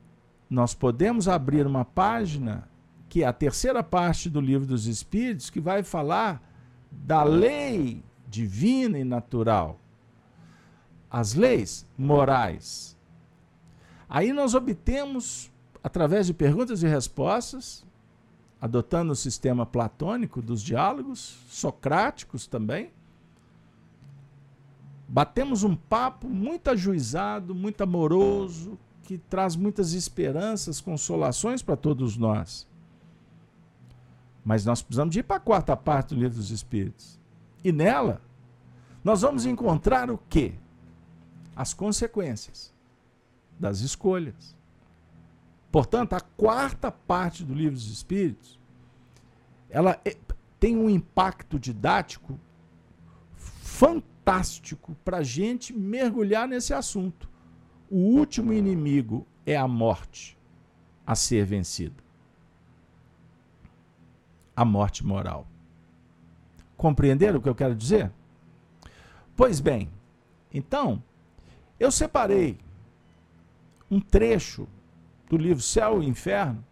nós 0.49 0.75
podemos 0.75 1.29
abrir 1.29 1.67
uma 1.67 1.85
página 1.85 2.69
que 3.09 3.23
é 3.23 3.27
a 3.27 3.33
terceira 3.33 3.83
parte 3.83 4.29
do 4.29 4.41
livro 4.41 4.67
dos 4.67 4.87
Espíritos, 4.87 5.51
que 5.51 5.61
vai 5.61 5.83
falar 5.83 6.43
da 6.91 7.23
lei 7.23 8.03
divina 8.29 8.99
e 8.99 9.05
natural. 9.05 9.81
As 11.11 11.35
leis 11.35 11.87
morais. 11.97 12.97
Aí 14.09 14.33
nós 14.33 14.55
obtemos, 14.55 15.51
através 15.83 16.27
de 16.27 16.35
perguntas 16.35 16.83
e 16.83 16.87
respostas, 16.87 17.87
adotando 18.61 19.13
o 19.13 19.17
sistema 19.17 19.65
platônico 19.65 20.43
dos 20.43 20.63
diálogos, 20.63 21.39
socráticos 21.49 22.47
também, 22.47 22.91
batemos 25.09 25.65
um 25.65 25.75
papo 25.75 26.29
muito 26.29 26.69
ajuizado, 26.69 27.55
muito 27.55 27.81
amoroso, 27.81 28.79
que 29.05 29.17
traz 29.17 29.57
muitas 29.57 29.95
esperanças, 29.95 30.83
consolações 30.83 31.63
para 31.63 31.77
todos 31.77 32.19
nós. 32.19 32.69
Mas 34.45 34.67
nós 34.67 34.83
precisamos 34.83 35.17
ir 35.17 35.23
para 35.23 35.37
a 35.37 35.41
quarta 35.41 35.75
parte 35.75 36.15
do 36.15 36.21
livro 36.21 36.37
dos 36.37 36.51
Espíritos. 36.51 37.19
E 37.65 37.73
nela, 37.73 38.21
nós 39.03 39.23
vamos 39.23 39.47
encontrar 39.47 40.11
o 40.11 40.19
quê? 40.29 40.53
As 41.57 41.73
consequências 41.73 42.73
das 43.59 43.81
escolhas. 43.81 44.55
Portanto, 45.73 46.13
a 46.13 46.21
quarta 46.21 46.91
parte 46.91 47.45
do 47.45 47.55
livro 47.55 47.75
dos 47.75 47.91
Espíritos, 47.91 48.59
ela 49.71 49.99
é, 50.05 50.17
tem 50.61 50.77
um 50.77 50.89
impacto 50.89 51.59
didático 51.59 52.39
fantástico 53.37 54.18
para 55.05 55.19
a 55.19 55.23
gente 55.23 55.73
mergulhar 55.73 56.47
nesse 56.47 56.75
assunto. 56.75 57.29
O 57.91 57.97
último 57.97 58.53
inimigo 58.53 59.27
é 59.47 59.57
a 59.57 59.67
morte 59.67 60.37
a 61.07 61.15
ser 61.15 61.45
vencida. 61.45 62.03
A 64.55 64.65
morte 64.65 65.05
moral. 65.05 65.47
Compreenderam 66.77 67.39
o 67.39 67.43
que 67.43 67.49
eu 67.49 67.55
quero 67.55 67.75
dizer? 67.75 68.13
Pois 69.35 69.61
bem, 69.61 69.89
então, 70.53 71.03
eu 71.79 71.91
separei 71.91 72.59
um 73.91 74.01
trecho 74.01 74.69
do 75.29 75.37
livro 75.37 75.63
Céu 75.63 76.03
e 76.03 76.07
Inferno. 76.07 76.65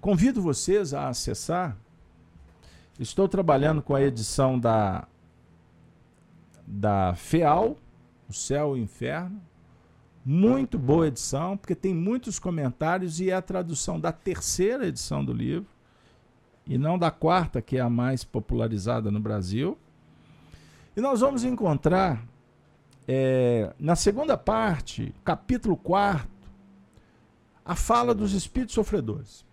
Convido 0.00 0.42
vocês 0.42 0.92
a 0.92 1.08
acessar. 1.08 1.76
Estou 2.98 3.26
trabalhando 3.26 3.82
com 3.82 3.96
a 3.96 4.02
edição 4.02 4.56
da, 4.56 5.08
da 6.64 7.12
FEAL, 7.16 7.76
O 8.28 8.32
Céu 8.32 8.76
e 8.76 8.80
o 8.80 8.82
Inferno. 8.84 9.42
Muito 10.24 10.78
boa 10.78 11.08
edição, 11.08 11.56
porque 11.56 11.74
tem 11.74 11.92
muitos 11.92 12.38
comentários 12.38 13.18
e 13.18 13.30
é 13.30 13.34
a 13.34 13.42
tradução 13.42 13.98
da 13.98 14.12
terceira 14.12 14.86
edição 14.86 15.24
do 15.24 15.32
livro 15.32 15.66
e 16.64 16.78
não 16.78 16.96
da 16.96 17.10
quarta, 17.10 17.60
que 17.60 17.76
é 17.76 17.80
a 17.80 17.90
mais 17.90 18.22
popularizada 18.22 19.10
no 19.10 19.18
Brasil. 19.18 19.76
E 20.96 21.00
nós 21.00 21.18
vamos 21.20 21.42
encontrar 21.42 22.24
é, 23.08 23.74
na 23.76 23.96
segunda 23.96 24.38
parte, 24.38 25.12
capítulo 25.24 25.76
4, 25.76 26.28
a 27.64 27.74
fala 27.74 28.14
dos 28.14 28.34
espíritos 28.34 28.76
sofredores. 28.76 29.44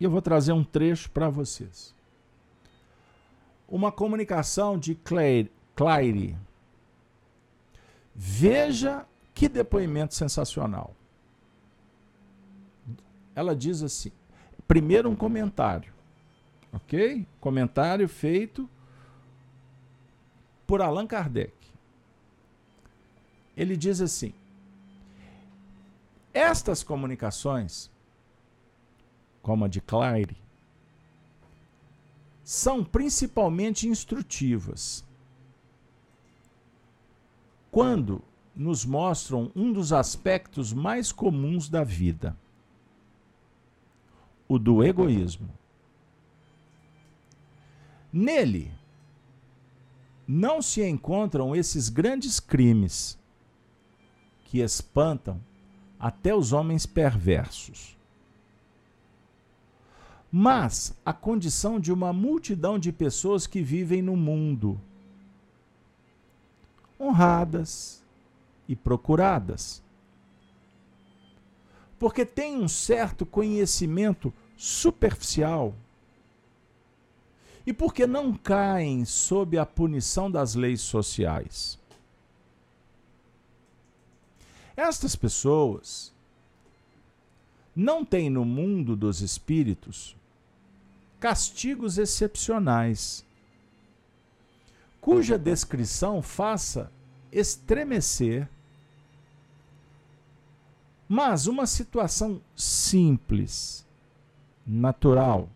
E 0.00 0.04
eu 0.04 0.10
vou 0.10 0.22
trazer 0.22 0.52
um 0.52 0.64
trecho 0.64 1.10
para 1.10 1.28
vocês. 1.28 1.94
Uma 3.68 3.90
comunicação 3.92 4.78
de 4.78 4.94
Claire, 4.94 5.50
Claire. 5.74 6.36
Veja 8.14 9.06
que 9.34 9.48
depoimento 9.48 10.14
sensacional. 10.14 10.94
Ela 13.34 13.54
diz 13.54 13.82
assim: 13.82 14.10
primeiro 14.66 15.08
um 15.08 15.16
comentário, 15.16 15.92
ok? 16.72 17.26
Comentário 17.40 18.08
feito 18.08 18.68
por 20.66 20.82
Allan 20.82 21.06
Kardec. 21.06 21.52
Ele 23.56 23.76
diz 23.76 24.00
assim: 24.00 24.32
estas 26.32 26.82
comunicações, 26.82 27.90
como 29.48 29.64
a 29.64 29.68
de 29.68 29.80
Claire, 29.80 30.36
são 32.44 32.84
principalmente 32.84 33.88
instrutivas. 33.88 35.02
Quando 37.70 38.22
nos 38.54 38.84
mostram 38.84 39.50
um 39.56 39.72
dos 39.72 39.90
aspectos 39.90 40.74
mais 40.74 41.12
comuns 41.12 41.66
da 41.66 41.82
vida, 41.82 42.36
o 44.46 44.58
do 44.58 44.84
egoísmo. 44.84 45.48
Nele 48.12 48.70
não 50.26 50.60
se 50.60 50.86
encontram 50.86 51.56
esses 51.56 51.88
grandes 51.88 52.38
crimes 52.38 53.18
que 54.44 54.58
espantam 54.58 55.40
até 55.98 56.34
os 56.34 56.52
homens 56.52 56.84
perversos 56.84 57.97
mas 60.30 60.94
a 61.04 61.12
condição 61.12 61.80
de 61.80 61.92
uma 61.92 62.12
multidão 62.12 62.78
de 62.78 62.92
pessoas 62.92 63.46
que 63.46 63.62
vivem 63.62 64.02
no 64.02 64.16
mundo, 64.16 64.78
honradas 67.00 68.02
e 68.68 68.76
procuradas. 68.76 69.82
Porque 71.98 72.24
tem 72.24 72.56
um 72.56 72.68
certo 72.68 73.24
conhecimento 73.24 74.32
superficial. 74.56 75.74
E 77.66 77.72
porque 77.72 78.06
não 78.06 78.32
caem 78.32 79.04
sob 79.04 79.58
a 79.58 79.66
punição 79.66 80.30
das 80.30 80.54
leis 80.54 80.80
sociais. 80.80 81.78
Estas 84.76 85.16
pessoas 85.16 86.12
não 87.74 88.04
têm 88.04 88.30
no 88.30 88.44
mundo 88.44 88.94
dos 88.96 89.20
espíritos 89.20 90.17
castigos 91.20 91.98
excepcionais, 91.98 93.24
cuja 95.00 95.38
descrição 95.38 96.22
faça 96.22 96.92
estremecer. 97.32 98.48
Mas 101.08 101.46
uma 101.46 101.66
situação 101.66 102.42
simples, 102.54 103.86
natural, 104.66 105.48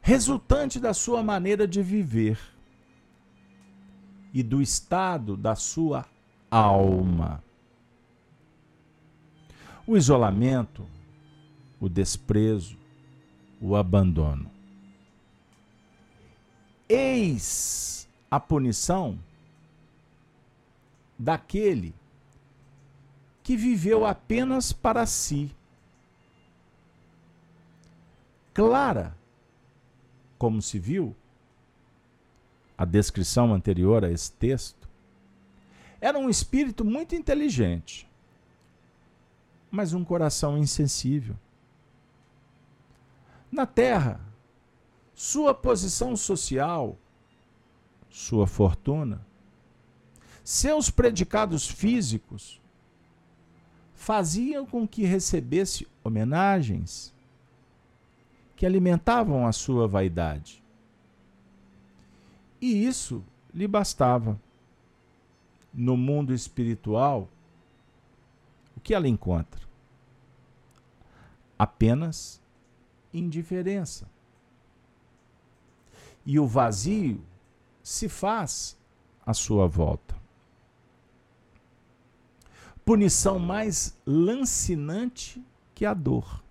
resultante 0.00 0.80
da 0.80 0.94
sua 0.94 1.22
maneira 1.22 1.68
de 1.68 1.82
viver 1.82 2.38
e 4.32 4.42
do 4.42 4.62
estado 4.62 5.36
da 5.36 5.54
sua 5.54 6.06
alma. 6.50 7.44
O 9.86 9.96
isolamento, 9.96 10.86
o 11.78 11.88
desprezo, 11.88 12.78
o 13.62 13.76
abandono. 13.76 14.50
Eis 16.88 18.08
a 18.28 18.40
punição 18.40 19.16
daquele 21.16 21.94
que 23.44 23.56
viveu 23.56 24.04
apenas 24.04 24.72
para 24.72 25.06
si. 25.06 25.54
Clara, 28.52 29.16
como 30.36 30.60
se 30.60 30.78
viu, 30.78 31.14
a 32.76 32.84
descrição 32.84 33.54
anterior 33.54 34.04
a 34.04 34.10
esse 34.10 34.32
texto, 34.32 34.88
era 36.00 36.18
um 36.18 36.28
espírito 36.28 36.84
muito 36.84 37.14
inteligente, 37.14 38.10
mas 39.70 39.94
um 39.94 40.04
coração 40.04 40.58
insensível 40.58 41.36
na 43.52 43.66
terra. 43.66 44.18
Sua 45.14 45.54
posição 45.54 46.16
social, 46.16 46.98
sua 48.08 48.46
fortuna, 48.46 49.24
seus 50.42 50.90
predicados 50.90 51.68
físicos 51.68 52.60
faziam 53.94 54.66
com 54.66 54.88
que 54.88 55.04
recebesse 55.04 55.86
homenagens 56.02 57.14
que 58.56 58.66
alimentavam 58.66 59.46
a 59.46 59.52
sua 59.52 59.86
vaidade. 59.86 60.62
E 62.60 62.84
isso 62.84 63.22
lhe 63.54 63.68
bastava. 63.68 64.40
No 65.72 65.96
mundo 65.96 66.34
espiritual, 66.34 67.28
o 68.76 68.80
que 68.80 68.92
ela 68.92 69.08
encontra? 69.08 69.62
Apenas 71.58 72.41
indiferença. 73.12 74.08
E 76.24 76.38
o 76.38 76.46
vazio 76.46 77.24
se 77.82 78.08
faz 78.08 78.78
à 79.26 79.34
sua 79.34 79.66
volta. 79.66 80.20
Punição 82.84 83.38
mais 83.38 83.96
lancinante 84.06 85.42
que 85.74 85.84
a 85.84 85.94
dor, 85.94 86.42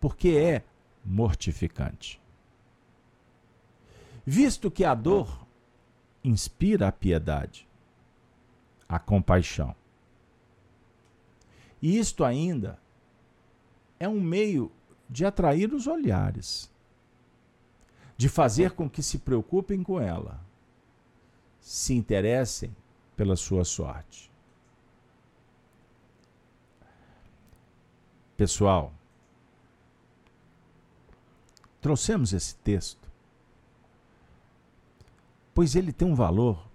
porque 0.00 0.30
é 0.30 0.64
mortificante. 1.04 2.20
Visto 4.24 4.70
que 4.70 4.84
a 4.84 4.94
dor 4.94 5.46
inspira 6.22 6.88
a 6.88 6.92
piedade, 6.92 7.68
a 8.88 8.98
compaixão. 8.98 9.74
E 11.80 11.98
isto 11.98 12.24
ainda 12.24 12.78
é 13.98 14.08
um 14.08 14.20
meio 14.20 14.70
de 15.12 15.26
atrair 15.26 15.74
os 15.74 15.86
olhares, 15.86 16.72
de 18.16 18.30
fazer 18.30 18.70
com 18.70 18.88
que 18.88 19.02
se 19.02 19.18
preocupem 19.18 19.82
com 19.82 20.00
ela, 20.00 20.40
se 21.60 21.92
interessem 21.92 22.74
pela 23.14 23.36
sua 23.36 23.62
sorte. 23.62 24.32
Pessoal, 28.38 28.90
trouxemos 31.78 32.32
esse 32.32 32.54
texto, 32.56 33.06
pois 35.54 35.76
ele 35.76 35.92
tem 35.92 36.08
um 36.08 36.14
valor 36.14 36.66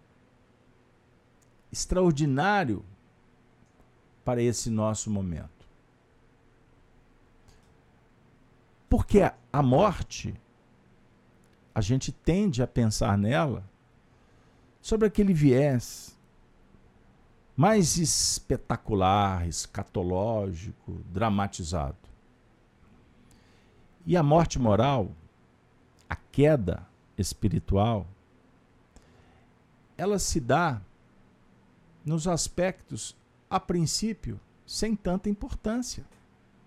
extraordinário 1.71 2.85
para 4.23 4.43
esse 4.43 4.69
nosso 4.69 5.09
momento. 5.09 5.56
Porque 8.89 9.21
a 9.51 9.61
morte, 9.61 10.33
a 11.73 11.81
gente 11.81 12.11
tende 12.11 12.61
a 12.61 12.67
pensar 12.67 13.17
nela 13.17 13.63
sobre 14.81 15.07
aquele 15.07 15.33
viés 15.33 16.17
mais 17.55 17.97
espetacular, 17.97 19.47
escatológico, 19.47 21.01
dramatizado. 21.11 21.97
E 24.05 24.15
a 24.15 24.21
morte 24.21 24.59
moral, 24.59 25.11
a 26.07 26.15
queda 26.15 26.87
espiritual, 27.17 28.07
ela 29.97 30.19
se 30.19 30.39
dá 30.39 30.79
nos 32.05 32.27
aspectos, 32.27 33.17
a 33.49 33.59
princípio, 33.59 34.39
sem 34.65 34.95
tanta 34.95 35.29
importância 35.29 36.05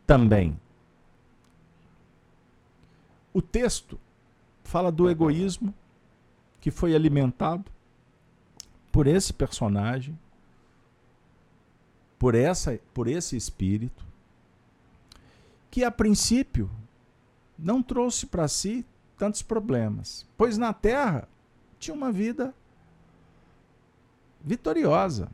também. 0.07 0.59
O 3.33 3.41
texto 3.41 3.99
fala 4.65 4.91
do 4.91 5.09
egoísmo 5.09 5.75
que 6.61 6.71
foi 6.71 6.95
alimentado 6.95 7.71
por 8.93 9.07
esse 9.07 9.33
personagem, 9.33 10.19
por 12.19 12.35
essa, 12.35 12.79
por 12.93 13.09
esse 13.09 13.37
espírito, 13.37 14.05
que 15.71 15.85
a 15.85 15.91
princípio 15.91 16.71
não 17.59 17.83
trouxe 17.83 18.27
para 18.27 18.49
si 18.49 18.85
tantos 19.17 19.43
problemas, 19.43 20.27
pois 20.37 20.59
na 20.59 20.73
terra 20.73 21.29
tinha 21.79 21.95
uma 21.95 22.11
vida 22.11 22.55
vitoriosa, 24.41 25.31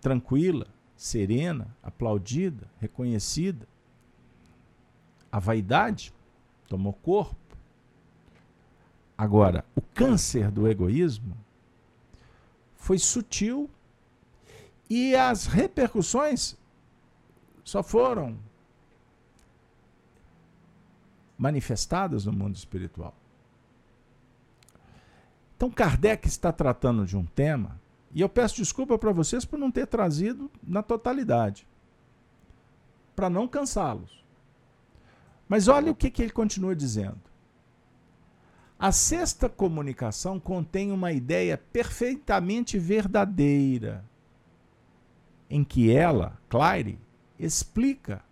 tranquila, 0.00 0.66
serena, 0.96 1.74
aplaudida, 1.82 2.68
reconhecida. 2.78 3.66
A 5.32 5.38
vaidade 5.38 6.12
tomou 6.70 6.92
corpo. 6.92 7.34
Agora, 9.18 9.64
o 9.74 9.82
câncer 9.82 10.50
do 10.52 10.68
egoísmo 10.68 11.36
foi 12.76 12.96
sutil 12.96 13.68
e 14.88 15.14
as 15.16 15.46
repercussões 15.46 16.56
só 17.64 17.82
foram 17.82 18.38
manifestadas 21.36 22.24
no 22.24 22.32
mundo 22.32 22.54
espiritual. 22.54 23.14
Então, 25.56 25.70
Kardec 25.70 26.26
está 26.26 26.52
tratando 26.52 27.04
de 27.04 27.16
um 27.16 27.26
tema, 27.26 27.78
e 28.14 28.20
eu 28.20 28.28
peço 28.28 28.56
desculpa 28.56 28.96
para 28.96 29.12
vocês 29.12 29.44
por 29.44 29.58
não 29.58 29.70
ter 29.70 29.86
trazido 29.86 30.50
na 30.62 30.82
totalidade, 30.82 31.66
para 33.14 33.28
não 33.28 33.46
cansá-los. 33.46 34.19
Mas 35.50 35.66
olha 35.66 35.90
o 35.90 35.96
que, 35.96 36.12
que 36.12 36.22
ele 36.22 36.30
continua 36.30 36.76
dizendo. 36.76 37.18
A 38.78 38.92
sexta 38.92 39.48
comunicação 39.48 40.38
contém 40.38 40.92
uma 40.92 41.10
ideia 41.10 41.58
perfeitamente 41.58 42.78
verdadeira, 42.78 44.04
em 45.50 45.64
que 45.64 45.90
ela, 45.90 46.38
Claire, 46.48 47.00
explica 47.36 48.22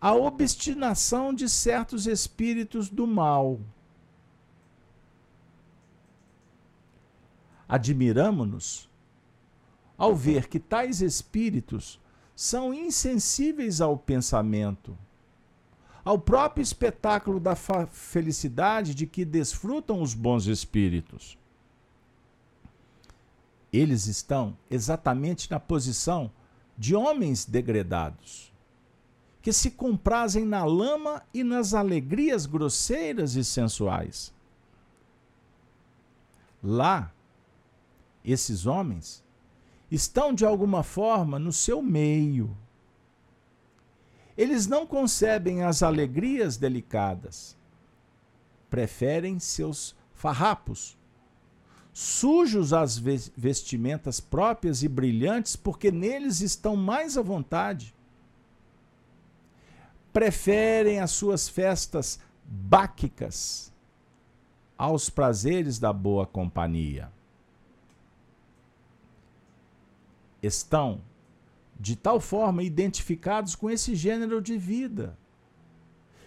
a 0.00 0.14
obstinação 0.14 1.34
de 1.34 1.48
certos 1.48 2.06
espíritos 2.06 2.88
do 2.88 3.04
mal. 3.04 3.58
Admiramo-nos 7.68 8.88
ao 9.98 10.14
ver 10.14 10.46
que 10.46 10.60
tais 10.60 11.02
espíritos 11.02 12.00
são 12.32 12.72
insensíveis 12.72 13.80
ao 13.80 13.98
pensamento, 13.98 14.96
ao 16.06 16.16
próprio 16.16 16.62
espetáculo 16.62 17.40
da 17.40 17.56
felicidade 17.56 18.94
de 18.94 19.08
que 19.08 19.24
desfrutam 19.24 20.00
os 20.00 20.14
bons 20.14 20.46
espíritos. 20.46 21.36
Eles 23.72 24.06
estão 24.06 24.56
exatamente 24.70 25.50
na 25.50 25.58
posição 25.58 26.30
de 26.78 26.94
homens 26.94 27.44
degredados, 27.44 28.52
que 29.42 29.52
se 29.52 29.72
comprazem 29.72 30.44
na 30.44 30.64
lama 30.64 31.24
e 31.34 31.42
nas 31.42 31.74
alegrias 31.74 32.46
grosseiras 32.46 33.34
e 33.34 33.42
sensuais. 33.42 34.32
Lá, 36.62 37.12
esses 38.24 38.64
homens 38.64 39.24
estão 39.90 40.32
de 40.32 40.46
alguma 40.46 40.84
forma 40.84 41.36
no 41.36 41.52
seu 41.52 41.82
meio. 41.82 42.56
Eles 44.36 44.66
não 44.66 44.86
concebem 44.86 45.62
as 45.62 45.82
alegrias 45.82 46.56
delicadas. 46.56 47.56
Preferem 48.68 49.38
seus 49.38 49.94
farrapos, 50.12 50.98
sujos 51.92 52.72
as 52.72 52.98
vestimentas 52.98 54.20
próprias 54.20 54.82
e 54.82 54.88
brilhantes, 54.88 55.56
porque 55.56 55.90
neles 55.90 56.40
estão 56.40 56.76
mais 56.76 57.16
à 57.16 57.22
vontade. 57.22 57.94
Preferem 60.12 61.00
as 61.00 61.10
suas 61.10 61.48
festas 61.48 62.18
báquicas 62.44 63.72
aos 64.76 65.08
prazeres 65.08 65.78
da 65.78 65.92
boa 65.92 66.26
companhia. 66.26 67.10
estão 70.46 71.00
de 71.78 71.96
tal 71.96 72.20
forma 72.20 72.62
identificados 72.62 73.54
com 73.54 73.70
esse 73.70 73.94
gênero 73.94 74.40
de 74.40 74.56
vida 74.56 75.16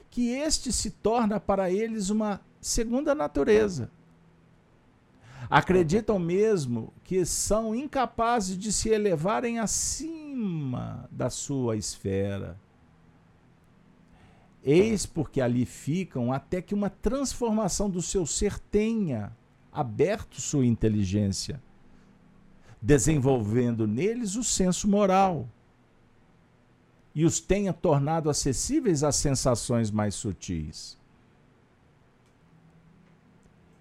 que 0.10 0.30
este 0.30 0.72
se 0.72 0.92
torna 0.92 1.40
para 1.40 1.70
eles 1.70 2.10
uma 2.10 2.42
segunda 2.60 3.14
natureza. 3.14 3.92
Acreditam 5.50 6.20
mesmo 6.20 6.94
que 7.04 7.26
são 7.26 7.74
incapazes 7.74 8.58
de 8.58 8.72
se 8.72 8.90
elevarem 8.90 9.60
acima 9.60 11.08
da 11.12 11.30
sua 11.30 11.76
esfera. 11.76 12.60
Eis 14.64 15.06
porque 15.06 15.42
ali 15.42 15.66
ficam 15.66 16.34
até 16.34 16.62
que 16.62 16.76
uma 16.76 16.90
transformação 16.90 17.90
do 17.90 18.02
seu 18.02 18.26
ser 18.26 18.60
tenha 18.60 19.36
aberto 19.72 20.42
sua 20.42 20.66
inteligência 20.66 21.62
desenvolvendo 22.82 23.86
neles 23.86 24.36
o 24.36 24.44
senso 24.44 24.88
moral 24.88 25.48
e 27.14 27.26
os 27.26 27.40
tenha 27.40 27.74
tornado 27.74 28.30
acessíveis 28.30 29.04
às 29.04 29.16
sensações 29.16 29.92
mais 29.92 30.16
sutis. 30.16 30.98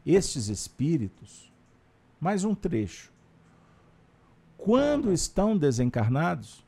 Estes 0.04 0.48
espíritos, 0.48 1.52
mais 2.18 2.42
um 2.42 2.54
trecho, 2.54 3.12
quando 4.56 5.12
estão 5.12 5.56
desencarnados, 5.56 6.64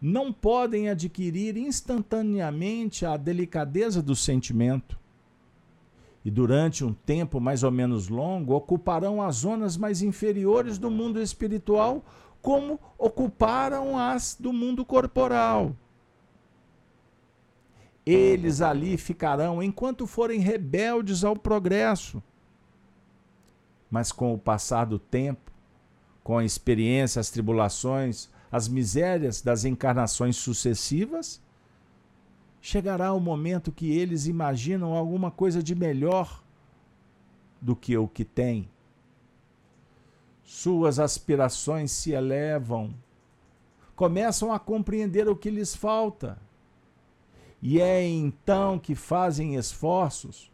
não 0.00 0.32
podem 0.32 0.88
adquirir 0.88 1.56
instantaneamente 1.56 3.06
a 3.06 3.16
delicadeza 3.16 4.02
do 4.02 4.14
sentimento, 4.14 4.98
e 6.28 6.30
durante 6.30 6.84
um 6.84 6.92
tempo 6.92 7.40
mais 7.40 7.62
ou 7.62 7.70
menos 7.70 8.10
longo 8.10 8.52
ocuparão 8.52 9.22
as 9.22 9.36
zonas 9.36 9.78
mais 9.78 10.02
inferiores 10.02 10.76
do 10.76 10.90
mundo 10.90 11.22
espiritual, 11.22 12.04
como 12.42 12.78
ocuparam 12.98 13.96
as 13.96 14.36
do 14.38 14.52
mundo 14.52 14.84
corporal. 14.84 15.74
Eles 18.04 18.60
ali 18.60 18.98
ficarão 18.98 19.62
enquanto 19.62 20.06
forem 20.06 20.40
rebeldes 20.40 21.24
ao 21.24 21.34
progresso. 21.34 22.22
Mas 23.90 24.12
com 24.12 24.34
o 24.34 24.38
passar 24.38 24.84
do 24.84 24.98
tempo, 24.98 25.50
com 26.22 26.36
a 26.36 26.44
experiência, 26.44 27.20
as 27.20 27.30
tribulações, 27.30 28.28
as 28.52 28.68
misérias 28.68 29.40
das 29.40 29.64
encarnações 29.64 30.36
sucessivas, 30.36 31.40
chegará 32.68 33.14
o 33.14 33.20
momento 33.20 33.72
que 33.72 33.90
eles 33.90 34.26
imaginam 34.26 34.92
alguma 34.92 35.30
coisa 35.30 35.62
de 35.62 35.74
melhor 35.74 36.44
do 37.58 37.74
que 37.74 37.96
o 37.96 38.06
que 38.06 38.26
têm. 38.26 38.68
Suas 40.44 40.98
aspirações 40.98 41.90
se 41.90 42.10
elevam, 42.10 42.94
começam 43.96 44.52
a 44.52 44.58
compreender 44.58 45.30
o 45.30 45.34
que 45.34 45.48
lhes 45.48 45.74
falta. 45.74 46.38
E 47.62 47.80
é 47.80 48.06
então 48.06 48.78
que 48.78 48.94
fazem 48.94 49.54
esforços 49.56 50.52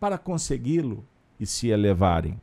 para 0.00 0.18
consegui-lo 0.18 1.06
e 1.38 1.46
se 1.46 1.68
elevarem. 1.68 2.40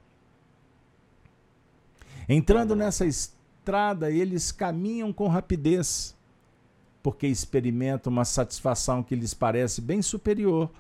Entrando 2.29 2.73
nessa 2.73 3.05
estrada, 3.05 4.09
eles 4.09 4.49
caminham 4.49 5.11
com 5.11 5.27
rapidez 5.27 6.12
porque 7.03 7.27
experimentam 7.27 8.11
uma 8.11 8.23
satisfação 8.23 9.03
que 9.03 9.13
lhes 9.13 9.33
parece 9.33 9.81
bem 9.81 10.01
superior 10.01 10.71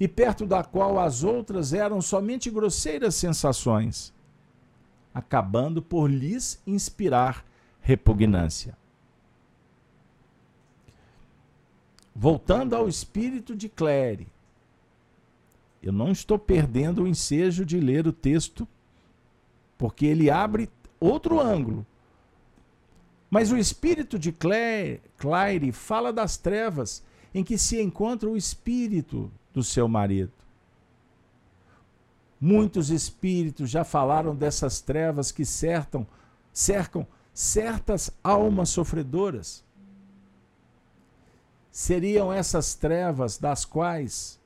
e 0.00 0.08
perto 0.08 0.44
da 0.44 0.64
qual 0.64 0.98
as 0.98 1.22
outras 1.22 1.72
eram 1.72 2.02
somente 2.02 2.50
grosseiras 2.50 3.14
sensações, 3.14 4.12
acabando 5.14 5.80
por 5.80 6.10
lhes 6.10 6.60
inspirar 6.66 7.44
repugnância. 7.80 8.76
Voltando 12.14 12.74
ao 12.74 12.88
espírito 12.88 13.54
de 13.54 13.68
Clare, 13.68 14.26
eu 15.80 15.92
não 15.92 16.10
estou 16.10 16.38
perdendo 16.38 17.04
o 17.04 17.08
ensejo 17.08 17.64
de 17.64 17.78
ler 17.78 18.06
o 18.06 18.12
texto, 18.12 18.66
porque 19.78 20.06
ele 20.06 20.28
abre 20.28 20.68
outro 20.98 21.40
ângulo 21.40 21.86
mas 23.32 23.50
o 23.50 23.56
espírito 23.56 24.18
de 24.18 24.30
Claire 24.30 25.72
fala 25.72 26.12
das 26.12 26.36
trevas 26.36 27.02
em 27.32 27.42
que 27.42 27.56
se 27.56 27.80
encontra 27.80 28.28
o 28.28 28.36
espírito 28.36 29.32
do 29.54 29.62
seu 29.62 29.88
marido. 29.88 30.34
Muitos 32.38 32.90
espíritos 32.90 33.70
já 33.70 33.84
falaram 33.84 34.36
dessas 34.36 34.82
trevas 34.82 35.32
que 35.32 35.46
cercam, 35.46 36.06
cercam 36.52 37.06
certas 37.32 38.10
almas 38.22 38.68
sofredoras. 38.68 39.64
Seriam 41.70 42.30
essas 42.30 42.74
trevas 42.74 43.38
das 43.38 43.64
quais 43.64 44.38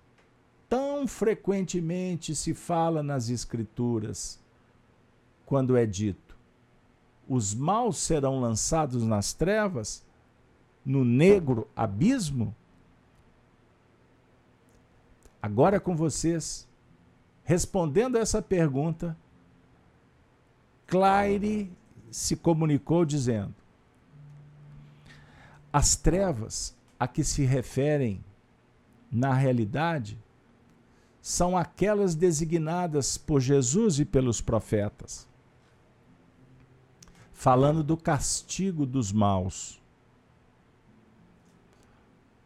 tão 0.69 1.09
frequentemente 1.09 2.37
se 2.37 2.55
fala 2.55 3.03
nas 3.03 3.31
Escrituras, 3.31 4.39
quando 5.45 5.77
é 5.77 5.85
dito: 5.85 6.26
os 7.29 7.55
maus 7.55 7.99
serão 7.99 8.41
lançados 8.41 9.03
nas 9.03 9.33
trevas, 9.33 10.05
no 10.85 11.05
negro 11.05 11.69
abismo? 11.75 12.55
Agora 15.43 15.81
com 15.81 15.97
vocês, 15.97 16.69
respondendo 17.45 18.17
a 18.17 18.21
essa 18.21 18.41
pergunta, 18.41 19.17
Claire 20.87 21.71
se 22.11 22.37
comunicou 22.37 23.05
dizendo: 23.05 23.55
as 25.73 25.97
trevas 25.97 26.75
a 26.99 27.07
que 27.07 27.23
se 27.23 27.45
referem, 27.45 28.25
na 29.11 29.35
realidade, 29.35 30.19
são 31.21 31.57
aquelas 31.57 32.15
designadas 32.15 33.19
por 33.19 33.41
Jesus 33.41 33.99
e 33.99 34.05
pelos 34.05 34.41
profetas 34.41 35.29
falando 37.37 37.85
do 37.85 37.97
castigo 37.97 38.87
dos 38.87 39.13
maus. 39.13 39.79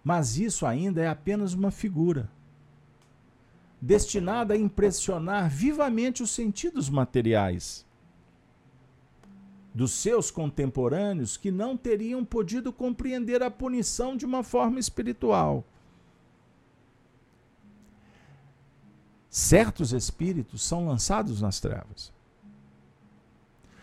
Mas 0.03 0.37
isso 0.37 0.67
ainda 0.67 1.01
é 1.01 1.07
apenas 1.07 1.55
uma 1.55 1.71
figura, 1.71 2.29
destinada 3.81 4.53
a 4.53 4.59
impressionar 4.59 5.49
vivamente 5.49 6.25
os 6.25 6.31
sentidos 6.31 6.91
materiais 6.91 7.87
dos 9.73 9.93
seus 9.93 10.33
contemporâneos 10.33 11.37
que 11.37 11.53
não 11.53 11.77
teriam 11.77 12.25
podido 12.25 12.73
compreender 12.73 13.41
a 13.41 13.51
punição 13.51 14.17
de 14.17 14.27
uma 14.27 14.43
forma 14.43 14.81
espiritual. 14.81 15.65
certos 19.31 19.93
espíritos 19.93 20.61
são 20.61 20.89
lançados 20.89 21.41
nas 21.41 21.61
trevas. 21.61 22.13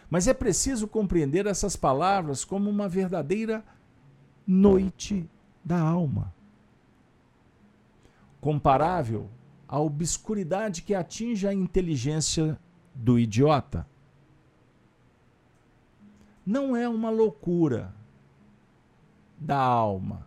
Mas 0.09 0.27
é 0.27 0.33
preciso 0.33 0.87
compreender 0.87 1.45
essas 1.45 1.75
palavras 1.75 2.45
como 2.45 2.69
uma 2.69 2.87
verdadeira 2.87 3.63
noite 4.45 5.29
da 5.63 5.79
alma, 5.79 6.33
comparável 8.39 9.29
à 9.67 9.79
obscuridade 9.79 10.81
que 10.81 10.95
atinge 10.95 11.45
a 11.45 11.53
inteligência 11.53 12.57
do 12.95 13.19
idiota. 13.19 13.85
Não 16.45 16.73
é 16.73 16.87
uma 16.87 17.09
loucura 17.09 17.93
da 19.37 19.57
alma, 19.57 20.25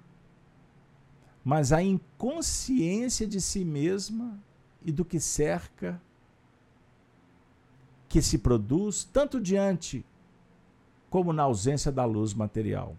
mas 1.43 1.73
a 1.73 1.83
inconsciência 1.83 3.27
de 3.27 3.41
si 3.41 3.65
mesma 3.65 4.39
e 4.85 4.93
do 4.93 5.07
que 5.07 5.19
cerca 5.19 6.01
que 8.11 8.21
se 8.21 8.39
produz 8.39 9.05
tanto 9.05 9.41
diante 9.41 10.05
como 11.09 11.33
na 11.33 11.45
ausência 11.45 11.93
da 11.93 12.05
luz 12.05 12.35
material. 12.35 12.97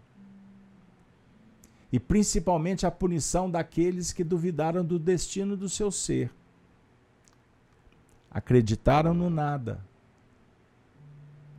E 1.92 2.00
principalmente 2.00 2.86
a 2.86 2.90
punição 2.90 3.50
daqueles 3.50 4.10
que 4.10 4.24
duvidaram 4.24 4.82
do 4.82 4.98
destino 4.98 5.54
do 5.54 5.68
seu 5.68 5.90
ser. 5.92 6.32
Acreditaram 8.30 9.12
no 9.12 9.28
nada. 9.28 9.84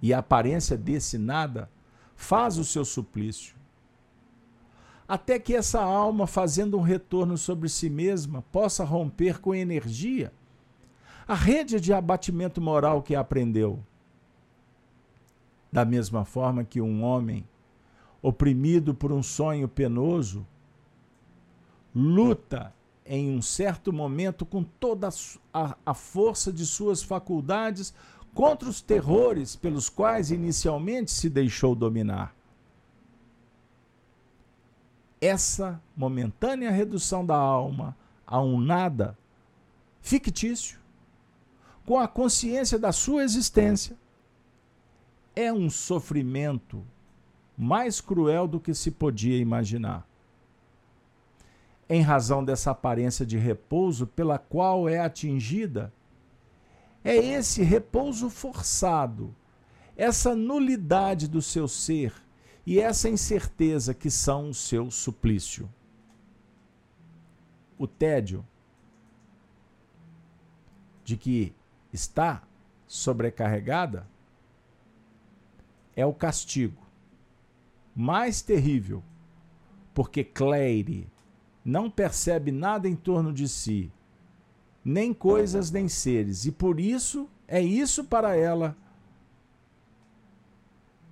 E 0.02 0.12
a 0.12 0.18
aparência 0.18 0.76
desse 0.76 1.20
nada 1.20 1.70
faz 2.16 2.58
o 2.58 2.66
seu 2.66 2.84
suplício. 2.84 3.56
Até 5.08 5.38
que 5.38 5.56
essa 5.56 5.80
alma, 5.80 6.26
fazendo 6.26 6.76
um 6.76 6.82
retorno 6.82 7.38
sobre 7.38 7.70
si 7.70 7.88
mesma, 7.88 8.42
possa 8.52 8.84
romper 8.84 9.40
com 9.40 9.54
energia 9.54 10.34
a 11.34 11.36
rede 11.36 11.80
de 11.80 11.92
abatimento 11.92 12.62
moral 12.62 13.02
que 13.02 13.16
aprendeu. 13.16 13.80
Da 15.72 15.84
mesma 15.84 16.24
forma 16.24 16.64
que 16.64 16.80
um 16.80 17.04
homem 17.04 17.44
oprimido 18.22 18.94
por 18.94 19.12
um 19.12 19.24
sonho 19.24 19.68
penoso 19.68 20.46
luta 21.94 22.72
em 23.04 23.36
um 23.36 23.42
certo 23.42 23.92
momento 23.92 24.46
com 24.46 24.62
toda 24.64 25.10
a, 25.52 25.76
a 25.84 25.94
força 25.96 26.54
de 26.54 26.68
suas 26.68 27.02
faculdades 27.02 27.96
contra 28.36 28.70
os 28.70 28.80
terrores 28.80 29.56
pelos 29.56 29.90
quais 29.90 30.30
inicialmente 30.30 31.10
se 31.10 31.32
deixou 31.32 31.74
dominar. 31.74 32.36
Essa 35.20 35.82
momentânea 35.98 36.70
redução 36.70 37.26
da 37.26 37.38
alma 37.38 37.98
a 38.28 38.40
um 38.40 38.62
nada 38.62 39.18
fictício 40.00 40.83
com 41.86 42.00
a 42.00 42.08
consciência 42.08 42.80
da 42.80 42.92
sua 42.92 43.24
existência. 43.24 43.98
É 45.36 45.52
um 45.52 45.70
sofrimento 45.70 46.86
mais 47.58 48.00
cruel 48.00 48.48
do 48.48 48.60
que 48.60 48.74
se 48.74 48.92
podia 48.92 49.38
imaginar. 49.38 50.08
Em 51.90 52.02
razão 52.02 52.44
dessa 52.44 52.72
aparência 52.72 53.26
de 53.26 53.38
repouso 53.38 54.08
pela 54.08 54.38
qual 54.38 54.88
é 54.88 55.00
atingida, 55.00 55.94
é 57.04 57.16
esse 57.16 57.62
repouso 57.62 58.30
forçado, 58.30 59.36
essa 59.96 60.34
nulidade 60.34 61.28
do 61.28 61.42
seu 61.42 61.68
ser 61.68 62.14
e 62.66 62.80
essa 62.80 63.10
incerteza 63.10 63.94
que 63.94 64.10
são 64.10 64.50
o 64.50 64.54
seu 64.54 64.90
suplício. 64.90 65.70
O 67.78 67.86
tédio 67.86 68.46
de 71.04 71.18
que 71.18 71.54
está 71.94 72.42
sobrecarregada, 72.88 74.08
é 75.96 76.06
o 76.06 76.14
castigo 76.14 76.82
mais 77.96 78.42
terrível, 78.42 79.04
porque 79.94 80.24
Claire 80.24 81.08
não 81.64 81.90
percebe 81.90 82.52
nada 82.52 82.90
em 82.90 82.96
torno 82.96 83.32
de 83.32 83.48
si, 83.48 83.92
nem 84.84 85.14
coisas 85.14 85.72
nem 85.72 85.88
seres, 85.88 86.46
e 86.46 86.52
por 86.52 86.80
isso 86.80 87.30
é 87.48 87.62
isso 87.62 88.04
para 88.04 88.36
ela 88.36 88.76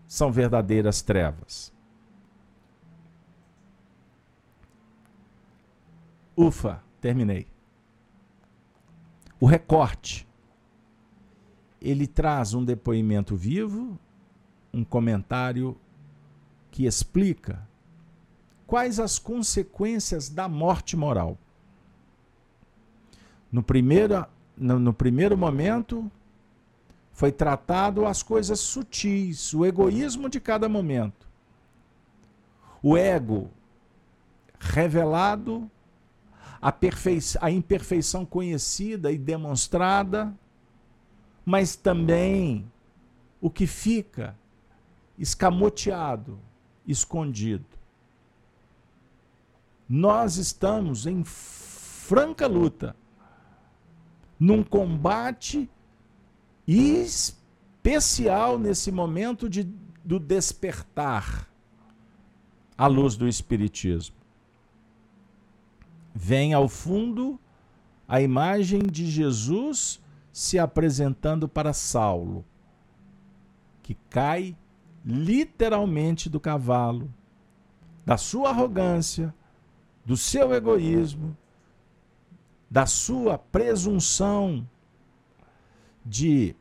são 0.08 0.30
verdadeiras 0.30 1.02
trevas. 1.02 1.72
Ufa, 6.36 6.84
terminei. 7.00 7.48
O 9.40 9.46
recorte 9.46 10.28
ele 11.82 12.06
traz 12.06 12.54
um 12.54 12.64
depoimento 12.64 13.36
vivo, 13.36 13.98
um 14.74 14.84
comentário 14.84 15.76
que 16.70 16.86
explica 16.86 17.68
quais 18.68 19.00
as 19.00 19.18
consequências 19.18 20.30
da 20.30 20.48
morte 20.48 20.96
moral. 20.96 21.38
No 23.52 23.62
primeiro, 23.64 24.26
no, 24.56 24.80
no 24.80 24.94
primeiro 24.94 25.38
momento, 25.38 26.10
foi 27.12 27.32
tratado 27.32 28.06
as 28.06 28.24
coisas 28.24 28.60
sutis, 28.60 29.54
o 29.54 29.66
egoísmo 29.66 30.30
de 30.30 30.40
cada 30.40 30.70
momento. 30.70 31.28
O 32.82 32.96
ego 32.96 33.50
revelado, 34.58 35.70
a, 36.62 36.74
a 37.42 37.52
imperfeição 37.52 38.26
conhecida 38.26 39.12
e 39.12 39.18
demonstrada, 39.18 40.34
mas 41.46 41.76
também 41.76 42.72
o 43.40 43.50
que 43.50 43.66
fica 43.66 44.38
escamoteado, 45.18 46.40
escondido. 46.86 47.66
Nós 49.88 50.38
estamos 50.38 51.06
em 51.06 51.24
franca 51.24 52.48
luta, 52.48 52.96
num 54.40 54.64
combate 54.64 55.70
especial 56.68 58.58
nesse 58.58 58.92
momento 58.92 59.50
de, 59.50 59.64
do 60.04 60.20
despertar 60.20 61.48
à 62.78 62.88
luz 62.88 63.16
do 63.16 63.28
Espiritismo. 63.28 64.16
Vem 66.14 66.54
ao 66.54 66.68
fundo 66.68 67.40
a 68.08 68.22
imagem 68.22 68.82
de 68.82 69.06
Jesus 69.06 70.02
se 70.32 70.58
apresentando 70.58 71.48
para 71.48 71.74
Saulo, 71.74 72.46
que 73.82 73.96
cai 74.10 74.56
literalmente 75.04 76.30
do 76.30 76.40
cavalo, 76.40 77.14
da 78.06 78.18
sua 78.18 78.50
arrogância, 78.50 79.34
do 80.06 80.16
seu 80.16 80.54
egoísmo, 80.54 81.36
da 82.70 82.86
sua 82.86 83.38
presunção 83.38 84.68
de 86.06 86.56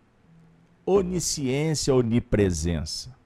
onisciência, 0.84 1.94
onipresença. 1.94 3.16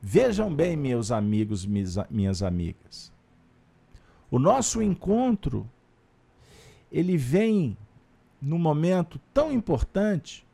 Vejam 0.00 0.54
bem, 0.54 0.76
meus 0.76 1.10
amigos, 1.10 1.66
minhas 1.66 2.42
amigas. 2.42 3.12
O 4.30 4.38
nosso 4.38 4.80
encontro 4.80 5.68
ele 6.90 7.16
vem 7.16 7.76
num 8.40 8.58
momento 8.58 9.20
tão 9.32 9.52
importante, 9.52 10.46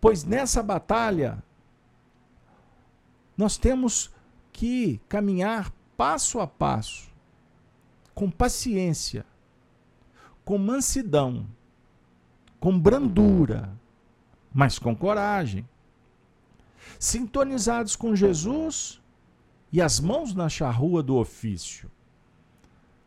pois 0.00 0.24
nessa 0.24 0.62
batalha 0.62 1.42
nós 3.36 3.56
temos 3.56 4.10
que 4.52 5.00
caminhar 5.08 5.72
passo 5.96 6.40
a 6.40 6.46
passo, 6.46 7.10
com 8.14 8.30
paciência, 8.30 9.24
com 10.44 10.58
mansidão, 10.58 11.46
com 12.60 12.78
brandura, 12.78 13.72
mas 14.52 14.78
com 14.78 14.94
coragem, 14.94 15.66
sintonizados 16.98 17.96
com 17.96 18.14
Jesus 18.14 19.00
e 19.72 19.80
as 19.80 19.98
mãos 19.98 20.34
na 20.34 20.48
charrua 20.48 21.02
do 21.02 21.16
ofício, 21.16 21.90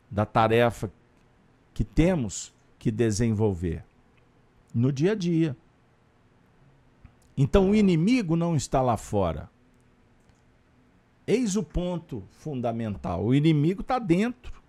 da 0.09 0.25
tarefa 0.25 0.91
que 1.73 1.83
temos 1.83 2.54
que 2.85 2.91
desenvolver 2.91 3.83
no 4.71 4.91
dia 4.91 5.13
a 5.13 5.15
dia. 5.15 5.57
Então 7.35 7.71
o 7.71 7.75
inimigo 7.75 8.35
não 8.35 8.55
está 8.55 8.79
lá 8.79 8.95
fora. 8.95 9.49
Eis 11.25 11.55
o 11.55 11.63
ponto 11.63 12.23
fundamental: 12.29 13.25
o 13.25 13.33
inimigo 13.33 13.81
está 13.81 13.97
dentro. 13.97 14.61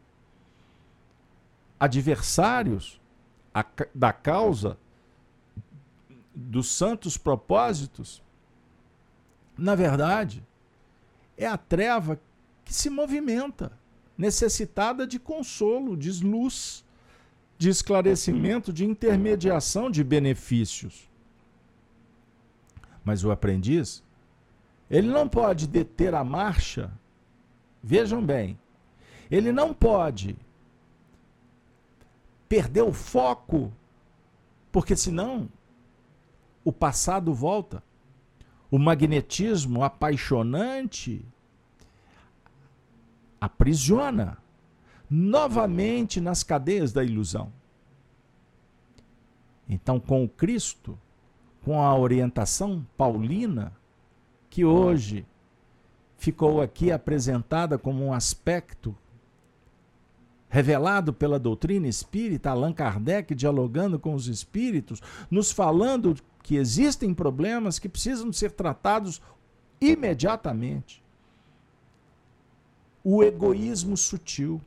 Adversários 1.78 2.98
da 3.94 4.14
causa 4.14 4.78
dos 6.34 6.68
santos 6.68 7.18
propósitos, 7.18 8.22
na 9.58 9.74
verdade, 9.74 10.42
é 11.36 11.46
a 11.46 11.58
treva 11.58 12.18
que 12.64 12.72
se 12.72 12.88
movimenta, 12.88 13.78
necessitada 14.16 15.06
de 15.06 15.18
consolo, 15.18 15.94
de 15.94 16.24
luz 16.24 16.85
de 17.58 17.68
esclarecimento, 17.68 18.72
de 18.72 18.84
intermediação 18.84 19.90
de 19.90 20.04
benefícios. 20.04 21.08
Mas 23.04 23.24
o 23.24 23.30
aprendiz, 23.30 24.02
ele 24.90 25.08
não 25.08 25.28
pode 25.28 25.66
deter 25.66 26.14
a 26.14 26.24
marcha. 26.24 26.92
Vejam 27.82 28.24
bem, 28.24 28.58
ele 29.30 29.52
não 29.52 29.72
pode 29.72 30.36
perder 32.48 32.82
o 32.82 32.92
foco, 32.92 33.72
porque 34.70 34.96
senão 34.96 35.48
o 36.64 36.72
passado 36.72 37.32
volta. 37.32 37.82
O 38.68 38.78
magnetismo 38.78 39.84
apaixonante 39.84 41.24
aprisiona 43.40 44.36
novamente 45.08 46.20
nas 46.20 46.42
cadeias 46.42 46.92
da 46.92 47.04
ilusão. 47.04 47.52
Então, 49.68 49.98
com 49.98 50.24
o 50.24 50.28
Cristo, 50.28 50.98
com 51.62 51.82
a 51.82 51.96
orientação 51.96 52.86
paulina, 52.96 53.72
que 54.48 54.64
hoje 54.64 55.26
ficou 56.16 56.60
aqui 56.60 56.90
apresentada 56.90 57.76
como 57.76 58.04
um 58.04 58.12
aspecto 58.12 58.96
revelado 60.48 61.12
pela 61.12 61.38
doutrina 61.38 61.88
espírita, 61.88 62.50
Allan 62.50 62.72
Kardec 62.72 63.34
dialogando 63.34 63.98
com 63.98 64.14
os 64.14 64.28
espíritos, 64.28 65.02
nos 65.30 65.50
falando 65.50 66.16
que 66.42 66.56
existem 66.56 67.12
problemas 67.12 67.78
que 67.78 67.88
precisam 67.88 68.32
ser 68.32 68.52
tratados 68.52 69.20
imediatamente. 69.80 71.02
O 73.02 73.22
egoísmo 73.22 73.96
sutil 73.96 74.60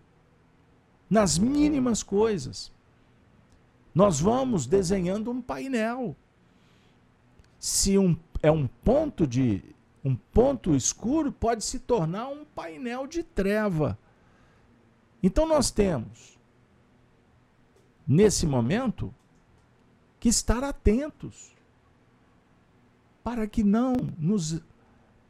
nas 1.10 1.38
mínimas 1.38 2.04
coisas. 2.04 2.72
Nós 3.94 4.20
vamos 4.20 4.68
desenhando 4.68 5.32
um 5.32 5.42
painel. 5.42 6.16
Se 7.58 7.98
um, 7.98 8.16
é 8.42 8.52
um 8.52 8.68
ponto 8.68 9.26
de 9.26 9.64
um 10.04 10.16
ponto 10.16 10.76
escuro, 10.76 11.32
pode 11.32 11.64
se 11.64 11.80
tornar 11.80 12.28
um 12.28 12.46
painel 12.46 13.08
de 13.08 13.24
treva. 13.24 13.98
Então 15.22 15.46
nós 15.46 15.72
temos 15.72 16.38
nesse 18.08 18.46
momento 18.48 19.14
que 20.20 20.30
estar 20.30 20.64
atentos 20.64 21.54
para 23.24 23.46
que 23.48 23.64
não 23.64 23.94
nos 24.18 24.62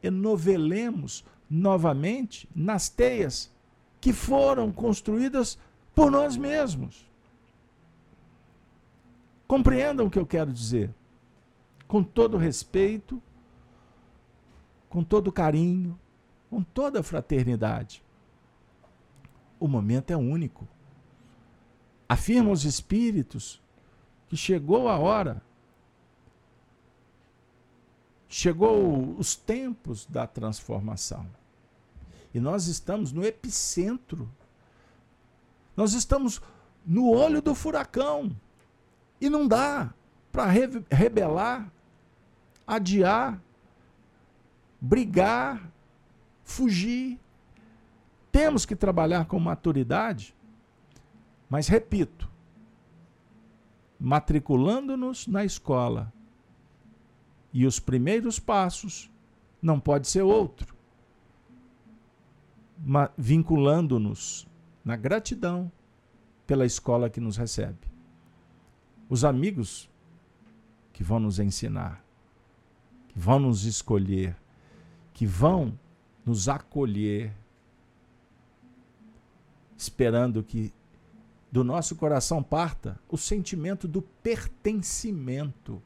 enovelemos 0.01 1.25
novamente 1.49 2.47
nas 2.55 2.89
teias 2.89 3.51
que 3.99 4.13
foram 4.13 4.71
construídas 4.71 5.57
por 5.99 6.09
nós 6.09 6.37
mesmos. 6.37 7.05
Compreendam 9.45 10.05
o 10.05 10.09
que 10.09 10.17
eu 10.17 10.25
quero 10.25 10.53
dizer. 10.53 10.95
Com 11.89 12.01
todo 12.01 12.37
respeito, 12.37 13.21
com 14.87 15.03
todo 15.03 15.29
carinho, 15.29 15.99
com 16.49 16.63
toda 16.63 17.03
fraternidade. 17.03 18.01
O 19.59 19.67
momento 19.67 20.11
é 20.11 20.15
único. 20.15 20.65
Afirmam 22.07 22.53
os 22.53 22.63
espíritos 22.63 23.61
que 24.29 24.37
chegou 24.37 24.87
a 24.87 24.97
hora, 24.97 25.41
chegou 28.29 29.17
os 29.17 29.35
tempos 29.35 30.05
da 30.05 30.25
transformação. 30.25 31.27
E 32.33 32.39
nós 32.39 32.67
estamos 32.67 33.11
no 33.11 33.25
epicentro 33.25 34.31
nós 35.79 35.93
estamos 35.93 36.41
no 36.85 37.09
olho 37.09 37.41
do 37.41 37.55
furacão. 37.55 38.35
E 39.21 39.29
não 39.29 39.47
dá 39.47 39.93
para 40.29 40.45
re 40.47 40.83
rebelar, 40.91 41.71
adiar, 42.67 43.41
brigar, 44.81 45.71
fugir. 46.43 47.17
Temos 48.29 48.65
que 48.65 48.75
trabalhar 48.75 49.23
com 49.23 49.39
maturidade, 49.39 50.35
mas 51.49 51.69
repito, 51.69 52.29
matriculando-nos 53.97 55.27
na 55.27 55.45
escola. 55.45 56.11
E 57.53 57.65
os 57.65 57.79
primeiros 57.79 58.37
passos 58.37 59.09
não 59.61 59.79
pode 59.79 60.09
ser 60.09 60.23
outro. 60.23 60.75
Vinculando-nos 63.17 64.45
na 64.83 64.95
gratidão 64.95 65.71
pela 66.45 66.65
escola 66.65 67.09
que 67.09 67.19
nos 67.19 67.37
recebe. 67.37 67.87
Os 69.07 69.23
amigos 69.23 69.89
que 70.91 71.03
vão 71.03 71.19
nos 71.19 71.39
ensinar, 71.39 72.03
que 73.07 73.17
vão 73.17 73.39
nos 73.39 73.65
escolher, 73.65 74.35
que 75.13 75.25
vão 75.25 75.77
nos 76.25 76.47
acolher, 76.47 77.35
esperando 79.77 80.43
que 80.43 80.73
do 81.51 81.63
nosso 81.63 81.95
coração 81.95 82.43
parta 82.43 82.99
o 83.09 83.17
sentimento 83.17 83.87
do 83.87 84.01
pertencimento, 84.01 85.81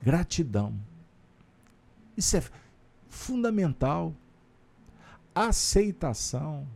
gratidão. 0.00 0.78
Isso 2.16 2.36
é 2.36 2.42
fundamental. 3.08 4.14
Aceitação 5.34 6.66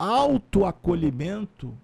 autoacolhimento, 0.00 1.76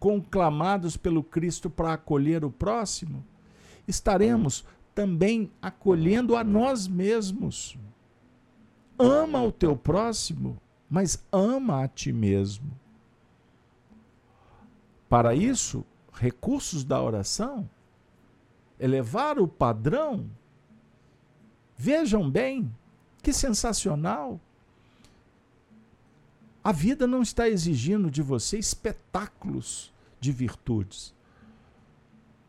conclamados 0.00 0.96
pelo 0.96 1.22
Cristo 1.22 1.70
para 1.70 1.92
acolher 1.92 2.44
o 2.44 2.50
próximo, 2.50 3.24
estaremos 3.86 4.64
também 4.92 5.52
acolhendo 5.62 6.34
a 6.34 6.42
nós 6.42 6.88
mesmos. 6.88 7.78
Ama 8.98 9.40
o 9.40 9.52
teu 9.52 9.76
próximo, 9.76 10.60
mas 10.90 11.24
ama 11.30 11.84
a 11.84 11.88
ti 11.88 12.12
mesmo. 12.12 12.72
Para 15.08 15.32
isso, 15.32 15.84
recursos 16.12 16.82
da 16.82 17.00
oração, 17.00 17.70
elevar 18.80 19.38
o 19.38 19.46
padrão. 19.46 20.28
Vejam 21.76 22.28
bem, 22.28 22.68
que 23.22 23.32
sensacional! 23.32 24.40
A 26.62 26.72
vida 26.72 27.06
não 27.06 27.22
está 27.22 27.48
exigindo 27.48 28.10
de 28.10 28.22
você 28.22 28.58
espetáculos 28.58 29.92
de 30.20 30.32
virtudes. 30.32 31.14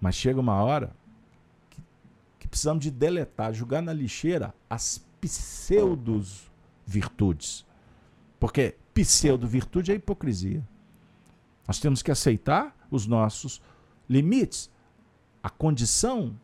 Mas 0.02 0.16
chega 0.16 0.40
uma 0.40 0.62
hora 0.64 0.96
que, 1.70 1.82
que 2.40 2.48
precisamos 2.48 2.84
de 2.84 2.92
deletar, 2.92 3.54
jogar 3.54 3.82
na 3.82 3.94
lixeira 3.94 4.54
as 4.70 5.04
pseudos 5.22 6.50
virtudes. 6.86 7.66
Porque 8.40 8.76
pseudo-virtude 8.94 9.92
é 9.92 9.96
hipocrisia. 9.96 10.68
Nós 11.68 11.80
temos 11.80 12.02
que 12.02 12.12
aceitar 12.12 12.76
os 12.90 13.06
nossos 13.06 13.62
limites, 14.10 14.72
a 15.44 15.50
condição 15.50 16.36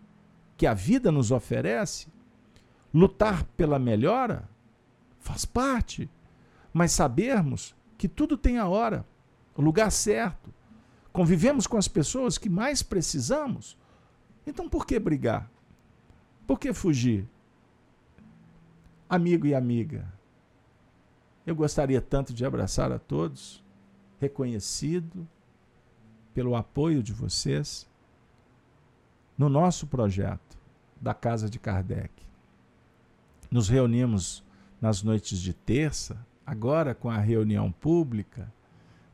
que 0.55 0.67
a 0.67 0.73
vida 0.73 1.11
nos 1.11 1.31
oferece, 1.31 2.07
lutar 2.93 3.43
pela 3.57 3.79
melhora 3.79 4.47
faz 5.19 5.43
parte 5.43 6.09
mas 6.75 6.91
sabermos 6.91 7.73
que 7.97 8.05
tudo 8.05 8.35
tem 8.35 8.57
a 8.57 8.67
hora, 8.67 9.05
o 9.55 9.61
lugar 9.61 9.89
certo. 9.89 10.53
Convivemos 11.13 11.65
com 11.65 11.77
as 11.77 11.87
pessoas 11.87 12.37
que 12.37 12.49
mais 12.49 12.83
precisamos. 12.83 13.77
Então 14.45 14.67
por 14.67 14.85
que 14.85 14.99
brigar? 14.99 15.49
Por 16.45 16.59
que 16.59 16.73
fugir? 16.73 17.29
Amigo 19.07 19.47
e 19.47 19.55
amiga, 19.55 20.05
eu 21.47 21.55
gostaria 21.55 22.01
tanto 22.01 22.33
de 22.33 22.45
abraçar 22.45 22.91
a 22.91 22.99
todos, 22.99 23.63
reconhecido 24.19 25.25
pelo 26.33 26.57
apoio 26.57 27.01
de 27.01 27.13
vocês 27.13 27.87
no 29.37 29.47
nosso 29.47 29.87
projeto 29.87 30.57
da 30.99 31.13
Casa 31.13 31.49
de 31.49 31.57
Kardec. 31.57 32.11
Nos 33.49 33.69
reunimos 33.69 34.43
nas 34.81 35.01
noites 35.01 35.39
de 35.39 35.53
terça, 35.53 36.17
agora 36.45 36.93
com 36.93 37.09
a 37.09 37.17
reunião 37.17 37.71
pública, 37.71 38.51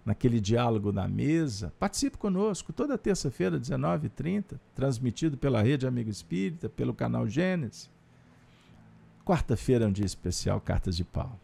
naquele 0.05 0.39
diálogo 0.39 0.91
na 0.91 1.07
mesa. 1.07 1.73
Participe 1.79 2.17
conosco 2.17 2.73
toda 2.73 2.97
terça-feira, 2.97 3.59
19h30, 3.59 4.59
transmitido 4.75 5.37
pela 5.37 5.61
Rede 5.61 5.87
Amigo 5.87 6.09
Espírita, 6.09 6.67
pelo 6.67 6.93
canal 6.93 7.27
Gênesis. 7.27 7.89
Quarta-feira 9.23 9.85
é 9.85 9.87
um 9.87 9.91
dia 9.91 10.05
especial, 10.05 10.59
Cartas 10.59 10.97
de 10.97 11.03
Paulo. 11.03 11.39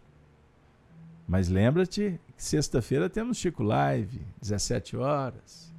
Mas 1.28 1.50
lembra-te 1.50 2.20
sexta-feira 2.36 3.10
temos 3.10 3.38
Chico 3.38 3.62
Live, 3.62 4.22
17 4.42 4.98
horas. 4.98 5.74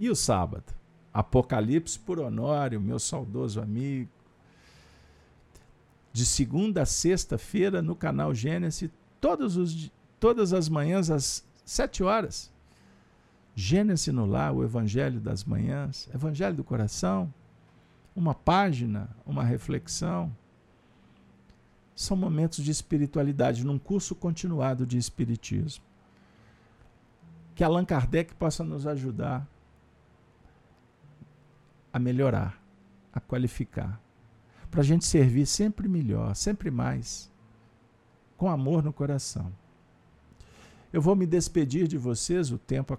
E 0.00 0.08
o 0.10 0.16
sábado? 0.16 0.74
Apocalipse 1.12 1.98
por 1.98 2.18
Honório, 2.18 2.80
meu 2.80 2.98
saudoso 2.98 3.60
amigo. 3.60 4.10
De 6.12 6.24
segunda 6.24 6.82
a 6.82 6.86
sexta-feira 6.86 7.82
no 7.82 7.94
canal 7.94 8.34
Gênesis, 8.34 8.90
todos 9.24 9.56
os, 9.56 9.90
todas 10.20 10.52
as 10.52 10.68
manhãs 10.68 11.08
às 11.08 11.42
sete 11.64 12.02
horas. 12.02 12.52
Gênesis 13.56 14.12
no 14.12 14.26
lar, 14.26 14.52
o 14.52 14.62
Evangelho 14.62 15.18
das 15.18 15.44
manhãs, 15.44 16.10
Evangelho 16.14 16.54
do 16.54 16.62
coração, 16.62 17.32
uma 18.14 18.34
página, 18.34 19.08
uma 19.24 19.42
reflexão. 19.42 20.30
São 21.96 22.18
momentos 22.18 22.62
de 22.62 22.70
espiritualidade 22.70 23.64
num 23.64 23.78
curso 23.78 24.14
continuado 24.14 24.86
de 24.86 24.98
Espiritismo. 24.98 25.82
Que 27.54 27.64
Allan 27.64 27.86
Kardec 27.86 28.34
possa 28.34 28.62
nos 28.62 28.86
ajudar 28.86 29.48
a 31.90 31.98
melhorar, 31.98 32.60
a 33.10 33.20
qualificar, 33.20 33.98
para 34.70 34.82
a 34.82 34.84
gente 34.84 35.06
servir 35.06 35.46
sempre 35.46 35.88
melhor, 35.88 36.36
sempre 36.36 36.70
mais, 36.70 37.32
com 38.44 38.50
amor 38.50 38.82
no 38.82 38.92
coração. 38.92 39.50
Eu 40.92 41.00
vou 41.00 41.16
me 41.16 41.24
despedir 41.24 41.88
de 41.88 41.96
vocês, 41.96 42.50
o 42.50 42.58
tempo 42.58 42.98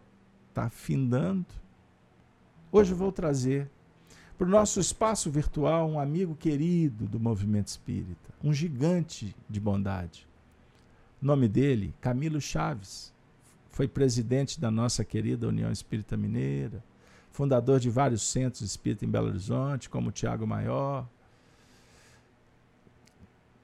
está 0.49 0.71
findando. 0.71 1.45
Hoje 2.71 2.95
vou 2.95 3.11
trazer 3.11 3.69
para 4.39 4.47
o 4.47 4.49
nosso 4.49 4.79
espaço 4.79 5.29
virtual 5.29 5.87
um 5.87 5.99
amigo 5.99 6.35
querido 6.35 7.05
do 7.05 7.19
movimento 7.19 7.67
espírita, 7.67 8.33
um 8.43 8.51
gigante 8.51 9.35
de 9.47 9.59
bondade. 9.59 10.27
O 11.21 11.25
nome 11.27 11.47
dele, 11.47 11.93
Camilo 12.01 12.41
Chaves, 12.41 13.13
foi 13.69 13.87
presidente 13.87 14.59
da 14.59 14.71
nossa 14.71 15.05
querida 15.05 15.47
União 15.47 15.71
Espírita 15.71 16.17
Mineira, 16.17 16.83
fundador 17.29 17.79
de 17.79 17.91
vários 17.91 18.23
centros 18.23 18.63
espíritas 18.63 19.07
em 19.07 19.11
Belo 19.11 19.27
Horizonte, 19.27 19.91
como 19.91 20.09
o 20.09 20.11
Tiago 20.11 20.47
Maior, 20.47 21.07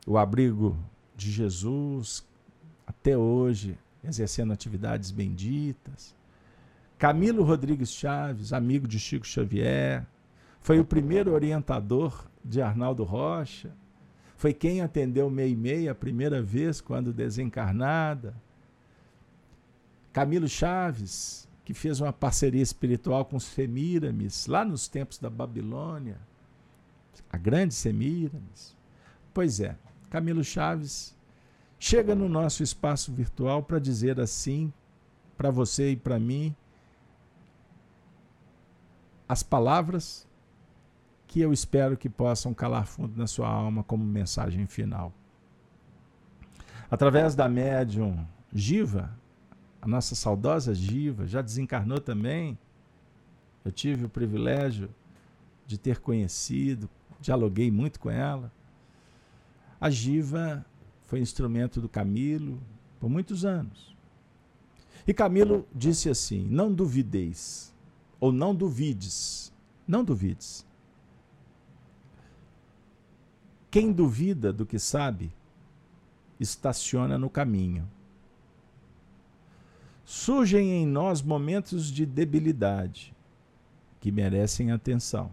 o 0.06 0.16
Abrigo 0.16 0.78
de 1.22 1.32
Jesus, 1.32 2.26
até 2.86 3.18
hoje, 3.18 3.78
exercendo 4.04 4.52
atividades 4.52 5.12
benditas. 5.12 6.16
Camilo 6.98 7.44
Rodrigues 7.44 7.92
Chaves, 7.92 8.52
amigo 8.52 8.88
de 8.88 9.00
Chico 9.00 9.26
Xavier, 9.26 10.06
foi 10.60 10.80
o 10.80 10.86
primeiro 10.86 11.32
orientador 11.32 12.26
de 12.44 12.62
Arnaldo 12.62 13.04
Rocha, 13.04 13.72
foi 14.36 14.54
quem 14.54 14.82
atendeu 14.82 15.30
Mei 15.30 15.56
Mei 15.56 15.88
a 15.88 15.94
primeira 15.94 16.42
vez 16.42 16.82
quando 16.82 17.14
desencarnada. 17.14 18.36
Camilo 20.12 20.48
Chaves, 20.48 21.48
que 21.64 21.74
fez 21.74 22.02
uma 22.02 22.12
parceria 22.12 22.62
espiritual 22.62 23.24
com 23.24 23.40
Semíramis, 23.40 24.48
lá 24.48 24.66
nos 24.66 24.88
tempos 24.88 25.20
da 25.20 25.30
Babilônia, 25.30 26.18
a 27.32 27.38
grande 27.38 27.76
Semíramis. 27.76 28.76
Pois 29.34 29.60
é, 29.60 29.76
Camilo 30.12 30.44
Chaves 30.44 31.18
chega 31.80 32.14
no 32.14 32.28
nosso 32.28 32.62
espaço 32.62 33.14
virtual 33.14 33.64
para 33.64 33.80
dizer 33.80 34.20
assim, 34.20 34.72
para 35.38 35.50
você 35.50 35.92
e 35.92 35.96
para 35.96 36.20
mim, 36.20 36.54
as 39.28 39.42
palavras 39.42 40.28
que 41.26 41.40
eu 41.40 41.54
espero 41.54 41.96
que 41.96 42.10
possam 42.10 42.54
calar 42.54 42.86
fundo 42.86 43.18
na 43.18 43.26
sua 43.26 43.48
alma 43.48 43.86
como 43.86 44.04
mensagem 44.04 44.68
final. 44.68 45.14
Através 46.90 47.34
da 47.34 47.48
médium 47.48 48.28
Giva, 48.52 49.18
a 49.82 49.88
nossa 49.88 50.14
saudosa 50.14 50.76
Giva, 50.76 51.26
já 51.26 51.42
desencarnou 51.42 52.02
também. 52.02 52.60
Eu 53.64 53.72
tive 53.72 54.04
o 54.04 54.10
privilégio 54.10 54.90
de 55.66 55.78
ter 55.78 56.02
conhecido, 56.02 56.90
dialoguei 57.22 57.72
muito 57.72 57.98
com 57.98 58.12
ela. 58.12 58.52
A 59.82 59.90
Giva 59.90 60.64
foi 61.08 61.20
instrumento 61.20 61.82
do 61.82 61.90
Camilo 61.90 62.62
por 63.00 63.10
muitos 63.10 63.44
anos. 63.44 63.98
E 65.08 65.14
Camilo 65.14 65.68
disse 65.74 66.08
assim: 66.08 66.48
Não 66.48 66.72
duvideis 66.72 67.74
ou 68.20 68.32
não 68.32 68.54
duvides. 68.54 69.52
Não 69.88 70.04
duvides. 70.04 70.64
Quem 73.72 73.92
duvida 73.92 74.54
do 74.54 74.66
que 74.66 74.78
sabe, 74.78 75.34
estaciona 76.40 77.18
no 77.18 77.30
caminho. 77.30 77.90
Surgem 80.06 80.72
em 80.72 80.86
nós 80.86 81.22
momentos 81.22 81.92
de 81.92 82.06
debilidade 82.06 83.16
que 84.00 84.12
merecem 84.12 84.72
atenção, 84.72 85.32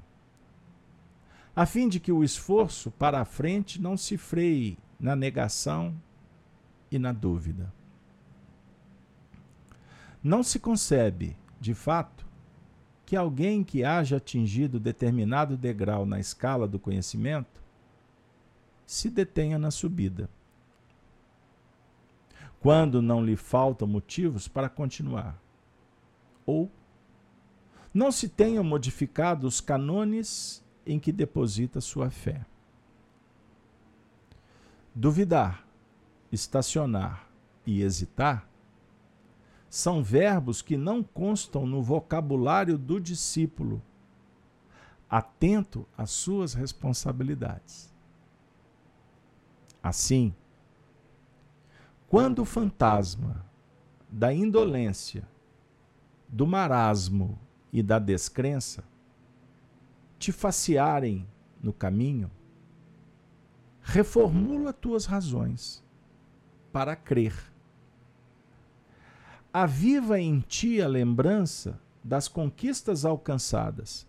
a 1.59 1.66
fim 1.66 1.88
de 1.88 1.98
que 1.98 2.12
o 2.12 2.22
esforço 2.22 2.88
para 2.88 3.20
a 3.20 3.24
frente 3.24 3.82
não 3.82 3.96
se 3.96 4.16
freie 4.16 4.78
na 4.96 5.16
negação 5.16 5.92
e 6.88 7.00
na 7.00 7.11
dúvida. 7.11 7.74
Não 10.22 10.44
se 10.44 10.61
concebe, 10.61 11.36
de 11.61 11.74
fato, 11.74 12.24
que 13.04 13.16
alguém 13.16 13.64
que 13.64 13.82
haja 13.82 14.18
atingido 14.18 14.78
determinado 14.78 15.56
degrau 15.56 16.06
na 16.06 16.20
escala 16.20 16.68
do 16.68 16.78
conhecimento 16.78 17.61
se 18.86 19.11
detenha 19.11 19.59
na 19.59 19.72
subida. 19.72 20.30
Quando 22.61 23.02
não 23.02 23.20
lhe 23.20 23.34
faltam 23.34 23.88
motivos 23.88 24.46
para 24.46 24.68
continuar. 24.68 25.36
Ou 26.46 26.70
não 27.92 28.12
se 28.12 28.28
tenham 28.28 28.62
modificado 28.62 29.44
os 29.44 29.61
canones 29.61 30.62
em 30.89 30.99
que 30.99 31.12
deposita 31.12 31.82
sua 31.82 32.11
fé. 32.11 32.45
Duvidar, 34.95 35.66
estacionar 36.32 37.28
e 37.66 37.82
hesitar 37.82 38.49
são 39.68 40.03
verbos 40.03 40.62
que 40.62 40.78
não 40.78 41.03
constam 41.03 41.66
no 41.66 41.82
vocabulário 41.82 42.78
do 42.78 42.99
discípulo, 42.99 43.82
atento 45.11 45.86
às 45.97 46.11
suas 46.11 46.55
responsabilidades. 46.55 47.93
Assim, 49.82 50.34
quando 52.09 52.41
o 52.41 52.47
fantasma 52.47 53.45
da 54.11 54.32
indolência, 54.32 55.28
do 56.26 56.47
marasmo 56.47 57.39
e 57.70 57.82
da 57.82 57.99
descrença 57.99 58.82
te 60.19 60.33
facearem 60.33 61.27
no 61.62 61.73
caminho, 61.73 62.31
reformula 63.81 64.73
tuas 64.73 65.07
razões 65.07 65.83
para 66.73 66.95
crer 66.95 67.35
aviva 69.53 70.21
em 70.21 70.41
ti 70.41 70.81
a 70.81 70.87
lembrança 70.87 71.81
das 72.05 72.29
conquistas 72.29 73.05
alcançadas 73.05 74.07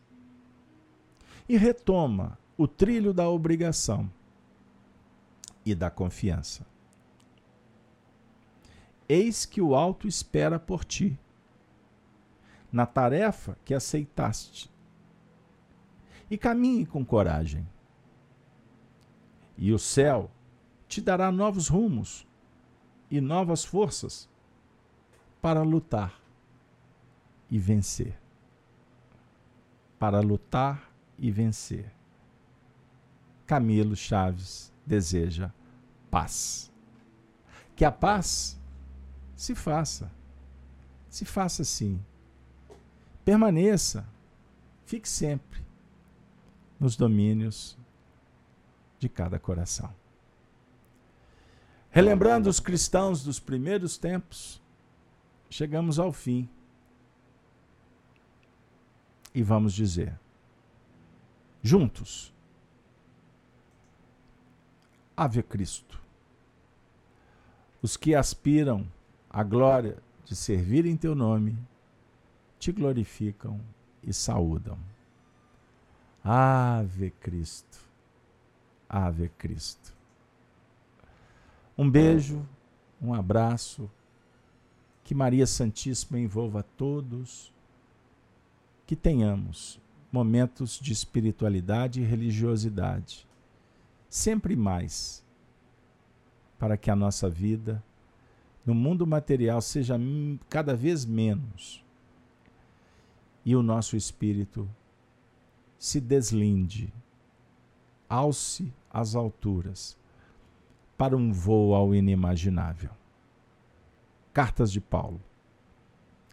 e 1.47 1.57
retoma 1.57 2.37
o 2.57 2.67
trilho 2.67 3.13
da 3.13 3.27
obrigação 3.27 4.11
e 5.65 5.73
da 5.73 5.89
confiança. 5.89 6.65
Eis 9.07 9.45
que 9.45 9.61
o 9.61 9.73
alto 9.73 10.07
espera 10.07 10.59
por 10.59 10.85
ti, 10.85 11.17
na 12.71 12.85
tarefa 12.85 13.57
que 13.65 13.73
aceitaste, 13.73 14.69
e 16.29 16.37
caminhe 16.37 16.85
com 16.85 17.03
coragem. 17.03 17.67
E 19.57 19.73
o 19.73 19.79
céu 19.79 20.29
te 20.87 21.01
dará 21.01 21.31
novos 21.31 21.67
rumos 21.67 22.27
e 23.09 23.19
novas 23.19 23.65
forças 23.65 24.29
para 25.41 25.61
lutar 25.63 26.19
e 27.49 27.57
vencer. 27.57 28.17
Para 29.97 30.19
lutar 30.21 30.89
e 31.17 31.31
vencer. 31.31 31.91
Camilo 33.45 33.95
Chaves 33.95 34.71
deseja 34.85 35.51
paz. 36.11 36.71
Que 37.75 37.83
a 37.83 37.91
paz 37.91 38.59
se 39.35 39.55
faça. 39.55 40.11
Se 41.09 41.25
faça 41.25 41.63
sim. 41.63 41.99
Permaneça. 43.25 44.07
Fique 44.85 45.09
sempre 45.09 45.68
nos 46.79 46.95
domínios 46.95 47.77
de 48.99 49.09
cada 49.09 49.37
coração. 49.39 49.93
Relembrando 51.91 52.49
os 52.49 52.59
cristãos 52.59 53.23
dos 53.23 53.39
primeiros 53.39 53.97
tempos, 53.97 54.61
chegamos 55.49 55.97
ao 55.99 56.11
fim. 56.11 56.47
E 59.33 59.43
vamos 59.43 59.73
dizer, 59.73 60.19
juntos, 61.61 62.33
Ave 65.19 65.43
Cristo. 65.43 65.99
Os 67.81 67.97
que 67.97 68.15
aspiram 68.15 68.87
à 69.29 69.43
glória 69.43 69.97
de 70.23 70.35
servir 70.35 70.85
em 70.85 70.95
teu 70.95 71.13
nome, 71.13 71.57
te 72.57 72.71
glorificam 72.71 73.59
e 74.01 74.13
saúdam. 74.13 74.77
Ave 76.31 77.09
Cristo. 77.09 77.79
Ave 78.87 79.29
Cristo. 79.29 79.95
Um 81.75 81.89
beijo, 81.89 82.47
um 83.01 83.15
abraço 83.15 83.89
Que 85.03 85.15
Maria 85.15 85.47
Santíssima 85.47 86.19
envolva 86.19 86.61
todos, 86.61 87.51
que 88.85 88.95
tenhamos 88.95 89.81
momentos 90.11 90.79
de 90.79 90.93
espiritualidade 90.93 91.99
e 91.99 92.05
religiosidade, 92.05 93.27
sempre 94.07 94.55
mais, 94.55 95.25
para 96.59 96.77
que 96.77 96.91
a 96.91 96.95
nossa 96.95 97.27
vida 97.27 97.83
no 98.63 98.75
mundo 98.75 99.07
material 99.07 99.63
seja 99.63 99.99
cada 100.47 100.75
vez 100.75 101.05
menos 101.05 101.83
e 103.43 103.55
o 103.55 103.63
nosso 103.63 103.97
espírito 103.97 104.69
se 105.79 106.01
deslinde, 106.01 106.93
alce 108.09 108.71
às 108.91 109.15
alturas 109.15 109.97
para 110.97 111.15
um 111.15 111.31
voo 111.31 111.73
ao 111.73 111.95
inimaginável. 111.95 112.91
Cartas 114.33 114.71
de 114.71 114.81
Paulo. 114.81 115.21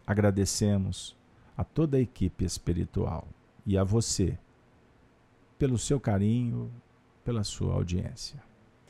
Agradecemos 0.05 1.15
a 1.55 1.63
toda 1.63 1.95
a 1.97 2.01
equipe 2.01 2.43
espiritual 2.43 3.25
e 3.65 3.77
a 3.77 3.83
você 3.83 4.37
pelo 5.57 5.77
seu 5.77 5.99
carinho, 5.99 6.69
pela 7.23 7.43
sua 7.43 7.73
audiência. 7.73 8.46